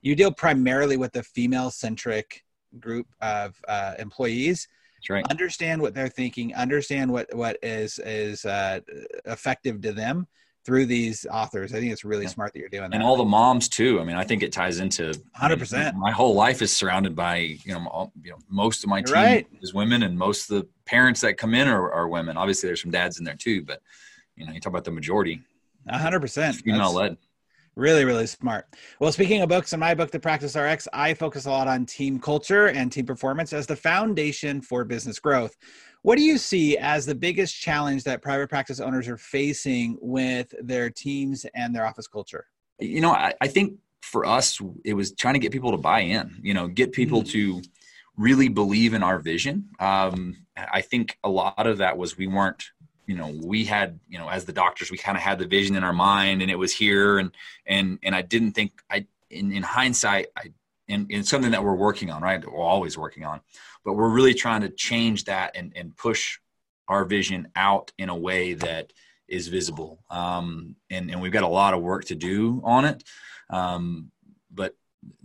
you 0.00 0.14
deal 0.14 0.30
primarily 0.30 0.96
with 0.96 1.12
the 1.12 1.24
female 1.24 1.70
centric 1.70 2.44
group 2.78 3.06
of 3.20 3.56
uh, 3.66 3.94
employees. 3.98 4.68
Right. 5.08 5.24
Understand 5.30 5.82
what 5.82 5.94
they're 5.94 6.08
thinking. 6.08 6.54
Understand 6.54 7.10
what 7.10 7.34
what 7.34 7.58
is 7.62 7.98
is 7.98 8.44
uh, 8.44 8.80
effective 9.24 9.80
to 9.82 9.92
them 9.92 10.26
through 10.66 10.84
these 10.84 11.24
authors. 11.30 11.72
I 11.72 11.78
think 11.78 11.92
it's 11.92 12.04
really 12.04 12.24
yeah. 12.24 12.30
smart 12.30 12.52
that 12.52 12.58
you're 12.58 12.68
doing 12.68 12.90
that. 12.90 12.94
And 12.94 13.02
all 13.02 13.16
the 13.16 13.24
moms 13.24 13.68
too. 13.68 14.00
I 14.00 14.04
mean, 14.04 14.16
I 14.16 14.24
think 14.24 14.42
it 14.42 14.52
ties 14.52 14.80
into 14.80 15.12
100%. 15.40 15.94
my 15.94 16.10
whole 16.10 16.34
life 16.34 16.60
is 16.60 16.74
surrounded 16.74 17.14
by, 17.14 17.36
you 17.36 17.72
know, 17.72 17.86
all, 17.86 18.12
you 18.22 18.32
know 18.32 18.38
most 18.50 18.82
of 18.82 18.90
my 18.90 19.00
team 19.00 19.14
right. 19.14 19.46
is 19.62 19.72
women 19.72 20.02
and 20.02 20.18
most 20.18 20.50
of 20.50 20.58
the 20.58 20.68
parents 20.84 21.20
that 21.20 21.38
come 21.38 21.54
in 21.54 21.68
are, 21.68 21.92
are, 21.92 22.08
women. 22.08 22.36
Obviously 22.36 22.68
there's 22.68 22.82
some 22.82 22.90
dads 22.90 23.18
in 23.18 23.24
there 23.24 23.36
too, 23.36 23.62
but 23.62 23.80
you 24.34 24.44
know, 24.44 24.52
you 24.52 24.60
talk 24.60 24.72
about 24.72 24.84
the 24.84 24.90
majority. 24.90 25.40
100%. 25.88 26.54
Female 26.56 26.92
led. 26.92 27.16
Really, 27.76 28.06
really 28.06 28.26
smart. 28.26 28.66
Well, 29.00 29.12
speaking 29.12 29.42
of 29.42 29.50
books, 29.50 29.74
in 29.74 29.80
my 29.80 29.94
book, 29.94 30.10
The 30.10 30.18
Practice 30.18 30.56
RX, 30.56 30.88
I 30.94 31.12
focus 31.12 31.44
a 31.44 31.50
lot 31.50 31.68
on 31.68 31.84
team 31.84 32.18
culture 32.18 32.68
and 32.68 32.90
team 32.90 33.04
performance 33.04 33.52
as 33.52 33.66
the 33.66 33.76
foundation 33.76 34.62
for 34.62 34.82
business 34.82 35.18
growth. 35.18 35.54
What 36.06 36.18
do 36.18 36.22
you 36.22 36.38
see 36.38 36.78
as 36.78 37.04
the 37.04 37.16
biggest 37.16 37.60
challenge 37.60 38.04
that 38.04 38.22
private 38.22 38.48
practice 38.48 38.78
owners 38.78 39.08
are 39.08 39.16
facing 39.16 39.98
with 40.00 40.54
their 40.62 40.88
teams 40.88 41.44
and 41.52 41.74
their 41.74 41.84
office 41.84 42.06
culture? 42.06 42.46
You 42.78 43.00
know, 43.00 43.10
I, 43.10 43.34
I 43.40 43.48
think 43.48 43.80
for 44.02 44.24
us, 44.24 44.60
it 44.84 44.94
was 44.94 45.10
trying 45.10 45.34
to 45.34 45.40
get 45.40 45.50
people 45.50 45.72
to 45.72 45.76
buy 45.76 46.02
in, 46.02 46.38
you 46.44 46.54
know, 46.54 46.68
get 46.68 46.92
people 46.92 47.22
mm-hmm. 47.22 47.60
to 47.60 47.62
really 48.16 48.48
believe 48.48 48.94
in 48.94 49.02
our 49.02 49.18
vision. 49.18 49.68
Um, 49.80 50.36
I 50.56 50.80
think 50.80 51.18
a 51.24 51.28
lot 51.28 51.66
of 51.66 51.78
that 51.78 51.98
was 51.98 52.16
we 52.16 52.28
weren't, 52.28 52.62
you 53.08 53.16
know, 53.16 53.36
we 53.42 53.64
had, 53.64 53.98
you 54.08 54.16
know, 54.16 54.28
as 54.28 54.44
the 54.44 54.52
doctors, 54.52 54.92
we 54.92 54.98
kind 54.98 55.18
of 55.18 55.24
had 55.24 55.40
the 55.40 55.46
vision 55.48 55.74
in 55.74 55.82
our 55.82 55.92
mind 55.92 56.40
and 56.40 56.52
it 56.52 56.56
was 56.56 56.72
here. 56.72 57.18
And, 57.18 57.32
and, 57.66 57.98
and 58.04 58.14
I 58.14 58.22
didn't 58.22 58.52
think 58.52 58.80
I, 58.88 59.06
in, 59.28 59.50
in 59.50 59.64
hindsight, 59.64 60.28
I, 60.36 60.52
and, 60.88 61.10
and 61.10 61.26
something 61.26 61.50
that 61.50 61.64
we're 61.64 61.74
working 61.74 62.12
on, 62.12 62.22
right? 62.22 62.40
We're 62.44 62.62
always 62.62 62.96
working 62.96 63.24
on, 63.24 63.40
but 63.86 63.94
we're 63.94 64.10
really 64.10 64.34
trying 64.34 64.60
to 64.62 64.68
change 64.68 65.24
that 65.24 65.56
and, 65.56 65.72
and 65.76 65.96
push 65.96 66.38
our 66.88 67.04
vision 67.04 67.48
out 67.56 67.92
in 67.96 68.10
a 68.10 68.16
way 68.16 68.54
that 68.54 68.92
is 69.28 69.48
visible. 69.48 70.04
Um, 70.10 70.76
and, 70.90 71.10
and 71.10 71.22
we've 71.22 71.32
got 71.32 71.44
a 71.44 71.48
lot 71.48 71.72
of 71.72 71.82
work 71.82 72.04
to 72.06 72.14
do 72.14 72.60
on 72.64 72.84
it. 72.84 73.04
Um, 73.48 74.10
but 74.52 74.74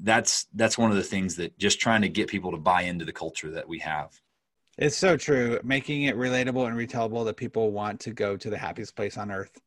that's, 0.02 0.46
that's 0.54 0.78
one 0.78 0.92
of 0.92 0.98
the 0.98 1.04
things 1.04 1.36
that 1.38 1.58
just 1.58 1.82
trying 1.82 2.04
to 2.04 2.10
get 2.10 2.30
people 2.30 2.52
to 2.52 2.58
buy 2.58 2.84
into 2.84 3.04
the 3.04 3.12
culture 3.12 3.52
that 3.52 3.68
we 3.68 3.80
have. 3.80 4.10
It's 4.78 4.98
so 4.98 5.18
true. 5.18 5.60
Making 5.64 6.04
it 6.04 6.16
relatable 6.16 6.68
and 6.68 6.78
retellable 6.78 7.26
that 7.26 7.38
people 7.38 7.72
want 7.72 8.00
to 8.02 8.12
go 8.12 8.38
to 8.38 8.50
the 8.50 8.58
happiest 8.58 8.96
place 8.96 9.18
on 9.18 9.32
earth. 9.32 9.60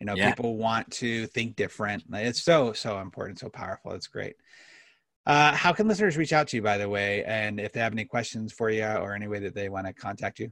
You 0.00 0.06
know, 0.06 0.14
yeah. 0.14 0.30
people 0.30 0.56
want 0.56 0.90
to 0.92 1.26
think 1.28 1.56
different. 1.56 2.04
It's 2.12 2.42
so, 2.42 2.72
so 2.72 2.98
important, 3.00 3.40
so 3.40 3.48
powerful. 3.48 3.92
It's 3.92 4.06
great. 4.06 4.36
Uh, 5.28 5.54
how 5.54 5.74
can 5.74 5.86
listeners 5.86 6.16
reach 6.16 6.32
out 6.32 6.48
to 6.48 6.56
you, 6.56 6.62
by 6.62 6.78
the 6.78 6.88
way, 6.88 7.22
and 7.24 7.60
if 7.60 7.70
they 7.72 7.80
have 7.80 7.92
any 7.92 8.06
questions 8.06 8.50
for 8.50 8.70
you 8.70 8.82
or 8.82 9.14
any 9.14 9.28
way 9.28 9.38
that 9.38 9.54
they 9.54 9.68
want 9.68 9.86
to 9.86 9.92
contact 9.92 10.38
you? 10.38 10.50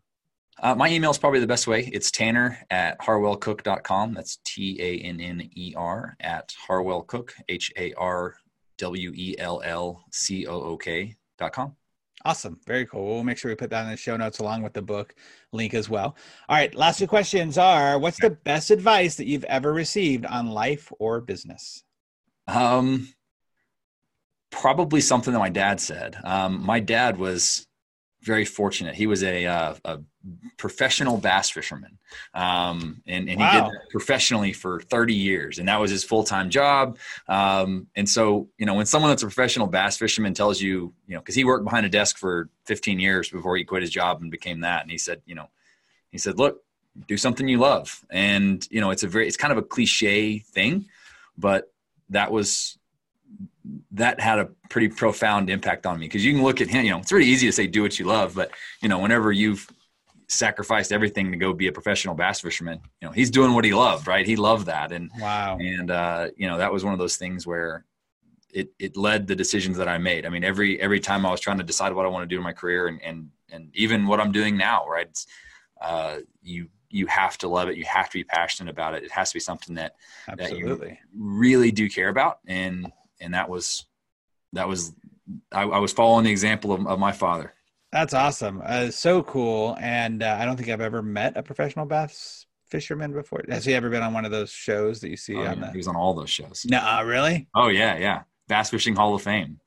Uh, 0.62 0.74
my 0.74 0.90
email 0.90 1.10
is 1.10 1.16
probably 1.16 1.40
the 1.40 1.46
best 1.46 1.66
way. 1.66 1.88
It's 1.94 2.10
tanner 2.10 2.58
at 2.70 2.98
harwellcook.com. 3.00 4.12
That's 4.12 4.38
T 4.44 4.78
A 4.80 4.98
N 4.98 5.18
N 5.18 5.48
E 5.54 5.72
R 5.74 6.14
at 6.20 6.52
harwellcook, 6.68 7.30
H 7.48 7.72
A 7.78 7.94
R 7.94 8.36
W 8.76 9.12
E 9.14 9.34
L 9.38 9.62
L 9.64 10.04
C 10.12 10.46
O 10.46 10.60
O 10.60 10.76
K 10.76 11.16
dot 11.38 11.54
com. 11.54 11.74
Awesome. 12.26 12.58
Very 12.66 12.84
cool. 12.84 13.06
We'll 13.06 13.24
make 13.24 13.38
sure 13.38 13.50
we 13.50 13.54
put 13.54 13.70
that 13.70 13.84
in 13.84 13.90
the 13.90 13.96
show 13.96 14.16
notes 14.16 14.40
along 14.40 14.62
with 14.62 14.74
the 14.74 14.82
book 14.82 15.14
link 15.52 15.72
as 15.72 15.88
well. 15.88 16.16
All 16.48 16.56
right. 16.56 16.74
Last 16.74 16.98
two 16.98 17.06
questions 17.06 17.56
are 17.56 17.98
what's 17.98 18.20
the 18.20 18.30
best 18.30 18.70
advice 18.70 19.14
that 19.16 19.26
you've 19.26 19.44
ever 19.44 19.72
received 19.72 20.26
on 20.26 20.48
life 20.48 20.92
or 20.98 21.20
business? 21.20 21.84
Um, 22.48 23.08
probably 24.60 25.02
something 25.02 25.32
that 25.34 25.38
my 25.38 25.50
dad 25.50 25.80
said. 25.80 26.16
Um, 26.24 26.64
my 26.64 26.80
dad 26.80 27.18
was 27.18 27.66
very 28.22 28.46
fortunate. 28.46 28.94
He 28.94 29.06
was 29.06 29.22
a, 29.22 29.44
uh, 29.46 29.74
a 29.84 29.98
professional 30.56 31.18
bass 31.18 31.50
fisherman, 31.50 31.98
um, 32.32 33.02
and, 33.06 33.28
and 33.28 33.38
wow. 33.38 33.50
he 33.50 33.56
did 33.58 33.64
that 33.64 33.90
professionally 33.90 34.52
for 34.54 34.80
30 34.80 35.14
years, 35.14 35.58
and 35.58 35.68
that 35.68 35.78
was 35.78 35.90
his 35.90 36.02
full 36.04 36.24
time 36.24 36.48
job. 36.48 36.98
Um, 37.28 37.86
and 37.94 38.08
so, 38.08 38.48
you 38.56 38.64
know, 38.64 38.74
when 38.74 38.86
someone 38.86 39.10
that's 39.10 39.22
a 39.22 39.26
professional 39.26 39.66
bass 39.66 39.98
fisherman 39.98 40.32
tells 40.32 40.60
you, 40.60 40.94
you 41.06 41.14
know, 41.14 41.20
because 41.20 41.34
he 41.34 41.44
worked 41.44 41.64
behind 41.64 41.84
a 41.84 41.90
desk 41.90 42.16
for 42.16 42.48
15 42.64 42.98
years 42.98 43.28
before 43.28 43.56
he 43.56 43.64
quit 43.64 43.82
his 43.82 43.90
job 43.90 44.22
and 44.22 44.30
became 44.30 44.60
that, 44.60 44.82
and 44.82 44.90
he 44.90 44.98
said, 44.98 45.20
you 45.26 45.34
know, 45.34 45.48
he 46.10 46.18
said, 46.18 46.38
look, 46.38 46.62
do 47.06 47.18
something 47.18 47.46
you 47.46 47.58
love, 47.58 48.04
and 48.10 48.66
you 48.70 48.80
know, 48.80 48.90
it's 48.90 49.02
a 49.02 49.08
very, 49.08 49.28
it's 49.28 49.36
kind 49.36 49.52
of 49.52 49.58
a 49.58 49.62
cliche 49.62 50.38
thing, 50.38 50.86
but 51.36 51.70
that 52.08 52.32
was 52.32 52.78
that 53.92 54.20
had 54.20 54.38
a 54.38 54.46
pretty 54.68 54.88
profound 54.88 55.50
impact 55.50 55.86
on 55.86 55.98
me 55.98 56.06
because 56.06 56.24
you 56.24 56.32
can 56.32 56.42
look 56.42 56.60
at 56.60 56.68
him, 56.68 56.84
you 56.84 56.90
know, 56.90 56.98
it's 56.98 57.12
really 57.12 57.26
easy 57.26 57.46
to 57.46 57.52
say 57.52 57.66
do 57.66 57.82
what 57.82 57.98
you 57.98 58.04
love, 58.04 58.34
but 58.34 58.50
you 58.82 58.88
know, 58.88 58.98
whenever 58.98 59.32
you've 59.32 59.66
sacrificed 60.28 60.92
everything 60.92 61.30
to 61.30 61.36
go 61.36 61.52
be 61.52 61.68
a 61.68 61.72
professional 61.72 62.14
bass 62.14 62.40
fisherman, 62.40 62.80
you 63.00 63.08
know, 63.08 63.12
he's 63.12 63.30
doing 63.30 63.54
what 63.54 63.64
he 63.64 63.74
loved, 63.74 64.06
right? 64.06 64.26
He 64.26 64.36
loved 64.36 64.66
that. 64.66 64.92
And 64.92 65.10
wow. 65.18 65.56
And 65.58 65.90
uh, 65.90 66.28
you 66.36 66.46
know, 66.48 66.58
that 66.58 66.72
was 66.72 66.84
one 66.84 66.92
of 66.92 66.98
those 66.98 67.16
things 67.16 67.46
where 67.46 67.84
it 68.52 68.72
it 68.78 68.96
led 68.96 69.26
the 69.26 69.36
decisions 69.36 69.76
that 69.78 69.88
I 69.88 69.98
made. 69.98 70.26
I 70.26 70.28
mean, 70.28 70.44
every 70.44 70.80
every 70.80 71.00
time 71.00 71.26
I 71.26 71.30
was 71.30 71.40
trying 71.40 71.58
to 71.58 71.64
decide 71.64 71.92
what 71.92 72.06
I 72.06 72.08
want 72.08 72.22
to 72.28 72.34
do 72.34 72.38
in 72.38 72.44
my 72.44 72.52
career 72.52 72.88
and 72.88 73.00
and 73.02 73.28
and 73.50 73.70
even 73.74 74.06
what 74.06 74.20
I'm 74.20 74.32
doing 74.32 74.56
now, 74.56 74.86
right? 74.88 75.06
It's, 75.06 75.26
uh, 75.80 76.18
you 76.42 76.68
you 76.88 77.06
have 77.06 77.36
to 77.38 77.48
love 77.48 77.68
it. 77.68 77.76
You 77.76 77.84
have 77.84 78.08
to 78.10 78.18
be 78.18 78.24
passionate 78.24 78.70
about 78.70 78.94
it. 78.94 79.02
It 79.02 79.10
has 79.10 79.30
to 79.30 79.34
be 79.34 79.40
something 79.40 79.74
that 79.74 79.94
Absolutely. 80.28 80.88
that 80.88 80.88
you 80.90 80.98
really 81.14 81.70
do 81.70 81.88
care 81.88 82.08
about. 82.08 82.38
And 82.46 82.90
and 83.20 83.34
that 83.34 83.48
was 83.48 83.86
that 84.52 84.68
was 84.68 84.92
I, 85.52 85.62
I 85.62 85.78
was 85.78 85.92
following 85.92 86.24
the 86.24 86.30
example 86.30 86.72
of, 86.72 86.86
of 86.86 86.98
my 86.98 87.12
father. 87.12 87.52
That's 87.92 88.14
awesome. 88.14 88.62
Uh, 88.64 88.90
so 88.90 89.22
cool. 89.22 89.76
And 89.80 90.22
uh, 90.22 90.36
I 90.38 90.44
don't 90.44 90.56
think 90.56 90.68
I've 90.68 90.80
ever 90.80 91.02
met 91.02 91.36
a 91.36 91.42
professional 91.42 91.86
bass 91.86 92.46
fisherman 92.68 93.12
before. 93.12 93.42
Has 93.48 93.64
he 93.64 93.74
ever 93.74 93.88
been 93.88 94.02
on 94.02 94.12
one 94.12 94.24
of 94.24 94.30
those 94.30 94.50
shows 94.50 95.00
that 95.00 95.08
you 95.08 95.16
see 95.16 95.36
oh, 95.36 95.46
on 95.46 95.58
yeah. 95.58 95.66
the? 95.66 95.70
He 95.72 95.76
was 95.78 95.88
on 95.88 95.96
all 95.96 96.14
those 96.14 96.30
shows. 96.30 96.66
No, 96.68 96.78
uh, 96.78 97.02
really? 97.04 97.48
Oh 97.54 97.68
yeah, 97.68 97.96
yeah. 97.96 98.22
Bass 98.48 98.70
Fishing 98.70 98.94
Hall 98.94 99.14
of 99.14 99.22
Fame. 99.22 99.60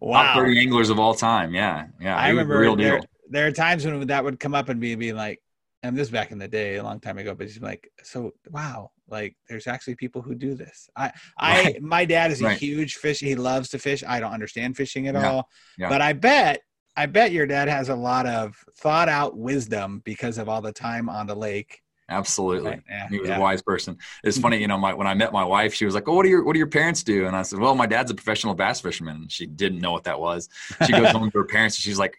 Wow. 0.00 0.22
Top 0.22 0.36
30 0.36 0.60
anglers 0.60 0.90
of 0.90 0.98
all 0.98 1.14
time. 1.14 1.54
Yeah, 1.54 1.86
yeah. 2.00 2.16
I 2.16 2.28
remember 2.28 2.58
real 2.58 2.76
there, 2.76 2.98
deal. 2.98 3.06
There 3.30 3.46
are 3.46 3.52
times 3.52 3.84
when 3.84 4.06
that 4.06 4.24
would 4.24 4.38
come 4.40 4.54
up 4.54 4.68
and 4.68 4.80
be, 4.80 4.94
be 4.94 5.12
like, 5.12 5.42
and 5.82 5.96
this 5.96 6.08
back 6.08 6.30
in 6.30 6.38
the 6.38 6.48
day, 6.48 6.76
a 6.76 6.82
long 6.82 7.00
time 7.00 7.18
ago, 7.18 7.34
but 7.34 7.46
he's 7.46 7.60
like, 7.60 7.90
so 8.02 8.32
wow, 8.50 8.90
like 9.08 9.36
there's 9.48 9.66
actually 9.66 9.94
people 9.94 10.22
who 10.22 10.34
do 10.34 10.54
this. 10.54 10.88
I, 10.96 11.04
right. 11.40 11.76
I, 11.76 11.78
my 11.80 12.04
dad 12.04 12.30
is 12.30 12.40
a 12.40 12.46
right. 12.46 12.58
huge 12.58 12.96
fish. 12.96 13.20
He 13.20 13.34
loves 13.34 13.68
to 13.70 13.78
fish. 13.78 14.02
I 14.06 14.20
don't 14.20 14.32
understand 14.32 14.76
fishing 14.76 15.08
at 15.08 15.14
yeah. 15.14 15.30
all, 15.30 15.48
yeah. 15.78 15.88
but 15.88 16.00
I 16.00 16.12
bet, 16.12 16.62
I 16.96 17.06
bet 17.06 17.32
your 17.32 17.46
dad 17.46 17.68
has 17.68 17.88
a 17.88 17.96
lot 17.96 18.26
of 18.26 18.56
thought 18.76 19.08
out 19.08 19.36
wisdom 19.36 20.02
because 20.04 20.38
of 20.38 20.48
all 20.48 20.62
the 20.62 20.72
time 20.72 21.08
on 21.08 21.26
the 21.26 21.34
lake. 21.34 21.80
Absolutely, 22.08 22.70
right. 22.70 22.82
yeah. 22.88 23.08
he 23.08 23.18
was 23.18 23.30
a 23.30 23.40
wise 23.40 23.60
person. 23.62 23.96
It's 24.22 24.38
funny, 24.38 24.56
mm-hmm. 24.56 24.62
you 24.62 24.68
know, 24.68 24.78
my, 24.78 24.94
when 24.94 25.08
I 25.08 25.14
met 25.14 25.32
my 25.32 25.44
wife, 25.44 25.74
she 25.74 25.84
was 25.84 25.94
like, 25.94 26.08
"Oh, 26.08 26.14
what 26.14 26.22
do 26.22 26.28
your 26.28 26.44
what 26.44 26.52
do 26.52 26.58
your 26.58 26.68
parents 26.68 27.02
do?" 27.02 27.26
And 27.26 27.34
I 27.34 27.42
said, 27.42 27.58
"Well, 27.58 27.74
my 27.74 27.86
dad's 27.86 28.12
a 28.12 28.14
professional 28.14 28.54
bass 28.54 28.80
fisherman." 28.80 29.16
And 29.16 29.32
she 29.32 29.44
didn't 29.44 29.80
know 29.80 29.90
what 29.90 30.04
that 30.04 30.20
was. 30.20 30.48
She 30.86 30.92
goes 30.92 31.10
home 31.12 31.28
to 31.32 31.38
her 31.38 31.44
parents 31.44 31.76
and 31.76 31.82
she's 31.82 31.98
like, 31.98 32.16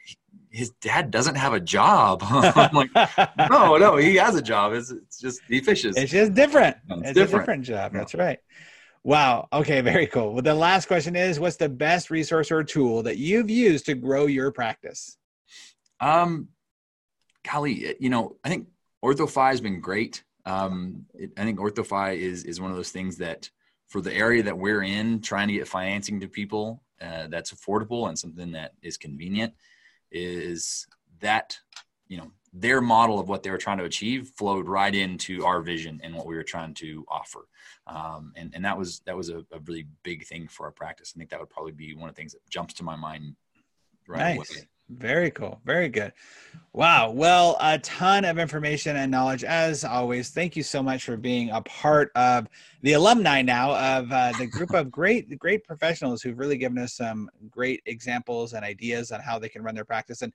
his 0.58 0.72
dad 0.82 1.12
doesn't 1.12 1.36
have 1.36 1.54
a 1.54 1.60
job. 1.60 2.24
I'm 2.24 2.74
like, 2.74 2.90
no, 3.50 3.78
no, 3.78 3.96
he 3.96 4.16
has 4.16 4.36
a 4.36 4.42
job. 4.42 4.74
It's, 4.74 4.90
it's 4.90 5.20
just 5.20 5.42
he 5.48 5.62
fishes. 5.62 5.96
It's 5.96 6.12
just 6.12 6.34
different. 6.34 6.78
It's, 6.90 7.02
it's 7.02 7.14
different. 7.14 7.20
a 7.20 7.38
different 7.38 7.66
job. 7.66 7.94
That's 7.94 8.16
right. 8.16 8.40
Wow. 9.04 9.48
Okay. 9.54 9.82
Very 9.82 10.08
cool. 10.08 10.34
Well, 10.34 10.42
the 10.42 10.56
last 10.56 10.88
question 10.88 11.16
is, 11.16 11.40
what's 11.40 11.58
the 11.58 11.70
best 11.70 12.10
resource 12.10 12.52
or 12.52 12.64
tool 12.64 13.04
that 13.04 13.18
you've 13.18 13.52
used 13.52 13.86
to 13.86 13.94
grow 13.94 14.26
your 14.26 14.52
practice? 14.52 15.16
Um, 16.00 16.48
golly, 17.50 17.96
you 18.00 18.10
know, 18.10 18.38
I 18.44 18.50
think 18.50 18.68
OrthoFi 19.06 19.52
has 19.52 19.62
been 19.62 19.80
great. 19.80 20.24
Um, 20.44 21.06
it, 21.14 21.34
I 21.38 21.44
think 21.44 21.60
OrthoFi 21.60 22.18
is 22.18 22.46
is 22.46 22.60
one 22.60 22.72
of 22.72 22.78
those 22.78 22.92
things 22.92 23.18
that 23.18 23.52
for 23.90 24.02
the 24.02 24.14
area 24.14 24.42
that 24.42 24.58
we're 24.58 24.82
in, 24.82 25.22
trying 25.22 25.50
to 25.50 25.54
get 25.54 25.68
financing 25.68 26.20
to 26.22 26.28
people 26.28 26.82
uh, 27.00 27.28
that's 27.28 27.54
affordable 27.54 28.10
and 28.10 28.18
something 28.18 28.54
that 28.54 28.74
is 28.82 28.98
convenient 28.98 29.54
is 30.12 30.88
that 31.20 31.58
you 32.08 32.18
know 32.18 32.32
their 32.54 32.82
model 32.82 33.20
of 33.20 33.30
what 33.30 33.44
they 33.44 33.52
were 33.52 33.58
trying 33.58 33.78
to 33.78 33.84
achieve 33.84 34.30
flowed 34.36 34.68
right 34.68 34.94
into 34.96 35.46
our 35.46 35.62
vision 35.62 36.00
and 36.04 36.16
what 36.16 36.26
we 36.26 36.36
were 36.36 36.44
trying 36.44 36.74
to 36.74 37.06
offer. 37.08 37.48
Um, 37.86 38.34
and, 38.36 38.52
and 38.54 38.66
that 38.66 38.78
was, 38.78 39.02
that 39.06 39.16
was 39.16 39.30
a, 39.30 39.40
a, 39.52 39.60
really 39.66 39.86
big 40.04 40.26
thing 40.26 40.48
for 40.48 40.66
our 40.66 40.72
practice. 40.72 41.14
I 41.16 41.18
think 41.18 41.30
that 41.30 41.40
would 41.40 41.50
probably 41.50 41.72
be 41.72 41.94
one 41.94 42.10
of 42.10 42.16
the 42.16 42.20
things 42.20 42.34
that 42.34 42.50
jumps 42.50 42.74
to 42.76 42.84
my 42.84 42.96
mind 42.96 43.36
right 44.08 44.38
nice. 44.38 44.50
away. 44.50 44.68
Very 44.90 45.32
cool. 45.32 45.60
Very 45.66 45.90
good. 45.90 46.14
Wow. 46.72 47.12
Well, 47.12 47.58
a 47.60 47.78
ton 47.80 48.24
of 48.24 48.40
information 48.40 48.96
and 48.96 49.12
knowledge 49.12 49.44
as 49.44 49.84
always. 49.84 50.30
Thank 50.30 50.56
you 50.56 50.64
so 50.64 50.82
much 50.82 51.04
for 51.04 51.18
being 51.18 51.50
a 51.50 51.62
part 51.64 52.12
of 52.16 52.48
the 52.84 52.94
alumni 52.94 53.42
now 53.42 53.76
of 53.76 54.12
uh, 54.12 54.32
the 54.38 54.48
group 54.48 54.74
of 54.74 54.90
great, 54.90 55.38
great 55.40 55.66
professionals 55.66 56.22
who've 56.22 56.38
really 56.38 56.58
given 56.58 56.78
us 56.78 56.94
some 56.94 57.30
great 57.50 57.82
examples 57.86 58.54
and 58.54 58.64
ideas 58.64 59.12
on 59.12 59.20
how 59.20 59.38
they 59.38 59.50
can 59.50 59.62
run 59.62 59.76
their 59.76 59.84
practice. 59.84 60.22
And, 60.22 60.32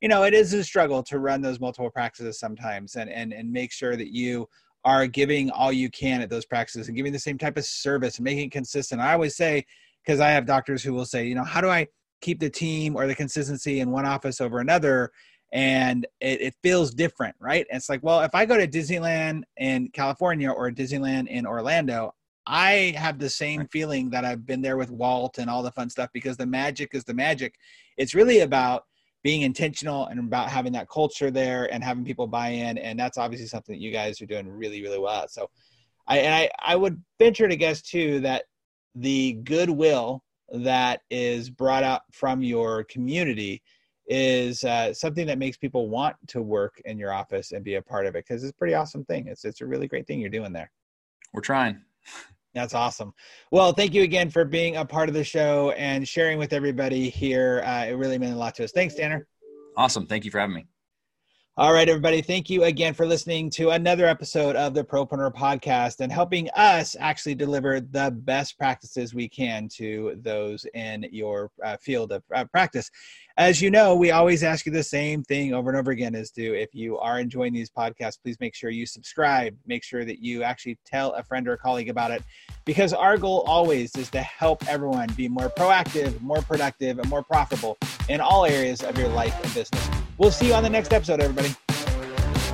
you 0.00 0.08
know, 0.08 0.22
it 0.22 0.34
is 0.34 0.52
a 0.52 0.62
struggle 0.62 1.02
to 1.04 1.18
run 1.18 1.40
those 1.40 1.58
multiple 1.58 1.90
practices 1.90 2.38
sometimes 2.38 2.94
and, 2.94 3.10
and, 3.10 3.32
and 3.32 3.50
make 3.50 3.72
sure 3.72 3.96
that 3.96 4.12
you 4.12 4.48
are 4.84 5.08
giving 5.08 5.50
all 5.50 5.72
you 5.72 5.90
can 5.90 6.20
at 6.20 6.30
those 6.30 6.44
practices 6.44 6.86
and 6.86 6.96
giving 6.96 7.12
the 7.12 7.18
same 7.18 7.38
type 7.38 7.56
of 7.56 7.64
service 7.64 8.18
and 8.18 8.24
making 8.24 8.46
it 8.46 8.52
consistent. 8.52 9.00
I 9.00 9.14
always 9.14 9.34
say, 9.34 9.66
because 10.04 10.20
I 10.20 10.30
have 10.30 10.46
doctors 10.46 10.84
who 10.84 10.92
will 10.92 11.06
say, 11.06 11.26
you 11.26 11.34
know, 11.34 11.42
how 11.42 11.60
do 11.60 11.68
I, 11.68 11.88
keep 12.20 12.40
the 12.40 12.50
team 12.50 12.96
or 12.96 13.06
the 13.06 13.14
consistency 13.14 13.80
in 13.80 13.90
one 13.90 14.06
office 14.06 14.40
over 14.40 14.58
another 14.58 15.10
and 15.52 16.06
it, 16.20 16.40
it, 16.40 16.54
feels 16.62 16.92
different 16.92 17.36
right? 17.38 17.66
And 17.70 17.78
it's 17.78 17.88
like 17.88 18.02
well 18.02 18.20
if 18.20 18.34
i 18.34 18.44
go 18.44 18.56
to 18.56 18.66
disneyland 18.66 19.42
in 19.56 19.88
california 19.92 20.50
or 20.50 20.70
disneyland 20.70 21.28
in 21.28 21.46
orlando 21.46 22.12
i 22.46 22.94
have 22.96 23.18
the 23.18 23.30
same 23.30 23.66
feeling 23.68 24.10
that 24.10 24.24
i've 24.24 24.44
been 24.44 24.60
there 24.60 24.76
with 24.76 24.90
walt 24.90 25.38
and 25.38 25.48
all 25.48 25.62
the 25.62 25.70
fun 25.70 25.88
stuff 25.88 26.10
because 26.12 26.36
the 26.36 26.46
magic 26.46 26.90
is 26.94 27.04
the 27.04 27.14
magic. 27.14 27.54
It's 27.96 28.14
really 28.14 28.40
about 28.40 28.84
being 29.26 29.42
intentional 29.42 30.06
and 30.06 30.20
about 30.20 30.50
having 30.50 30.72
that 30.72 30.88
culture 30.88 31.32
there 31.32 31.72
and 31.74 31.82
having 31.82 32.04
people 32.04 32.28
buy 32.28 32.50
in 32.50 32.78
and 32.78 32.96
that's 32.96 33.18
obviously 33.18 33.48
something 33.48 33.74
that 33.74 33.82
you 33.82 33.90
guys 33.90 34.20
are 34.22 34.26
doing 34.26 34.48
really 34.48 34.80
really 34.82 35.00
well 35.00 35.26
so 35.26 35.50
i 36.06 36.18
and 36.18 36.32
i 36.32 36.48
i 36.64 36.76
would 36.76 37.02
venture 37.18 37.48
to 37.48 37.56
guess 37.56 37.82
too 37.82 38.20
that 38.20 38.44
the 38.94 39.32
goodwill 39.42 40.22
that 40.52 41.02
is 41.10 41.50
brought 41.50 41.82
out 41.82 42.02
from 42.12 42.42
your 42.42 42.84
community 42.84 43.62
is 44.08 44.62
uh, 44.64 44.94
something 44.94 45.26
that 45.26 45.38
makes 45.38 45.56
people 45.56 45.88
want 45.88 46.16
to 46.28 46.40
work 46.40 46.80
in 46.84 46.98
your 46.98 47.12
office 47.12 47.52
and 47.52 47.64
be 47.64 47.74
a 47.74 47.82
part 47.82 48.06
of 48.06 48.14
it 48.14 48.24
because 48.26 48.44
it's 48.44 48.52
a 48.52 48.54
pretty 48.54 48.74
awesome 48.74 49.04
thing. 49.04 49.26
It's 49.26 49.44
it's 49.44 49.60
a 49.60 49.66
really 49.66 49.88
great 49.88 50.06
thing 50.06 50.20
you're 50.20 50.30
doing 50.30 50.52
there. 50.52 50.70
We're 51.32 51.40
trying. 51.40 51.82
That's 52.54 52.72
awesome. 52.72 53.12
Well, 53.50 53.72
thank 53.72 53.92
you 53.92 54.02
again 54.02 54.30
for 54.30 54.44
being 54.44 54.76
a 54.76 54.84
part 54.84 55.10
of 55.10 55.14
the 55.14 55.24
show 55.24 55.72
and 55.72 56.08
sharing 56.08 56.38
with 56.38 56.54
everybody 56.54 57.10
here. 57.10 57.62
Uh, 57.66 57.84
it 57.86 57.92
really 57.92 58.18
meant 58.18 58.34
a 58.34 58.38
lot 58.38 58.54
to 58.54 58.64
us. 58.64 58.72
Thanks, 58.72 58.94
Tanner. 58.94 59.26
Awesome. 59.76 60.06
Thank 60.06 60.24
you 60.24 60.30
for 60.30 60.38
having 60.38 60.54
me. 60.54 60.66
All 61.58 61.72
right, 61.72 61.88
everybody. 61.88 62.20
Thank 62.20 62.50
you 62.50 62.64
again 62.64 62.92
for 62.92 63.06
listening 63.06 63.48
to 63.52 63.70
another 63.70 64.04
episode 64.04 64.56
of 64.56 64.74
the 64.74 64.84
Propreneur 64.84 65.32
Podcast 65.32 66.00
and 66.00 66.12
helping 66.12 66.50
us 66.50 66.94
actually 67.00 67.34
deliver 67.34 67.80
the 67.80 68.10
best 68.14 68.58
practices 68.58 69.14
we 69.14 69.26
can 69.26 69.66
to 69.76 70.18
those 70.20 70.66
in 70.74 71.06
your 71.10 71.50
uh, 71.64 71.78
field 71.78 72.12
of 72.12 72.22
uh, 72.34 72.44
practice. 72.44 72.90
As 73.38 73.60
you 73.60 73.70
know, 73.70 73.94
we 73.94 74.12
always 74.12 74.42
ask 74.42 74.64
you 74.64 74.72
the 74.72 74.82
same 74.82 75.22
thing 75.22 75.52
over 75.52 75.68
and 75.68 75.78
over 75.78 75.90
again 75.90 76.14
is 76.14 76.30
do 76.30 76.54
if 76.54 76.74
you 76.74 76.96
are 76.96 77.20
enjoying 77.20 77.52
these 77.52 77.68
podcasts, 77.68 78.18
please 78.18 78.40
make 78.40 78.54
sure 78.54 78.70
you 78.70 78.86
subscribe. 78.86 79.54
Make 79.66 79.84
sure 79.84 80.06
that 80.06 80.20
you 80.20 80.42
actually 80.42 80.78
tell 80.86 81.12
a 81.12 81.22
friend 81.22 81.46
or 81.46 81.52
a 81.52 81.58
colleague 81.58 81.90
about 81.90 82.10
it 82.12 82.22
because 82.64 82.94
our 82.94 83.18
goal 83.18 83.44
always 83.46 83.94
is 83.94 84.08
to 84.12 84.22
help 84.22 84.66
everyone 84.70 85.10
be 85.18 85.28
more 85.28 85.50
proactive, 85.50 86.18
more 86.22 86.40
productive, 86.40 86.98
and 86.98 87.10
more 87.10 87.22
profitable 87.22 87.76
in 88.08 88.22
all 88.22 88.46
areas 88.46 88.82
of 88.82 88.96
your 88.96 89.08
life 89.08 89.38
and 89.44 89.52
business. 89.52 89.86
We'll 90.16 90.30
see 90.30 90.46
you 90.46 90.54
on 90.54 90.62
the 90.62 90.70
next 90.70 90.94
episode, 90.94 91.20
everybody. 91.20 91.54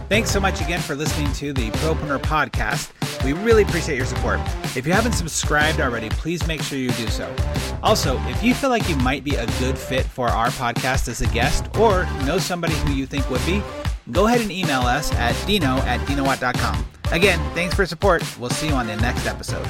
Thanks 0.09 0.33
so 0.33 0.41
much 0.41 0.61
again 0.61 0.81
for 0.81 0.97
listening 0.97 1.33
to 1.35 1.53
the 1.53 1.71
Propreneur 1.71 2.19
Podcast. 2.19 2.91
We 3.25 3.33
really 3.33 3.63
appreciate 3.63 3.97
your 3.97 4.07
support. 4.07 4.41
If 4.77 4.87
you 4.87 4.93
haven't 4.93 5.13
subscribed 5.13 5.81
already, 5.81 6.09
please 6.11 6.47
make 6.47 6.63
sure 6.63 6.79
you 6.79 6.91
do 6.93 7.07
so. 7.09 7.35
Also, 7.83 8.19
if 8.29 8.43
you 8.43 8.55
feel 8.55 8.71
like 8.71 8.89
you 8.89 8.97
might 8.97 9.25
be 9.25 9.37
a 9.37 9.47
good 9.59 9.79
fit 9.79 10.05
for 10.05 10.29
our 10.29 10.49
podcast 10.49 11.09
as 11.09 11.21
a 11.21 11.27
guest 11.29 11.67
or 11.79 12.05
know 12.25 12.39
somebody 12.39 12.75
who 12.75 12.93
you 12.93 13.07
think 13.07 13.29
would 13.31 13.45
be, 13.47 13.63
go 14.11 14.27
ahead 14.27 14.41
and 14.41 14.51
email 14.51 14.81
us 14.81 15.13
at 15.15 15.35
dino 15.47 15.77
at 15.79 16.01
dinowatt.com. 16.01 16.85
Again, 17.13 17.39
thanks 17.55 17.75
for 17.75 17.87
support. 17.87 18.25
We'll 18.39 18.51
see 18.51 18.69
you 18.69 18.75
on 18.75 18.87
the 18.87 18.97
next 18.97 19.27
episode. 19.27 19.67